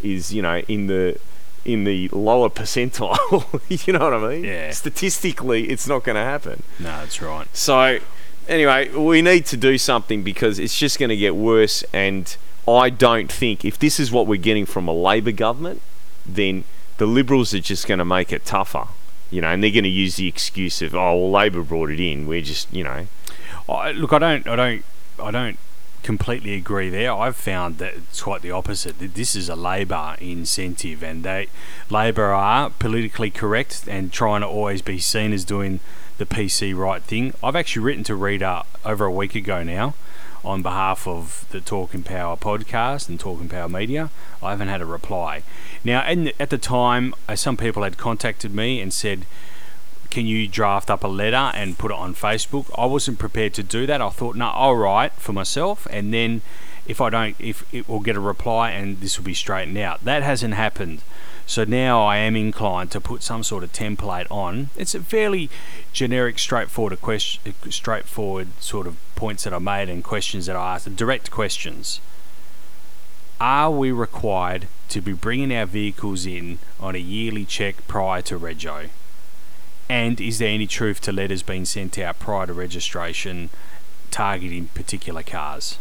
is 0.00 0.32
you 0.32 0.42
know 0.42 0.58
in 0.68 0.86
the 0.86 1.18
in 1.64 1.84
the 1.84 2.08
lower 2.08 2.48
percentile. 2.48 3.60
you 3.86 3.92
know 3.92 4.10
what 4.10 4.14
I 4.14 4.28
mean? 4.28 4.44
Yeah. 4.44 4.70
Statistically, 4.72 5.68
it's 5.70 5.86
not 5.86 6.04
going 6.04 6.16
to 6.16 6.22
happen. 6.22 6.62
No, 6.78 6.86
that's 6.86 7.20
right. 7.20 7.46
So, 7.54 7.98
anyway, 8.48 8.90
we 8.94 9.22
need 9.22 9.46
to 9.46 9.56
do 9.56 9.78
something 9.78 10.22
because 10.22 10.58
it's 10.58 10.78
just 10.78 10.98
going 10.98 11.10
to 11.10 11.16
get 11.16 11.36
worse. 11.36 11.82
And 11.92 12.34
I 12.66 12.90
don't 12.90 13.30
think 13.30 13.64
if 13.64 13.78
this 13.78 14.00
is 14.00 14.10
what 14.10 14.26
we're 14.26 14.40
getting 14.40 14.66
from 14.66 14.88
a 14.88 14.92
Labor 14.92 15.32
government, 15.32 15.82
then 16.26 16.64
the 16.98 17.06
Liberals 17.06 17.54
are 17.54 17.60
just 17.60 17.86
going 17.86 17.98
to 17.98 18.04
make 18.04 18.32
it 18.32 18.44
tougher. 18.44 18.88
You 19.30 19.40
know, 19.40 19.48
and 19.48 19.62
they're 19.62 19.70
going 19.70 19.84
to 19.84 19.88
use 19.88 20.16
the 20.16 20.26
excuse 20.26 20.82
of, 20.82 20.94
oh, 20.94 21.16
well, 21.16 21.30
Labor 21.30 21.62
brought 21.62 21.90
it 21.90 22.00
in. 22.00 22.26
We're 22.26 22.42
just, 22.42 22.72
you 22.72 22.82
know, 22.82 23.06
I, 23.68 23.92
look, 23.92 24.12
I 24.12 24.18
don't, 24.18 24.46
I 24.48 24.56
don't, 24.56 24.84
I 25.22 25.30
don't 25.30 25.56
completely 26.02 26.54
agree 26.54 26.90
there. 26.90 27.12
I've 27.12 27.36
found 27.36 27.78
that 27.78 27.94
it's 27.94 28.22
quite 28.22 28.42
the 28.42 28.50
opposite. 28.50 28.96
This 28.98 29.34
is 29.34 29.48
a 29.48 29.56
Labor 29.56 30.16
incentive, 30.20 31.02
and 31.02 31.24
they 31.24 31.48
Labor 31.88 32.32
are 32.32 32.70
politically 32.70 33.30
correct 33.30 33.84
and 33.88 34.12
trying 34.12 34.40
to 34.40 34.46
always 34.46 34.82
be 34.82 34.98
seen 34.98 35.32
as 35.32 35.44
doing 35.44 35.80
the 36.18 36.26
PC 36.26 36.76
right 36.76 37.02
thing. 37.02 37.34
I've 37.42 37.56
actually 37.56 37.82
written 37.82 38.04
to 38.04 38.14
Rita 38.14 38.64
over 38.84 39.06
a 39.06 39.12
week 39.12 39.34
ago 39.34 39.62
now 39.62 39.94
on 40.44 40.62
behalf 40.62 41.06
of 41.06 41.46
the 41.50 41.60
Torque 41.60 41.94
and 41.94 42.04
Power 42.04 42.36
podcast 42.36 43.08
and 43.08 43.20
Torque 43.20 43.40
and 43.40 43.50
Power 43.50 43.68
Media. 43.68 44.10
I 44.42 44.50
haven't 44.50 44.68
had 44.68 44.80
a 44.80 44.86
reply. 44.86 45.42
Now, 45.84 46.00
and 46.00 46.32
at 46.40 46.50
the 46.50 46.58
time, 46.58 47.14
uh, 47.28 47.36
some 47.36 47.56
people 47.56 47.82
had 47.82 47.98
contacted 47.98 48.54
me 48.54 48.80
and 48.80 48.92
said, 48.92 49.26
can 50.10 50.26
you 50.26 50.48
draft 50.48 50.90
up 50.90 51.04
a 51.04 51.08
letter 51.08 51.52
and 51.54 51.78
put 51.78 51.90
it 51.90 51.96
on 51.96 52.14
Facebook? 52.14 52.70
I 52.76 52.86
wasn't 52.86 53.18
prepared 53.18 53.54
to 53.54 53.62
do 53.62 53.86
that. 53.86 54.02
I 54.02 54.10
thought, 54.10 54.36
no, 54.36 54.48
I'll 54.48 54.74
write 54.74 55.12
for 55.14 55.32
myself, 55.32 55.86
and 55.90 56.12
then 56.12 56.42
if 56.86 57.00
I 57.00 57.10
don't, 57.10 57.36
if 57.38 57.64
it 57.72 57.88
will 57.88 58.00
get 58.00 58.16
a 58.16 58.20
reply, 58.20 58.70
and 58.70 59.00
this 59.00 59.18
will 59.18 59.24
be 59.24 59.34
straightened 59.34 59.78
out. 59.78 60.04
That 60.04 60.22
hasn't 60.22 60.54
happened. 60.54 61.02
So 61.46 61.64
now 61.64 62.02
I 62.02 62.16
am 62.18 62.36
inclined 62.36 62.90
to 62.92 63.00
put 63.00 63.22
some 63.22 63.42
sort 63.42 63.64
of 63.64 63.72
template 63.72 64.30
on. 64.30 64.70
It's 64.76 64.94
a 64.94 65.00
fairly 65.00 65.50
generic, 65.92 66.38
straightforward 66.38 67.00
question, 67.00 67.54
straightforward 67.70 68.48
sort 68.60 68.86
of 68.86 68.96
points 69.16 69.44
that 69.44 69.54
I 69.54 69.58
made 69.58 69.88
and 69.88 70.04
questions 70.04 70.46
that 70.46 70.56
I 70.56 70.74
asked, 70.74 70.94
direct 70.96 71.30
questions. 71.30 72.00
Are 73.40 73.70
we 73.70 73.90
required 73.90 74.68
to 74.90 75.00
be 75.00 75.12
bringing 75.12 75.54
our 75.54 75.66
vehicles 75.66 76.26
in 76.26 76.58
on 76.78 76.94
a 76.94 76.98
yearly 76.98 77.44
check 77.44 77.86
prior 77.88 78.22
to 78.22 78.38
rego? 78.38 78.90
And 79.90 80.20
is 80.20 80.38
there 80.38 80.48
any 80.48 80.68
truth 80.68 81.00
to 81.02 81.12
letters 81.12 81.42
being 81.42 81.64
sent 81.64 81.98
out 81.98 82.20
prior 82.20 82.46
to 82.46 82.52
registration 82.52 83.50
targeting 84.12 84.68
particular 84.68 85.24
cars? 85.24 85.78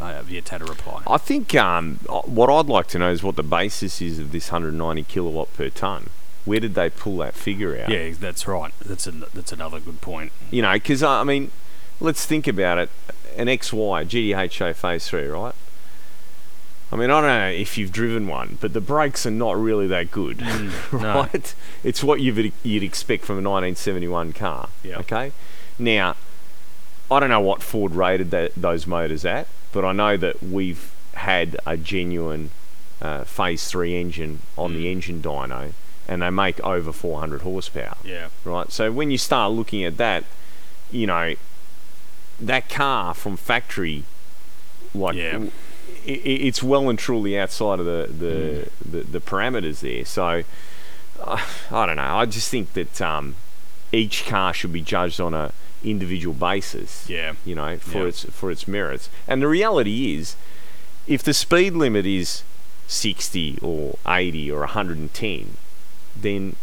I 0.00 0.12
have 0.12 0.30
yet 0.30 0.44
to 0.46 0.56
a 0.56 0.64
reply. 0.64 1.02
I 1.08 1.18
think 1.18 1.52
um, 1.56 1.98
uh, 2.08 2.20
what 2.20 2.48
I'd 2.48 2.66
like 2.66 2.86
to 2.88 3.00
know 3.00 3.10
is 3.10 3.24
what 3.24 3.34
the 3.34 3.42
basis 3.42 4.00
is 4.00 4.20
of 4.20 4.30
this 4.30 4.52
190 4.52 5.02
kilowatt 5.04 5.52
per 5.54 5.70
ton. 5.70 6.10
Where 6.44 6.60
did 6.60 6.74
they 6.74 6.88
pull 6.88 7.16
that 7.18 7.34
figure 7.34 7.76
out? 7.76 7.88
Yeah, 7.88 8.12
that's 8.18 8.46
right. 8.46 8.72
That's 8.78 9.08
a, 9.08 9.10
that's 9.10 9.52
another 9.52 9.80
good 9.80 10.00
point. 10.00 10.30
You 10.52 10.62
know, 10.62 10.72
because 10.74 11.02
uh, 11.02 11.10
I 11.10 11.24
mean, 11.24 11.50
let's 11.98 12.24
think 12.24 12.46
about 12.46 12.78
it. 12.78 12.90
An 13.36 13.48
XY 13.48 14.06
GTHO 14.06 14.74
Phase 14.76 15.08
Three, 15.08 15.26
right? 15.26 15.54
I 16.92 16.96
mean, 16.96 17.10
I 17.10 17.20
don't 17.22 17.28
know 17.30 17.48
if 17.48 17.78
you've 17.78 17.90
driven 17.90 18.26
one, 18.28 18.58
but 18.60 18.74
the 18.74 18.80
brakes 18.80 19.24
are 19.24 19.30
not 19.30 19.56
really 19.56 19.86
that 19.86 20.10
good, 20.10 20.40
no. 20.92 20.98
right? 20.98 21.54
It's 21.82 22.04
what 22.04 22.20
you'd, 22.20 22.52
you'd 22.62 22.82
expect 22.82 23.24
from 23.24 23.36
a 23.36 23.48
1971 23.48 24.34
car. 24.34 24.68
Yeah. 24.84 24.98
Okay. 24.98 25.32
Now, 25.78 26.16
I 27.10 27.18
don't 27.18 27.30
know 27.30 27.40
what 27.40 27.62
Ford 27.62 27.94
rated 27.94 28.30
that, 28.32 28.54
those 28.56 28.86
motors 28.86 29.24
at, 29.24 29.48
but 29.72 29.84
I 29.86 29.92
know 29.92 30.16
that 30.18 30.42
we've 30.42 30.92
had 31.14 31.56
a 31.66 31.76
genuine 31.78 32.50
uh, 33.00 33.24
Phase 33.24 33.66
Three 33.68 33.98
engine 33.98 34.40
on 34.58 34.74
the 34.74 34.90
engine 34.92 35.22
dyno, 35.22 35.72
and 36.06 36.20
they 36.20 36.30
make 36.30 36.60
over 36.60 36.92
400 36.92 37.40
horsepower 37.42 37.96
Yeah. 38.04 38.28
right? 38.44 38.70
So 38.70 38.92
when 38.92 39.10
you 39.10 39.16
start 39.18 39.52
looking 39.52 39.82
at 39.84 39.96
that, 39.96 40.24
you 40.90 41.06
know, 41.06 41.34
that 42.40 42.68
car 42.68 43.14
from 43.14 43.36
factory, 43.38 44.04
like, 44.94 45.16
Yeah. 45.16 45.32
w- 45.32 45.52
i- 46.06 46.10
i- 46.10 46.42
it's 46.48 46.62
well 46.62 46.88
and 46.88 46.98
truly 46.98 47.38
outside 47.38 47.78
of 47.80 47.86
the 47.86 48.08
the, 48.12 48.68
the, 48.98 49.04
the 49.04 49.20
parameters 49.20 49.80
there. 49.80 50.04
So 50.04 50.42
uh, 51.20 51.40
I 51.70 51.86
don't 51.86 51.96
know. 51.96 52.16
I 52.16 52.26
just 52.26 52.48
think 52.50 52.72
that 52.74 53.00
um, 53.00 53.36
each 53.92 54.26
car 54.26 54.52
should 54.54 54.72
be 54.72 54.80
judged 54.82 55.20
on 55.20 55.34
a 55.34 55.52
individual 55.84 56.34
basis. 56.34 57.08
Yeah. 57.08 57.34
You 57.44 57.54
know, 57.54 57.76
for 57.78 57.98
Yeah. 58.02 58.04
its 58.06 58.24
for 58.24 58.50
its 58.50 58.66
merits. 58.68 59.08
And 59.28 59.42
the 59.42 59.48
reality 59.48 60.14
is, 60.16 60.36
if 61.06 61.22
the 61.22 61.34
speed 61.34 61.74
limit 61.74 62.06
is 62.06 62.42
60 62.88 63.58
or 63.62 63.96
80 64.06 64.50
or 64.50 64.60
110, 64.60 65.56
then 66.14 66.56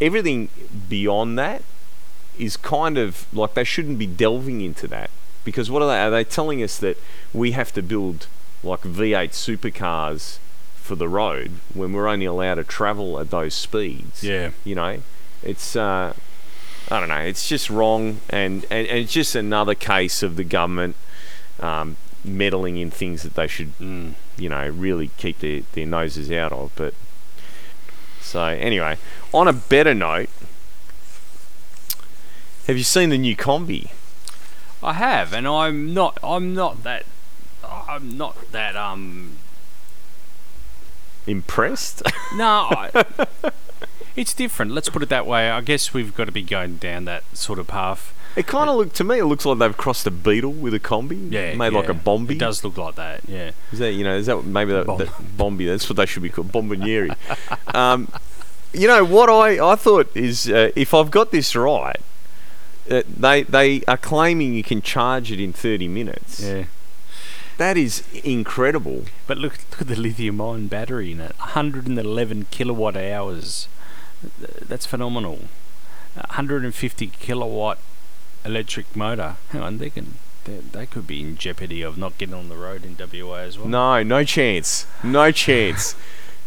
everything 0.00 0.48
beyond 0.88 1.38
that 1.38 1.62
is 2.38 2.56
kind 2.56 2.96
of 2.98 3.26
like 3.32 3.54
they 3.54 3.64
shouldn't 3.64 3.98
be 3.98 4.06
delving 4.06 4.60
into 4.60 4.86
that 4.86 5.10
because 5.44 5.70
what 5.70 5.82
are 5.82 5.88
they? 5.88 6.00
Are 6.00 6.10
they 6.10 6.24
telling 6.24 6.62
us 6.62 6.78
that 6.78 6.96
we 7.32 7.52
have 7.52 7.72
to 7.72 7.82
build 7.82 8.26
like 8.62 8.80
V8 8.82 9.30
supercars 9.30 10.38
for 10.76 10.94
the 10.96 11.08
road 11.08 11.52
when 11.74 11.92
we're 11.92 12.08
only 12.08 12.26
allowed 12.26 12.56
to 12.56 12.64
travel 12.64 13.18
at 13.20 13.30
those 13.30 13.54
speeds? 13.54 14.22
Yeah. 14.24 14.50
You 14.64 14.74
know, 14.74 14.98
it's 15.42 15.76
uh, 15.76 16.14
I 16.90 17.00
don't 17.00 17.08
know. 17.08 17.16
It's 17.20 17.48
just 17.48 17.68
wrong, 17.70 18.20
and, 18.30 18.64
and, 18.70 18.86
and 18.88 18.98
it's 18.98 19.12
just 19.12 19.34
another 19.34 19.74
case 19.74 20.22
of 20.22 20.36
the 20.36 20.44
government 20.44 20.96
um, 21.60 21.96
meddling 22.24 22.76
in 22.78 22.90
things 22.90 23.22
that 23.22 23.34
they 23.34 23.46
should, 23.46 23.76
Mm. 23.78 24.14
you 24.38 24.48
know, 24.48 24.66
really 24.68 25.10
keep 25.18 25.38
their, 25.40 25.60
their 25.72 25.86
noses 25.86 26.30
out 26.32 26.52
of. 26.52 26.72
But 26.76 26.94
so 28.20 28.42
anyway, 28.44 28.96
on 29.34 29.48
a 29.48 29.52
better 29.52 29.94
note, 29.94 30.30
Have 32.66 32.76
you 32.76 32.84
seen 32.84 33.10
the 33.10 33.18
new 33.18 33.34
combi? 33.36 33.90
I 34.82 34.92
have, 34.94 35.32
and 35.32 35.46
I'm 35.46 35.92
not. 35.94 36.18
I'm 36.22 36.54
not 36.54 36.82
that. 36.84 37.04
I'm 37.68 38.16
not 38.16 38.52
that. 38.52 38.76
Um. 38.76 39.36
Impressed? 41.26 42.02
No, 42.34 42.68
I, 42.70 43.06
it's 44.16 44.32
different. 44.32 44.72
Let's 44.72 44.88
put 44.88 45.02
it 45.02 45.10
that 45.10 45.26
way. 45.26 45.50
I 45.50 45.60
guess 45.60 45.92
we've 45.92 46.14
got 46.14 46.24
to 46.24 46.32
be 46.32 46.42
going 46.42 46.76
down 46.76 47.04
that 47.04 47.24
sort 47.36 47.58
of 47.58 47.66
path. 47.66 48.14
It 48.34 48.46
kind 48.46 48.70
of 48.70 48.76
look 48.76 48.92
to 48.94 49.04
me. 49.04 49.18
It 49.18 49.24
looks 49.24 49.44
like 49.44 49.58
they've 49.58 49.76
crossed 49.76 50.06
a 50.06 50.10
beetle 50.10 50.52
with 50.52 50.72
a 50.72 50.80
combi. 50.80 51.32
Yeah, 51.32 51.54
made 51.54 51.72
like 51.72 51.88
a 51.88 51.92
yeah. 51.92 51.98
bombi. 51.98 52.36
It 52.36 52.38
does 52.38 52.62
look 52.62 52.76
like 52.76 52.94
that. 52.94 53.28
Yeah. 53.28 53.50
Is 53.72 53.78
that 53.80 53.92
you 53.92 54.04
know? 54.04 54.16
Is 54.16 54.26
that 54.26 54.44
maybe 54.44 54.72
that, 54.72 54.86
Bomb. 54.86 54.98
that 54.98 55.36
bombi? 55.36 55.66
That's 55.66 55.88
what 55.88 55.96
they 55.96 56.06
should 56.06 56.22
be 56.22 56.28
called, 56.28 56.52
bombonieri. 56.52 57.14
um, 57.74 58.08
you 58.72 58.86
know 58.86 59.04
what 59.04 59.28
I 59.28 59.72
I 59.72 59.76
thought 59.76 60.14
is 60.16 60.48
uh, 60.48 60.70
if 60.76 60.94
I've 60.94 61.10
got 61.10 61.30
this 61.30 61.56
right, 61.56 62.00
uh, 62.90 63.02
they 63.08 63.42
they 63.42 63.82
are 63.88 63.96
claiming 63.96 64.54
you 64.54 64.62
can 64.62 64.82
charge 64.82 65.32
it 65.32 65.40
in 65.40 65.52
thirty 65.52 65.88
minutes. 65.88 66.40
Yeah. 66.40 66.64
That 67.58 67.76
is 67.76 68.04
incredible. 68.24 69.04
But 69.26 69.36
look, 69.38 69.58
look 69.72 69.82
at 69.82 69.88
the 69.88 69.96
lithium 69.96 70.40
ion 70.40 70.68
battery 70.68 71.12
in 71.12 71.20
it 71.20 71.36
111 71.38 72.46
kilowatt 72.50 72.96
hours. 72.96 73.68
That's 74.60 74.86
phenomenal. 74.86 75.40
150 76.14 77.06
kilowatt 77.08 77.78
electric 78.44 78.94
motor. 78.94 79.36
Hang 79.50 79.62
on, 79.62 79.78
they 79.78 79.90
can. 79.90 80.14
They, 80.44 80.58
they 80.58 80.86
could 80.86 81.06
be 81.08 81.20
in 81.20 81.36
jeopardy 81.36 81.82
of 81.82 81.98
not 81.98 82.16
getting 82.16 82.34
on 82.34 82.48
the 82.48 82.56
road 82.56 82.84
in 82.84 82.96
WA 82.96 83.38
as 83.38 83.58
well. 83.58 83.66
No, 83.66 84.02
no 84.04 84.22
chance. 84.24 84.86
No 85.02 85.32
chance. 85.32 85.96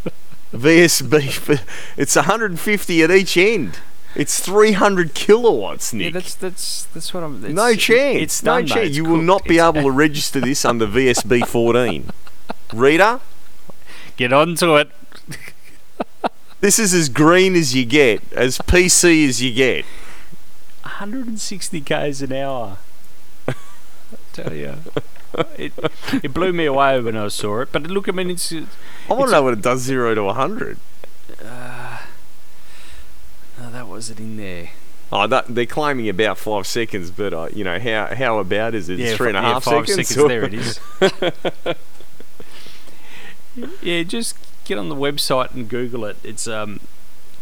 VSB, 0.54 1.62
it's 1.98 2.16
150 2.16 3.04
at 3.04 3.12
each 3.12 3.36
end. 3.36 3.80
It's 4.16 4.40
300 4.42 5.14
kilowatts, 5.14 5.94
Nick. 5.94 6.06
Yeah, 6.14 6.20
that's 6.20 6.36
that's 6.36 6.84
that's 6.94 7.14
what 7.14 7.24
I'm. 7.24 7.44
It's, 7.46 7.54
no 7.54 7.74
chance. 7.76 8.22
It's 8.22 8.44
no 8.44 8.56
done, 8.56 8.64
mate. 8.64 8.70
chance. 8.70 8.88
It's 8.88 8.98
You 8.98 9.06
will 9.06 9.22
not 9.22 9.44
be 9.46 9.56
It's- 9.56 9.70
able 9.76 9.84
to 9.90 9.92
register 9.96 10.40
this 10.42 10.66
under 10.66 10.86
VSB 10.88 11.46
14. 11.48 12.10
Rita, 12.74 13.20
Get 14.18 14.34
onto 14.34 14.76
it. 14.76 14.90
this 16.60 16.78
is 16.80 16.94
as 16.94 17.10
green 17.10 17.56
as 17.56 17.74
you 17.76 17.86
get, 17.86 18.22
as 18.34 18.58
PC 18.60 19.28
as 19.28 19.42
you 19.42 19.54
get. 19.54 19.86
160 20.84 21.82
k's 21.82 22.22
an 22.22 22.34
hour. 22.34 22.78
I 23.48 23.54
tell 24.34 24.54
you, 24.54 24.76
it 25.58 25.74
it 26.24 26.34
blew 26.34 26.52
me 26.54 26.66
away 26.66 27.00
when 27.02 27.16
I 27.18 27.28
saw 27.30 27.62
it. 27.62 27.70
But 27.72 27.84
look, 27.84 28.08
I 28.10 28.12
mean, 28.12 28.30
it's. 28.30 28.52
I 28.54 29.14
want 29.14 29.28
to 29.28 29.32
know 29.32 29.44
what 29.44 29.54
it 29.54 29.62
does 29.62 29.82
0 29.82 30.16
to 30.16 30.24
100. 30.24 30.78
That 33.82 33.88
wasn't 33.88 34.20
in 34.20 34.38
there. 34.38 34.70
Oh, 35.12 35.26
that, 35.26 35.46
they're 35.50 35.66
claiming 35.66 36.08
about 36.08 36.38
five 36.38 36.68
seconds, 36.68 37.10
but 37.10 37.34
uh, 37.34 37.48
you 37.52 37.64
know 37.64 37.80
how 37.80 38.14
how 38.14 38.38
about 38.38 38.76
is 38.76 38.90
it? 38.90 39.00
It's 39.00 39.10
Yeah, 39.10 39.18
three 39.18 39.30
and 39.30 39.38
a 39.38 39.42
yeah, 39.42 39.54
half 39.54 39.64
five 39.64 39.88
seconds. 39.88 40.08
seconds, 40.08 40.28
there 40.28 40.44
it 40.44 40.54
is. 40.54 40.80
yeah, 43.82 44.04
just 44.04 44.36
get 44.66 44.78
on 44.78 44.90
the 44.90 44.96
website 44.96 45.56
and 45.56 45.68
Google 45.68 46.06
it. 46.06 46.18
It's 46.24 46.48
um 46.48 46.80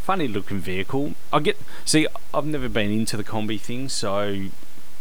funny 0.01 0.29
looking 0.29 0.59
vehicle. 0.59 1.13
I 1.33 1.41
get 1.41 1.57
see. 1.83 2.07
I've 2.33 2.45
never 2.45 2.69
been 2.69 2.89
into 2.89 3.17
the 3.17 3.23
combi 3.25 3.59
thing, 3.59 3.89
so 3.89 4.45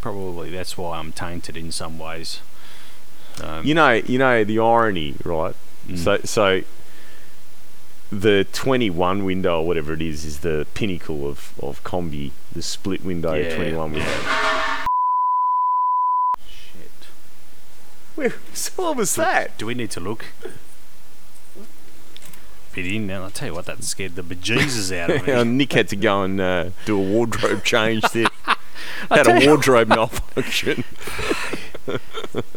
probably 0.00 0.50
that's 0.50 0.76
why 0.76 0.98
I'm 0.98 1.12
tainted 1.12 1.56
in 1.56 1.70
some 1.70 2.00
ways. 2.00 2.40
Um, 3.40 3.64
You 3.64 3.74
know, 3.74 3.92
you 3.92 4.18
know 4.18 4.42
the 4.42 4.58
irony, 4.58 5.14
right? 5.24 5.54
Mm. 5.86 5.98
So, 5.98 6.18
so 6.24 6.62
the 8.10 8.46
21 8.52 9.24
window 9.24 9.60
or 9.60 9.66
whatever 9.66 9.92
it 9.92 10.02
is 10.02 10.24
is 10.24 10.40
the 10.40 10.66
pinnacle 10.74 11.28
of 11.28 11.52
of 11.62 11.82
combi. 11.84 12.30
The 12.52 12.62
split 12.62 13.04
window 13.04 13.34
Yeah, 13.34 13.54
21 13.54 13.92
window. 13.92 14.08
shit. 16.48 16.90
Where, 18.14 18.34
so 18.54 18.70
what 18.82 18.96
was 18.96 19.14
that? 19.16 19.56
Do 19.58 19.66
we 19.66 19.74
need 19.74 19.90
to 19.92 20.00
look? 20.00 20.26
Fit 22.70 22.86
in 22.86 23.06
now. 23.06 23.24
I'll 23.24 23.30
tell 23.30 23.48
you 23.48 23.54
what, 23.54 23.66
that 23.66 23.82
scared 23.84 24.14
the 24.14 24.22
bejesus 24.22 24.96
out 24.96 25.10
of 25.10 25.26
me. 25.26 25.44
Nick 25.56 25.72
had 25.72 25.88
to 25.88 25.96
go 25.96 26.22
and 26.22 26.40
uh, 26.40 26.70
do 26.84 26.98
a 26.98 27.02
wardrobe 27.02 27.64
change 27.64 28.02
there. 28.12 28.26
had 29.10 29.26
a 29.26 29.46
wardrobe 29.46 29.88
malfunction. 29.88 30.84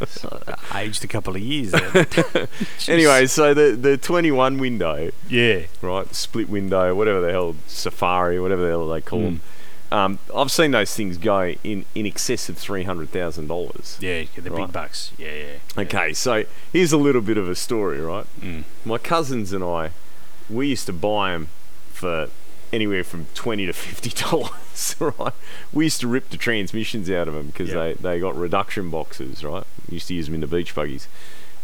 So, 0.08 0.42
uh, 0.48 0.56
aged 0.78 1.04
a 1.04 1.08
couple 1.08 1.36
of 1.36 1.42
years. 1.42 1.74
Anyway, 2.88 3.28
so 3.28 3.54
the 3.54 3.72
the 3.76 3.98
21 3.98 4.58
window, 4.58 5.12
yeah. 5.30 5.62
right, 5.82 6.14
split 6.14 6.50
window, 6.50 6.94
whatever 6.96 7.22
the 7.22 7.32
hell, 7.32 7.56
Safari, 7.68 8.40
whatever 8.40 8.64
the 8.64 8.70
hell 8.70 8.88
they 8.88 9.02
call 9.02 9.20
Mm. 9.20 9.24
them. 9.24 9.42
Um, 9.94 10.20
I've 10.36 10.52
seen 10.52 10.72
those 10.72 10.96
things 10.96 11.18
go 11.18 11.54
in, 11.66 11.86
in 11.94 12.06
excess 12.06 12.48
of 12.50 12.58
three 12.58 12.84
hundred 12.84 13.10
thousand 13.12 13.48
dollars. 13.48 13.98
Yeah, 14.00 14.24
the 14.36 14.50
Right. 14.50 14.66
big 14.68 14.74
bucks. 14.74 15.12
Yeah, 15.18 15.28
yeah. 15.34 15.46
yeah. 15.76 15.82
Okay, 15.84 16.14
so 16.14 16.44
here's 16.72 16.94
a 16.94 16.98
little 16.98 17.22
bit 17.22 17.38
of 17.38 17.50
a 17.50 17.56
story, 17.56 18.00
right? 18.00 18.26
Mm. 18.40 18.64
My 18.86 18.98
cousins 18.98 19.52
and 19.54 19.64
I, 19.64 19.92
we 20.50 20.68
used 20.70 20.86
to 20.86 20.94
buy 20.94 21.32
them 21.34 21.50
for 21.92 22.30
anywhere 22.72 23.04
from 23.04 23.26
twenty 23.34 23.66
to 23.66 23.74
fifty 23.74 24.10
dollars, 24.30 24.52
right? 25.00 25.34
We 25.74 25.86
used 25.86 26.00
to 26.02 26.08
rip 26.08 26.30
the 26.30 26.38
transmissions 26.38 27.10
out 27.10 27.28
of 27.28 27.34
them 27.34 27.48
because 27.48 27.70
Yep. 27.70 27.98
they, 28.00 28.10
they 28.16 28.20
got 28.20 28.36
reduction 28.36 28.90
boxes, 28.90 29.44
right? 29.44 29.64
We 29.90 29.96
used 29.96 30.08
to 30.10 30.14
use 30.14 30.26
them 30.28 30.36
in 30.36 30.42
the 30.42 30.48
beach 30.48 30.74
buggies, 30.76 31.08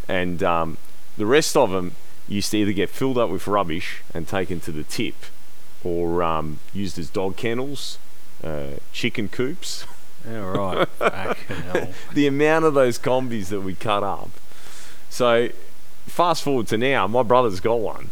and 0.08 0.42
um, 0.42 0.78
the 1.16 1.26
rest 1.26 1.56
of 1.56 1.70
them 1.70 1.92
used 2.28 2.50
to 2.52 2.58
either 2.58 2.72
get 2.72 2.90
filled 2.90 3.18
up 3.18 3.30
with 3.30 3.46
rubbish 3.46 4.02
and 4.14 4.26
taken 4.28 4.60
to 4.60 4.72
the 4.72 4.82
tip, 4.84 5.14
or 5.84 6.22
um, 6.22 6.58
used 6.74 6.98
as 6.98 7.08
dog 7.10 7.36
kennels, 7.36 7.98
uh, 8.44 8.72
chicken 8.92 9.28
coops. 9.28 9.84
Yeah, 10.28 10.38
right. 10.40 10.88
The 12.12 12.26
amount 12.26 12.64
of 12.64 12.74
those 12.74 12.98
combis 12.98 13.48
that 13.48 13.60
we 13.62 13.74
cut 13.74 14.02
up. 14.02 14.30
So, 15.10 15.48
fast 16.06 16.42
forward 16.42 16.66
to 16.68 16.76
now, 16.78 17.06
my 17.06 17.22
brother's 17.22 17.60
got 17.60 17.80
one. 17.80 18.10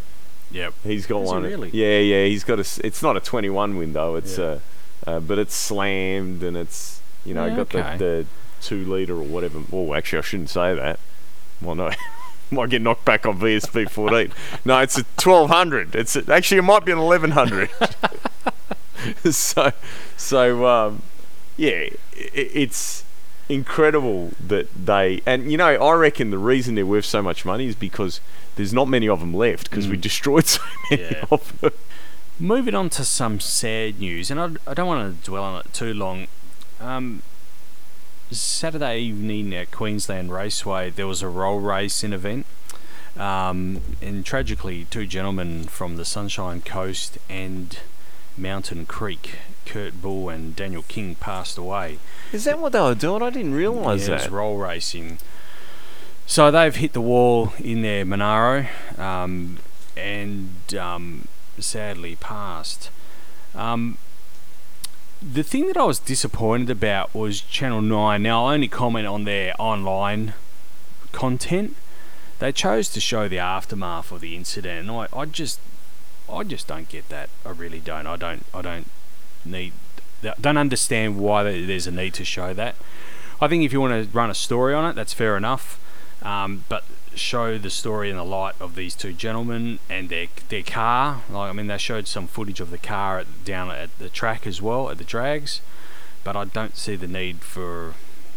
Yep. 0.53 0.75
He's 0.85 1.05
got 1.07 1.21
he 1.23 1.27
one. 1.27 1.43
really? 1.43 1.71
Yeah, 1.73 1.99
yeah. 1.99 2.25
He's 2.27 2.45
got 2.45 2.59
a. 2.61 2.87
It's 2.87 3.03
not 3.03 3.17
a 3.17 3.21
21 3.21 3.77
window. 3.77 4.15
It's 4.15 4.39
Yeah. 4.39 4.45
uh, 4.45 4.59
uh, 5.07 5.21
but 5.21 5.39
it's 5.39 5.55
slammed 5.55 6.43
and 6.43 6.57
it's 6.57 7.01
you 7.25 7.35
know 7.35 7.47
Yeah, 7.47 7.57
got 7.57 7.75
okay. 7.75 7.97
the, 7.97 8.05
the 8.05 8.27
two 8.61 8.85
liter 8.85 9.15
or 9.15 9.23
whatever. 9.23 9.61
Well, 9.71 9.95
actually, 9.97 10.19
I 10.19 10.23
shouldn't 10.23 10.51
say 10.51 10.75
that. 10.75 10.99
Well, 11.61 11.75
no. 11.75 11.91
Might 12.53 12.71
get 12.71 12.81
knocked 12.81 13.05
back 13.05 13.27
on 13.27 13.41
VSB 13.41 13.91
14. 13.91 14.33
no, 14.65 14.79
it's 14.79 14.97
a 14.97 15.03
1200. 15.03 15.97
It's 15.97 16.15
a, 16.15 16.33
actually 16.33 16.59
it 16.59 16.63
might 16.63 16.85
be 16.85 16.93
an 16.93 16.99
1100. 17.01 17.69
so, 19.35 19.73
so 20.17 20.67
um, 20.67 21.03
yeah, 21.57 21.71
i 21.73 21.97
it's 22.35 23.05
incredible 23.49 24.31
that 24.45 24.67
they 24.75 25.21
and 25.25 25.51
you 25.53 25.57
know 25.57 25.67
I 25.69 25.95
reckon 25.95 26.31
the 26.31 26.39
reason 26.39 26.75
they're 26.75 26.85
worth 26.87 27.05
so 27.05 27.23
much 27.23 27.45
money 27.45 27.67
is 27.67 27.77
because 27.77 28.21
there's 28.57 28.73
not 28.73 28.89
many 28.89 29.09
of 29.09 29.21
them 29.21 29.33
left 29.35 29.71
because 29.71 29.87
we 29.87 29.97
Mm. 29.97 30.01
destroyed 30.01 30.47
so 30.47 30.63
many 30.91 31.03
Yeah. 31.03 31.25
of 31.31 31.61
them. 31.61 31.73
Moving 32.39 32.75
on 32.75 32.91
to 32.91 33.05
some 33.05 33.41
sad 33.41 33.99
news, 33.99 34.31
and 34.31 34.39
I, 34.39 34.51
I 34.67 34.75
don't 34.75 34.87
want 34.87 35.23
to 35.23 35.25
dwell 35.25 35.43
on 35.43 35.61
it 35.61 35.73
too 35.73 35.95
long. 35.95 36.27
Um, 36.81 37.23
Saturday 38.31 38.99
evening 39.01 39.55
at 39.55 39.71
Queensland 39.71 40.31
Raceway, 40.31 40.91
there 40.91 41.07
was 41.07 41.23
a 41.23 41.29
roll 41.29 41.61
racing 41.61 42.13
event. 42.13 42.45
Um, 43.17 43.81
and 44.03 44.27
tragically, 44.27 44.87
two 44.91 45.07
gentlemen 45.07 45.65
from 45.65 45.97
the 45.97 46.05
Sunshine 46.05 46.61
Coast 46.61 47.17
and 47.31 47.79
Mountain 48.37 48.85
Creek, 48.85 49.37
Kurt 49.65 50.03
Bull 50.03 50.29
and 50.29 50.55
Daniel 50.55 50.85
King, 50.87 51.15
passed 51.15 51.57
away. 51.57 51.99
Is 52.33 52.45
that 52.45 52.59
what 52.59 52.73
they 52.73 52.81
were 52.81 52.95
doing? 52.95 53.23
I 53.23 53.31
didn't 53.31 53.55
realise 53.55 54.09
Yeah, 54.09 54.17
it 54.17 54.23
was 54.25 54.29
roll 54.29 54.59
racing. 54.59 55.19
So 56.27 56.51
they've 56.51 56.77
hit 56.77 56.93
the 56.93 57.01
wall 57.01 57.55
in 57.59 57.81
their 57.81 58.05
Monaro 58.05 58.67
um, 58.99 59.59
and 59.97 60.75
um, 60.79 61.29
sadly 61.59 62.17
passed. 62.17 62.91
Um, 63.55 63.99
the 65.23 65.43
thing 65.43 65.67
that 65.69 65.77
I 65.77 65.85
was 65.85 65.99
disappointed 65.99 66.71
about 66.71 67.15
was 67.15 67.41
Channel 67.41 67.81
9. 67.83 68.23
Now, 68.23 68.47
I 68.47 68.55
only 68.55 68.69
comment 68.69 69.07
on 69.07 69.25
their 69.25 69.55
online 69.59 70.35
content. 71.13 71.75
They 72.39 72.53
chose 72.53 72.89
to 72.91 73.01
show 73.01 73.29
the 73.29 73.39
aftermath 73.39 74.13
of 74.13 74.21
the 74.21 74.37
incident, 74.37 74.81
and 74.81 74.91
I, 74.91 75.09
I 75.13 75.25
just, 75.25 75.59
I 76.31 76.43
just 76.43 76.67
don't 76.67 76.89
get 76.89 77.09
that. 77.09 77.31
I 77.47 77.51
really 77.51 77.81
don't. 77.81 78.07
I 78.07 78.17
don't. 78.17 78.45
I 78.53 78.61
don't 78.61 78.91
need. 79.45 79.73
Don't 80.41 80.57
understand 80.59 81.19
why 81.19 81.43
there's 81.43 81.87
a 81.87 81.91
need 81.91 82.13
to 82.15 82.25
show 82.25 82.53
that. 82.53 82.75
I 83.41 83.49
think 83.49 83.65
if 83.65 83.73
you 83.73 83.81
want 83.81 84.05
to 84.05 84.17
run 84.17 84.29
a 84.31 84.35
story 84.35 84.75
on 84.75 84.85
it, 84.85 84.95
that's 84.95 85.13
fair 85.13 85.37
enough. 85.37 85.79
Um, 86.23 86.65
but 86.69 86.85
show 87.19 87.59
the 87.59 87.71
story 87.71 88.11
in 88.11 88.17
the 88.17 88.25
light 88.25 88.55
of 88.61 88.75
these 88.75 88.95
two 88.95 89.13
gentlemen 89.13 89.79
and 89.89 90.09
their 90.09 90.27
their 90.49 90.63
car. 90.63 91.23
Like 91.31 91.51
I 91.51 91.53
mean, 91.53 91.67
they 91.67 91.79
showed 91.79 92.07
some 92.07 92.27
footage 92.27 92.61
of 92.61 92.71
the 92.71 92.79
car 92.79 93.19
at, 93.19 93.45
down 93.45 93.71
at 93.71 93.97
the 93.99 94.09
track 94.09 94.47
as 94.47 94.61
well 94.63 94.91
at 94.91 94.99
the 94.99 95.05
drags. 95.05 95.61
But 96.25 96.37
I 96.37 96.45
don't 96.45 96.77
see 96.77 96.97
the 96.97 97.07
need 97.07 97.39
for 97.43 97.95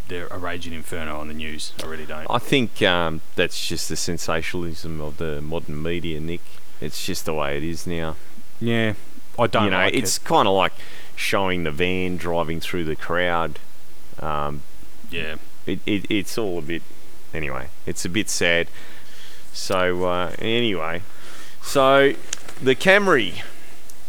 the 0.07 0.31
a 0.33 0.37
raging 0.37 0.73
inferno 0.73 1.19
on 1.19 1.27
the 1.27 1.33
news. 1.33 1.73
I 1.83 1.87
really 1.87 2.05
don't. 2.05 2.27
I 2.29 2.37
think 2.39 2.81
um, 2.81 3.21
that's 3.35 3.67
just 3.67 3.89
the 3.89 3.95
sensationalism 3.95 5.01
of 5.01 5.17
the 5.17 5.41
modern 5.41 5.81
media, 5.81 6.19
Nick. 6.19 6.41
It's 6.81 7.05
just 7.05 7.25
the 7.25 7.33
way 7.33 7.57
it 7.57 7.63
is 7.63 7.85
now. 7.87 8.15
Yeah, 8.61 8.93
I 9.37 9.47
don't 9.47 9.65
you 9.65 9.69
know, 9.71 9.77
like 9.77 9.93
it's 9.93 10.17
it. 10.17 10.23
kind 10.23 10.47
of 10.47 10.53
like 10.53 10.73
showing 11.15 11.63
the 11.63 11.71
van 11.71 12.17
driving 12.17 12.59
through 12.59 12.85
the 12.85 12.95
crowd. 12.95 13.59
Um, 14.19 14.61
Yeah. 15.11 15.35
it, 15.65 15.79
it, 15.85 16.05
it's 16.09 16.37
all 16.37 16.59
a 16.59 16.61
bit 16.61 16.81
anyway 17.33 17.67
it's 17.85 18.05
a 18.05 18.09
bit 18.09 18.29
sad 18.29 18.67
so 19.53 20.03
uh, 20.05 20.33
anyway 20.39 21.01
so 21.61 22.13
the 22.61 22.75
camry 22.75 23.41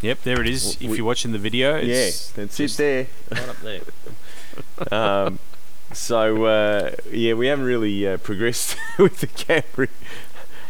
Yep, 0.03 0.23
there 0.23 0.41
it 0.41 0.47
is. 0.47 0.73
W- 0.77 0.89
if 0.91 0.97
you're 0.97 1.05
watching 1.05 1.31
the 1.31 1.37
video, 1.37 1.77
yeah 1.77 1.93
it's 2.07 2.31
that's 2.31 2.59
it 2.59 2.71
there 2.71 3.07
right 3.31 3.49
up 3.49 3.57
there. 3.57 3.81
um, 4.91 5.37
so 5.93 6.45
uh, 6.45 6.91
yeah 7.11 7.33
we 7.35 7.45
haven't 7.47 7.65
really 7.65 8.07
uh, 8.07 8.17
progressed 8.17 8.75
with 8.97 9.19
the 9.19 9.27
camry 9.27 9.89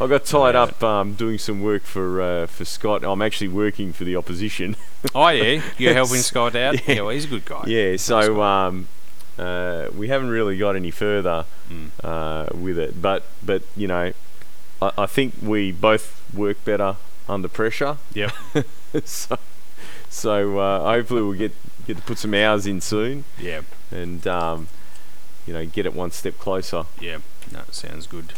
I 0.02 0.08
got 0.08 0.26
tied 0.26 0.56
Yeah. 0.56 0.64
up 0.64 0.84
um, 0.84 1.14
doing 1.14 1.38
some 1.38 1.62
work 1.62 1.84
for 1.84 2.22
uh, 2.22 2.48
for 2.48 2.66
Scott. 2.66 3.06
I'm 3.06 3.22
actually 3.22 3.48
working 3.50 3.94
for 3.94 4.04
the 4.04 4.16
opposition. 4.18 4.76
Oh 5.16 5.30
yeah, 5.30 5.62
you're 5.78 5.94
helping 6.02 6.18
Scott 6.18 6.56
out. 6.56 6.74
Yeah. 6.88 6.96
Yeah, 6.96 7.02
well, 7.04 7.12
he's 7.12 7.26
a 7.26 7.30
good 7.30 7.46
guy. 7.46 7.64
Yeah, 7.68 7.96
so 7.98 8.42
um, 8.42 8.88
uh, 9.38 9.88
we 9.96 10.08
haven't 10.10 10.30
really 10.30 10.58
got 10.58 10.76
any 10.76 10.92
further 10.92 11.46
Mm. 11.70 11.90
uh, 12.04 12.48
with 12.58 12.78
it, 12.78 13.02
but 13.02 13.24
but 13.44 13.64
you 13.78 13.88
know, 13.88 14.12
I, 14.82 14.92
I 14.98 15.06
think 15.06 15.36
we 15.42 15.72
both 15.72 16.22
work 16.34 16.64
better 16.66 16.98
under 17.30 17.48
pressure. 17.48 17.98
Yep. 18.14 18.32
so 19.06 19.38
so 20.10 20.60
uh, 20.60 20.84
hopefully 20.92 21.22
we'll 21.22 21.38
get 21.38 21.54
get 21.88 21.98
to 21.98 22.04
put 22.04 22.18
some 22.18 22.34
hours 22.34 22.68
in 22.68 22.82
soon 22.82 23.24
Yeah. 23.40 23.62
and 23.90 24.28
um, 24.28 24.68
you 25.48 25.54
know 25.54 25.66
get 25.66 25.86
it 25.86 25.94
one 25.94 26.12
step 26.12 26.38
closer. 26.40 26.84
Yeah, 27.00 27.20
no, 27.52 27.62
sounds 27.72 28.06
good. 28.08 28.34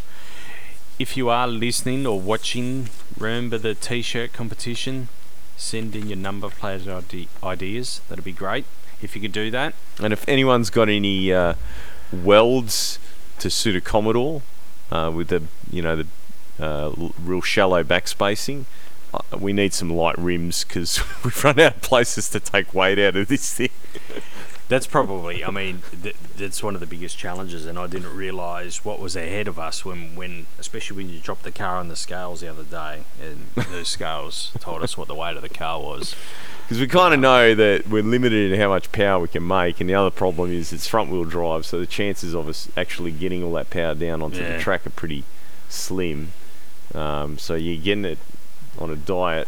If 0.99 1.17
you 1.17 1.29
are 1.29 1.47
listening 1.47 2.05
or 2.05 2.19
watching, 2.19 2.89
remember 3.17 3.57
the 3.57 3.73
t-shirt 3.73 4.31
competition. 4.33 5.09
Send 5.57 5.95
in 5.95 6.07
your 6.07 6.17
number 6.17 6.49
plate 6.49 6.87
ide- 6.87 7.27
ideas. 7.43 8.01
That'd 8.09 8.23
be 8.25 8.31
great 8.31 8.65
if 9.03 9.15
you 9.15 9.21
could 9.21 9.31
do 9.31 9.51
that. 9.51 9.73
And 10.01 10.13
if 10.13 10.27
anyone's 10.27 10.69
got 10.69 10.89
any 10.89 11.31
uh, 11.31 11.55
welds 12.11 12.99
to 13.39 13.49
suit 13.49 13.75
a 13.75 13.81
Commodore 13.81 14.41
uh, 14.91 15.11
with 15.13 15.29
the 15.29 15.43
you 15.71 15.81
know 15.81 15.95
the 15.95 16.07
uh, 16.59 17.09
real 17.21 17.41
shallow 17.41 17.83
backspacing, 17.83 18.65
uh, 19.13 19.37
we 19.37 19.53
need 19.53 19.73
some 19.73 19.89
light 19.89 20.17
rims 20.17 20.63
because 20.63 20.99
we've 21.23 21.43
run 21.43 21.59
out 21.59 21.75
of 21.75 21.81
places 21.81 22.29
to 22.29 22.39
take 22.39 22.73
weight 22.73 22.99
out 22.99 23.15
of 23.15 23.27
this 23.27 23.53
thing. 23.53 23.69
That's 24.70 24.88
probably. 24.88 25.43
I 25.43 25.51
mean, 25.51 25.82
th- 26.01 26.16
that's 26.38 26.64
one 26.64 26.74
of 26.74 26.80
the 26.80 26.88
biggest 26.88 27.18
challenges, 27.18 27.66
and 27.66 27.78
I 27.78 27.86
didn't 27.88 28.16
realise 28.16 28.84
what 28.86 28.99
was 28.99 29.16
ahead 29.16 29.47
of 29.47 29.59
us 29.59 29.84
when, 29.84 30.16
when, 30.16 30.45
especially 30.57 30.97
when 30.97 31.09
you 31.09 31.20
dropped 31.20 31.43
the 31.43 31.51
car 31.51 31.78
on 31.78 31.89
the 31.89 31.95
scales 31.95 32.41
the 32.41 32.47
other 32.49 32.64
day, 32.64 33.03
and 33.22 33.47
the 33.72 33.84
scales 33.86 34.51
told 34.59 34.82
us 34.82 34.97
what 34.97 35.07
the 35.09 35.16
weight 35.16 35.36
of 35.36 35.41
the 35.41 35.49
car 35.49 35.80
was. 35.82 36.16
Because 36.64 36.80
we 36.80 36.88
kind 36.88 37.14
of 37.14 37.20
know 37.20 37.53
that 37.53 37.88
we're 37.89 38.01
limited 38.03 38.53
in 38.53 38.59
how 38.59 38.70
much 38.70 38.91
power 38.93 39.20
we 39.22 39.28
can 39.28 39.45
make, 39.45 39.82
and 39.82 39.89
the 39.89 39.95
other 39.95 40.09
problem 40.09 40.49
is 40.51 40.72
it's 40.72 40.88
front 40.88 41.09
wheel 41.11 41.26
drive, 41.26 41.66
so 41.66 41.78
the 41.80 41.86
chances 41.86 42.34
of 42.34 42.47
us 42.47 42.70
actually 42.78 43.11
getting 43.11 43.43
all 43.43 43.51
that 43.53 43.70
power 43.70 43.93
down 43.93 44.22
onto 44.22 44.39
Yeah. 44.39 44.55
the 44.57 44.64
track 44.64 44.88
are 44.88 44.91
pretty 44.91 45.26
slim. 45.68 46.32
Um, 46.95 47.38
so 47.38 47.55
you're 47.55 47.82
getting 47.82 48.05
it 48.05 48.18
on 48.80 48.89
a 48.89 48.95
diet, 48.95 49.47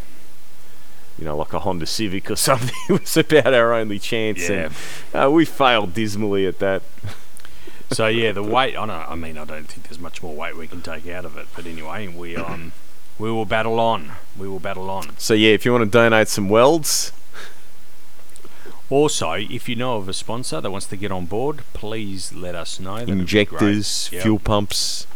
you 1.17 1.25
know, 1.25 1.37
like 1.37 1.53
a 1.53 1.59
Honda 1.59 1.85
Civic 1.85 2.29
or 2.29 2.35
something, 2.49 2.75
was 2.89 3.15
about 3.17 3.53
our 3.53 3.73
only 3.73 3.99
chance, 3.99 4.49
Yeah. 4.49 4.69
and 5.13 5.23
uh, 5.25 5.31
we 5.31 5.45
failed 5.45 5.93
dismally 5.93 6.47
at 6.47 6.59
that. 6.59 6.81
So 7.91 8.07
yeah, 8.21 8.31
the 8.31 8.43
weight. 8.43 8.75
I 8.77 8.85
don't. 8.85 8.89
I 8.91 9.15
mean, 9.15 9.37
I 9.37 9.45
don't 9.45 9.67
think 9.67 9.87
there's 9.87 9.99
much 9.99 10.21
more 10.23 10.35
weight 10.35 10.55
we 10.57 10.67
can 10.67 10.81
take 10.81 11.07
out 11.07 11.25
of 11.25 11.37
it. 11.37 11.47
But 11.55 11.65
anyway, 11.65 12.07
we 12.07 12.35
um, 12.35 12.71
we 13.19 13.31
will 13.31 13.45
battle 13.45 13.79
on. 13.79 14.11
We 14.37 14.47
will 14.47 14.59
battle 14.59 14.89
on. 14.89 15.17
So 15.17 15.33
yeah, 15.33 15.51
if 15.51 15.65
you 15.65 15.71
want 15.71 15.83
to 15.85 15.89
donate 15.89 16.27
some 16.27 16.49
welds, 16.49 17.11
Also, 18.89 19.31
if 19.33 19.67
you 19.67 19.75
know 19.75 19.97
of 19.97 20.07
a 20.07 20.13
sponsor 20.13 20.61
that 20.61 20.69
wants 20.69 20.85
to 20.87 20.95
get 20.95 21.11
on 21.11 21.25
board, 21.25 21.63
please 21.73 22.31
let 22.33 22.53
us 22.55 22.79
know. 22.79 22.97
That'd 22.99 23.09
injectors. 23.19 24.09
Yep. 24.11 24.21
fuel 24.21 24.39
pumps, 24.39 25.07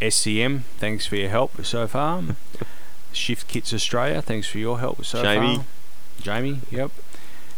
SCM, 0.00 0.62
thanks 0.78 1.04
for 1.06 1.16
your 1.16 1.28
help 1.30 1.64
so 1.64 1.86
far. 1.88 2.22
Shift 3.12 3.48
Kits 3.48 3.72
Australia, 3.74 4.20
thanks 4.22 4.46
for 4.48 4.58
your 4.58 4.78
help 4.78 5.04
so 5.04 5.22
Jamie. 5.22 5.56
far. 5.56 5.64
Jamie, 6.20 6.50
Jamie, 6.52 6.60
yep. 6.70 6.90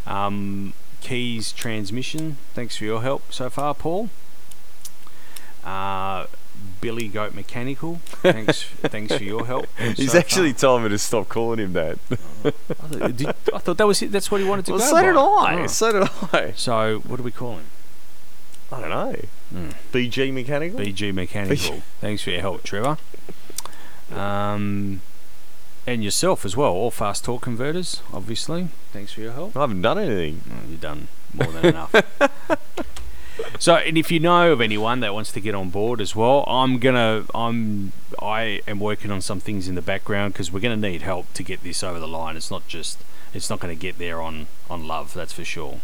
Um, 0.07 0.73
Keys 1.01 1.53
Transmission, 1.53 2.37
thanks 2.55 2.77
for 2.77 2.85
your 2.85 3.03
help 3.03 3.33
so 3.33 3.49
far, 3.51 3.75
Paul. 3.75 4.11
Uh, 5.65 6.27
Billy 6.81 7.09
Goat 7.09 7.35
Mechanical, 7.35 8.01
thanks, 8.05 8.63
thanks 8.83 9.15
for 9.17 9.23
your 9.25 9.47
help. 9.47 9.67
he's 9.79 10.13
so 10.13 10.19
actually 10.19 10.53
far. 10.53 10.61
told 10.61 10.83
me 10.83 10.89
to 10.91 10.99
stop 10.99 11.29
calling 11.29 11.59
him 11.59 11.73
that. 11.75 11.99
I 12.45 12.51
thought, 12.51 13.17
did- 13.17 13.29
I 13.29 13.59
thought 13.59 13.77
that 13.79 13.87
was 13.87 14.03
it. 14.03 14.13
That's 14.13 14.31
what 14.31 14.41
he 14.41 14.47
wanted 14.47 14.67
to 14.67 14.73
well, 14.73 14.81
go 14.81 14.87
so 14.87 14.93
by. 14.95 15.03
did 15.03 15.17
I. 15.17 15.63
Oh. 15.65 15.67
So 15.67 15.93
did 15.93 16.11
I. 16.33 16.53
So, 16.53 16.99
what 17.07 17.17
do 17.17 17.23
we 17.23 17.31
call 17.33 17.57
him? 17.57 17.65
I 18.73 18.81
don't 18.81 18.91
know. 18.91 19.17
Hmm. 19.51 19.69
BG 19.93 20.33
Mechanical. 20.33 20.79
BG 20.81 21.13
Mechanical. 21.13 21.83
Thanks 22.01 22.23
for 22.23 22.31
your 22.31 22.41
help, 22.41 22.63
Trevor. 22.63 22.99
Um, 24.13 25.01
and 25.87 26.05
yourself 26.05 26.45
as 26.45 26.57
well. 26.57 26.73
All 26.73 26.91
fast 26.91 27.25
torque 27.25 27.43
converters, 27.43 28.03
obviously. 28.13 28.69
Thanks 28.93 29.13
for 29.13 29.21
your 29.21 29.33
help. 29.33 29.57
I 29.57 29.61
haven't 29.61 29.83
done 29.83 29.99
anything. 29.99 30.43
Oh, 30.51 30.71
you've 30.71 30.81
done 30.81 31.09
more 31.35 31.51
than 31.53 31.67
enough. 31.67 31.95
so, 33.59 33.77
and 33.77 33.97
if 33.99 34.11
you 34.11 34.21
know 34.21 34.53
of 34.53 34.61
anyone 34.61 35.01
that 35.01 35.15
wants 35.15 35.33
to 35.33 35.41
get 35.41 35.55
on 35.55 35.71
board 35.71 36.01
as 36.01 36.15
well, 36.17 36.45
I'm 36.47 36.79
gonna, 36.79 37.25
I'm, 37.35 37.93
I 38.21 38.61
am 38.67 38.81
working 38.81 39.11
on 39.11 39.21
some 39.21 39.41
things 39.41 39.69
in 39.69 39.75
the 39.75 39.83
background 39.83 40.35
because 40.35 40.53
we're 40.53 40.61
gonna 40.61 40.77
need 40.77 41.03
help 41.03 41.33
to 41.35 41.43
get 41.43 41.63
this 41.63 41.83
over 41.83 41.99
the 41.99 42.09
line. 42.09 42.37
It's 42.37 42.51
not 42.51 42.67
just, 42.69 43.03
it's 43.33 43.51
not 43.51 43.61
gonna 43.61 43.75
get 43.75 43.99
there 43.99 44.21
on 44.21 44.47
on 44.69 44.87
love, 44.87 45.13
that's 45.15 45.33
for 45.33 45.45
sure. 45.45 45.81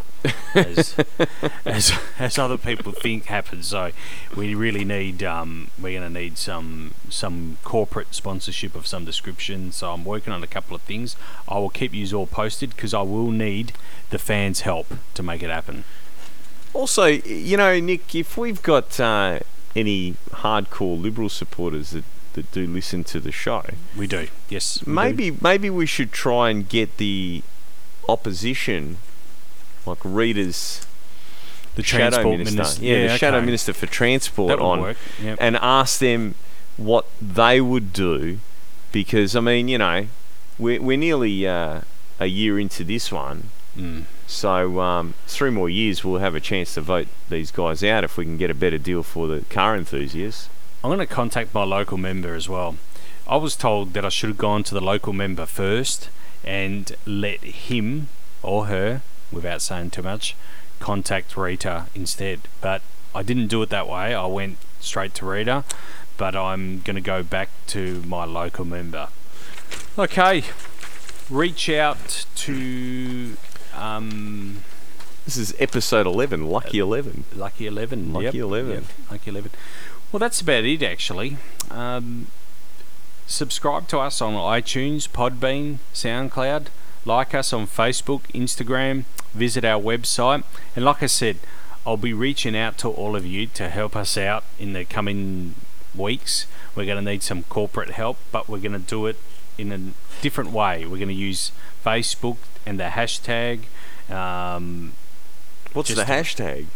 As, 0.54 0.94
as, 1.64 1.92
as 2.18 2.38
other 2.38 2.56
people 2.58 2.92
think 2.92 3.26
happens. 3.26 3.66
So 3.68 3.92
we 4.34 4.54
really 4.54 4.84
need 4.84 5.22
um, 5.22 5.70
we're 5.78 5.98
going 5.98 6.12
to 6.12 6.20
need 6.20 6.38
some 6.38 6.94
some 7.08 7.58
corporate 7.64 8.14
sponsorship 8.14 8.74
of 8.74 8.86
some 8.86 9.04
description. 9.04 9.72
So 9.72 9.92
I'm 9.92 10.04
working 10.04 10.32
on 10.32 10.42
a 10.42 10.46
couple 10.46 10.74
of 10.74 10.82
things. 10.82 11.16
I 11.48 11.58
will 11.58 11.70
keep 11.70 11.92
you 11.92 12.16
all 12.16 12.26
posted 12.26 12.70
because 12.70 12.94
I 12.94 13.02
will 13.02 13.30
need 13.30 13.72
the 14.10 14.18
fans' 14.18 14.60
help 14.60 14.94
to 15.14 15.22
make 15.22 15.42
it 15.42 15.50
happen. 15.50 15.84
Also, 16.76 17.06
you 17.06 17.56
know, 17.56 17.80
Nick, 17.80 18.14
if 18.14 18.36
we've 18.36 18.62
got 18.62 19.00
uh, 19.00 19.40
any 19.74 20.14
hardcore 20.30 21.00
Liberal 21.00 21.30
supporters 21.30 21.90
that, 21.90 22.04
that 22.34 22.52
do 22.52 22.66
listen 22.66 23.02
to 23.04 23.18
the 23.18 23.32
show, 23.32 23.64
We 23.96 24.06
do, 24.06 24.28
yes. 24.50 24.80
we 24.82 24.84
do. 24.84 24.94
maybe 24.94 25.30
maybe 25.40 25.70
we 25.70 25.86
should 25.86 26.12
try 26.12 26.50
and 26.50 26.68
get 26.68 26.98
the 26.98 27.42
opposition, 28.08 28.98
like 29.86 29.98
readers, 30.04 30.86
the 31.76 31.82
shadow 31.82 32.22
minister, 32.30 32.56
minister. 32.56 32.84
yeah, 32.84 33.06
the 33.08 33.16
shadow 33.18 33.40
minister 33.40 33.72
for 33.72 33.86
transport 33.86 34.60
on, 34.60 34.80
work. 34.82 34.98
Yep. 35.22 35.38
and 35.40 35.56
ask 35.56 35.98
them 35.98 36.34
what 36.76 37.06
they 37.22 37.58
would 37.58 37.94
do, 37.94 38.38
because 38.92 39.34
I 39.34 39.40
mean, 39.40 39.68
you 39.68 39.78
know, 39.78 40.08
we're 40.58 40.80
we're 40.82 40.98
nearly 40.98 41.48
uh, 41.48 41.80
a 42.20 42.26
year 42.26 42.58
into 42.60 42.84
this 42.84 43.10
one. 43.10 43.48
Mm. 43.76 44.04
So 44.26 44.80
um, 44.80 45.14
three 45.26 45.50
more 45.50 45.70
years, 45.70 46.04
we'll 46.04 46.20
have 46.20 46.34
a 46.34 46.40
chance 46.40 46.74
to 46.74 46.80
vote 46.80 47.08
these 47.28 47.50
guys 47.50 47.84
out 47.84 48.04
if 48.04 48.16
we 48.16 48.24
can 48.24 48.36
get 48.36 48.50
a 48.50 48.54
better 48.54 48.78
deal 48.78 49.02
for 49.02 49.28
the 49.28 49.44
car 49.46 49.76
enthusiasts. 49.76 50.48
I'm 50.82 50.90
going 50.90 50.98
to 50.98 51.06
contact 51.06 51.54
my 51.54 51.64
local 51.64 51.96
member 51.96 52.34
as 52.34 52.48
well. 52.48 52.76
I 53.26 53.36
was 53.36 53.56
told 53.56 53.92
that 53.94 54.04
I 54.04 54.08
should 54.08 54.30
have 54.30 54.38
gone 54.38 54.62
to 54.64 54.74
the 54.74 54.80
local 54.80 55.12
member 55.12 55.46
first 55.46 56.10
and 56.44 56.94
let 57.06 57.40
him 57.40 58.08
or 58.42 58.66
her, 58.66 59.02
without 59.32 59.62
saying 59.62 59.90
too 59.90 60.02
much, 60.02 60.36
contact 60.78 61.36
Rita 61.36 61.86
instead. 61.94 62.42
But 62.60 62.82
I 63.14 63.22
didn't 63.22 63.48
do 63.48 63.62
it 63.62 63.70
that 63.70 63.88
way. 63.88 64.14
I 64.14 64.26
went 64.26 64.58
straight 64.80 65.14
to 65.14 65.26
Rita, 65.26 65.64
but 66.16 66.36
I'm 66.36 66.80
going 66.80 66.96
to 66.96 67.00
go 67.00 67.22
back 67.22 67.48
to 67.68 68.02
my 68.06 68.24
local 68.24 68.64
member. 68.64 69.08
Okay, 69.98 70.44
reach 71.30 71.68
out 71.68 72.26
to 72.36 73.36
um, 73.76 74.62
This 75.24 75.36
is 75.36 75.54
episode 75.58 76.06
11, 76.06 76.46
Lucky 76.46 76.78
11. 76.78 77.24
Lucky 77.34 77.66
11. 77.66 78.12
Lucky 78.12 78.24
yep, 78.24 78.34
11. 78.34 78.72
yep, 78.72 78.84
Lucky 79.10 79.30
11. 79.30 79.50
Well, 80.12 80.20
that's 80.20 80.40
about 80.40 80.64
it, 80.64 80.82
actually. 80.82 81.36
Um, 81.70 82.28
subscribe 83.26 83.88
to 83.88 83.98
us 83.98 84.20
on 84.20 84.34
iTunes, 84.34 85.08
Podbean, 85.08 85.78
SoundCloud. 85.92 86.66
Like 87.04 87.34
us 87.34 87.52
on 87.52 87.66
Facebook, 87.66 88.22
Instagram. 88.32 89.04
Visit 89.32 89.64
our 89.64 89.80
website. 89.80 90.44
And 90.74 90.84
like 90.84 91.02
I 91.02 91.06
said, 91.06 91.38
I'll 91.86 91.96
be 91.96 92.12
reaching 92.12 92.56
out 92.56 92.78
to 92.78 92.88
all 92.88 93.14
of 93.14 93.24
you 93.26 93.46
to 93.48 93.68
help 93.68 93.94
us 93.94 94.16
out 94.16 94.44
in 94.58 94.72
the 94.72 94.84
coming 94.84 95.54
weeks. 95.94 96.46
We're 96.74 96.86
going 96.86 97.04
to 97.04 97.10
need 97.10 97.22
some 97.22 97.44
corporate 97.44 97.90
help, 97.90 98.18
but 98.32 98.48
we're 98.48 98.58
going 98.58 98.72
to 98.72 98.78
do 98.78 99.06
it 99.06 99.16
in 99.58 99.72
a 99.72 99.80
different 100.22 100.50
way. 100.52 100.84
We're 100.84 100.96
going 100.98 101.08
to 101.08 101.14
use 101.14 101.52
Facebook 101.84 102.36
and 102.64 102.78
the 102.80 102.84
hashtag. 102.84 103.64
Um, 104.10 104.92
What's 105.72 105.94
the 105.94 106.02
hashtag? 106.04 106.66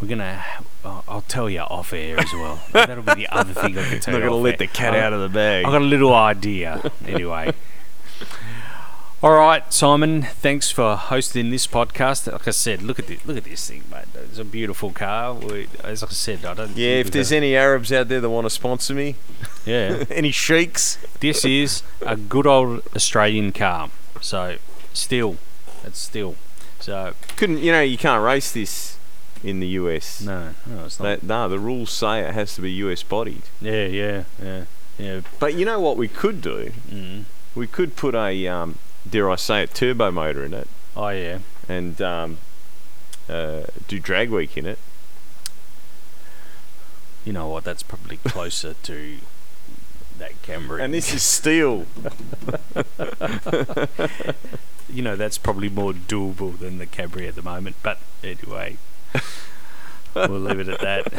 we're 0.00 0.08
gonna. 0.08 0.44
I'll 0.84 1.04
I'll 1.08 1.20
tell 1.22 1.48
you 1.48 1.60
off 1.60 1.92
air 1.92 2.18
as 2.18 2.32
well. 2.32 2.60
That'll 2.72 3.02
be 3.04 3.14
the 3.14 3.28
other 3.28 3.54
thing 3.54 3.78
I 3.78 3.88
can 3.88 4.00
tell 4.00 4.14
you. 4.14 4.20
Not 4.20 4.26
going 4.28 4.38
to 4.38 4.42
let 4.44 4.50
air. 4.54 4.56
the 4.58 4.66
cat 4.66 4.94
I- 4.94 5.00
out 5.00 5.12
of 5.12 5.20
the 5.20 5.28
bag. 5.28 5.64
I've 5.64 5.72
got 5.72 5.82
a 5.82 5.84
little 5.84 6.12
idea. 6.14 6.90
Anyway. 7.06 7.52
All 9.24 9.32
right, 9.32 9.72
Simon. 9.72 10.20
Thanks 10.20 10.70
for 10.70 10.96
hosting 10.96 11.48
this 11.48 11.66
podcast. 11.66 12.30
Like 12.30 12.46
I 12.46 12.50
said, 12.50 12.82
look 12.82 12.98
at 12.98 13.06
this. 13.06 13.24
Look 13.24 13.38
at 13.38 13.44
this 13.44 13.66
thing, 13.70 13.82
mate. 13.90 14.04
It's 14.14 14.38
a 14.38 14.44
beautiful 14.44 14.92
car. 14.92 15.32
We, 15.32 15.66
as 15.82 16.02
I 16.02 16.08
said, 16.08 16.44
I 16.44 16.52
don't. 16.52 16.76
Yeah, 16.76 16.96
if 16.96 17.10
there's 17.10 17.32
any 17.32 17.56
Arabs 17.56 17.90
out 17.90 18.08
there 18.08 18.20
that 18.20 18.28
want 18.28 18.44
to 18.44 18.50
sponsor 18.50 18.92
me, 18.92 19.16
yeah, 19.64 20.04
any 20.10 20.30
sheiks, 20.30 20.98
this 21.20 21.42
is 21.46 21.82
a 22.02 22.16
good 22.16 22.46
old 22.46 22.82
Australian 22.94 23.52
car. 23.52 23.88
So, 24.20 24.58
still, 24.92 25.38
it's 25.82 26.00
still. 26.00 26.36
So 26.80 27.14
couldn't 27.38 27.60
you 27.60 27.72
know 27.72 27.80
you 27.80 27.96
can't 27.96 28.22
race 28.22 28.52
this 28.52 28.98
in 29.42 29.58
the 29.58 29.68
US? 29.68 30.20
no, 30.20 30.50
no, 30.66 30.84
it's 30.84 31.00
not. 31.00 31.20
That, 31.20 31.22
no, 31.22 31.48
the 31.48 31.58
rules 31.58 31.90
say 31.90 32.20
it 32.20 32.34
has 32.34 32.54
to 32.56 32.60
be 32.60 32.70
US 32.72 33.02
bodied. 33.02 33.44
yeah, 33.62 33.86
yeah, 33.86 34.24
yeah, 34.42 34.64
yeah. 34.98 35.20
But 35.38 35.54
you 35.54 35.64
know 35.64 35.80
what 35.80 35.96
we 35.96 36.08
could 36.08 36.42
do? 36.42 36.72
Mm. 36.90 37.24
We 37.54 37.66
could 37.66 37.96
put 37.96 38.14
a 38.14 38.48
um, 38.48 38.78
dare 39.08 39.30
I 39.30 39.36
say 39.36 39.62
it, 39.62 39.74
turbo 39.74 40.10
motor 40.10 40.44
in 40.44 40.54
it, 40.54 40.68
Oh 40.96 41.08
yeah. 41.08 41.38
and 41.68 42.00
um, 42.02 42.38
uh, 43.28 43.62
do 43.88 43.98
drag 44.00 44.30
week 44.30 44.56
in 44.56 44.66
it. 44.66 44.78
You 47.24 47.32
know 47.32 47.48
what? 47.48 47.64
That's 47.64 47.82
probably 47.82 48.18
closer 48.18 48.74
to 48.84 49.16
that 50.18 50.40
Camry. 50.42 50.82
And 50.82 50.92
this 50.94 51.12
is 51.14 51.22
steel. 51.22 51.86
you 54.88 55.02
know, 55.02 55.16
that's 55.16 55.38
probably 55.38 55.68
more 55.68 55.92
doable 55.92 56.58
than 56.58 56.78
the 56.78 56.86
Camry 56.86 57.26
at 57.28 57.34
the 57.34 57.42
moment. 57.42 57.76
But 57.82 57.98
anyway, 58.22 58.76
we'll 60.14 60.28
leave 60.40 60.60
it 60.60 60.68
at 60.68 60.80
that. 60.80 61.12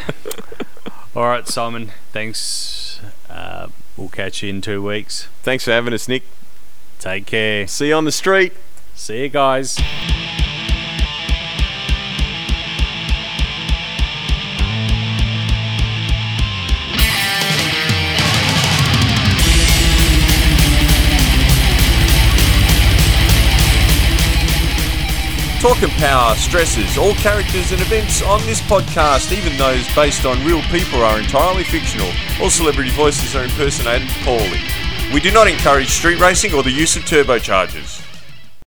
All 1.16 1.24
right, 1.24 1.46
Simon. 1.48 1.92
Thanks. 2.12 3.00
Uh, 3.28 3.68
we'll 3.96 4.08
catch 4.08 4.42
you 4.42 4.50
in 4.50 4.60
two 4.60 4.82
weeks. 4.82 5.28
Thanks 5.42 5.64
for 5.64 5.72
having 5.72 5.92
us, 5.94 6.08
Nick. 6.08 6.22
Take 6.98 7.26
care. 7.26 7.66
See 7.66 7.88
you 7.88 7.94
on 7.94 8.04
the 8.04 8.12
street. 8.12 8.52
See 8.94 9.22
you 9.22 9.28
guys. 9.28 9.78
Torque 25.66 25.82
and 25.82 25.92
Power 25.94 26.36
stresses 26.36 26.96
all 26.96 27.14
characters 27.14 27.72
and 27.72 27.80
events 27.80 28.22
on 28.22 28.40
this 28.46 28.60
podcast, 28.60 29.32
even 29.36 29.58
those 29.58 29.92
based 29.96 30.24
on 30.24 30.44
real 30.44 30.62
people, 30.70 31.02
are 31.02 31.18
entirely 31.18 31.64
fictional. 31.64 32.10
All 32.40 32.50
celebrity 32.50 32.90
voices 32.90 33.34
are 33.34 33.42
impersonated 33.42 34.08
poorly. 34.22 34.85
We 35.16 35.22
do 35.22 35.32
not 35.32 35.48
encourage 35.48 35.88
street 35.88 36.20
racing 36.20 36.52
or 36.52 36.62
the 36.62 36.70
use 36.70 36.94
of 36.94 37.04
turbochargers. 37.04 38.05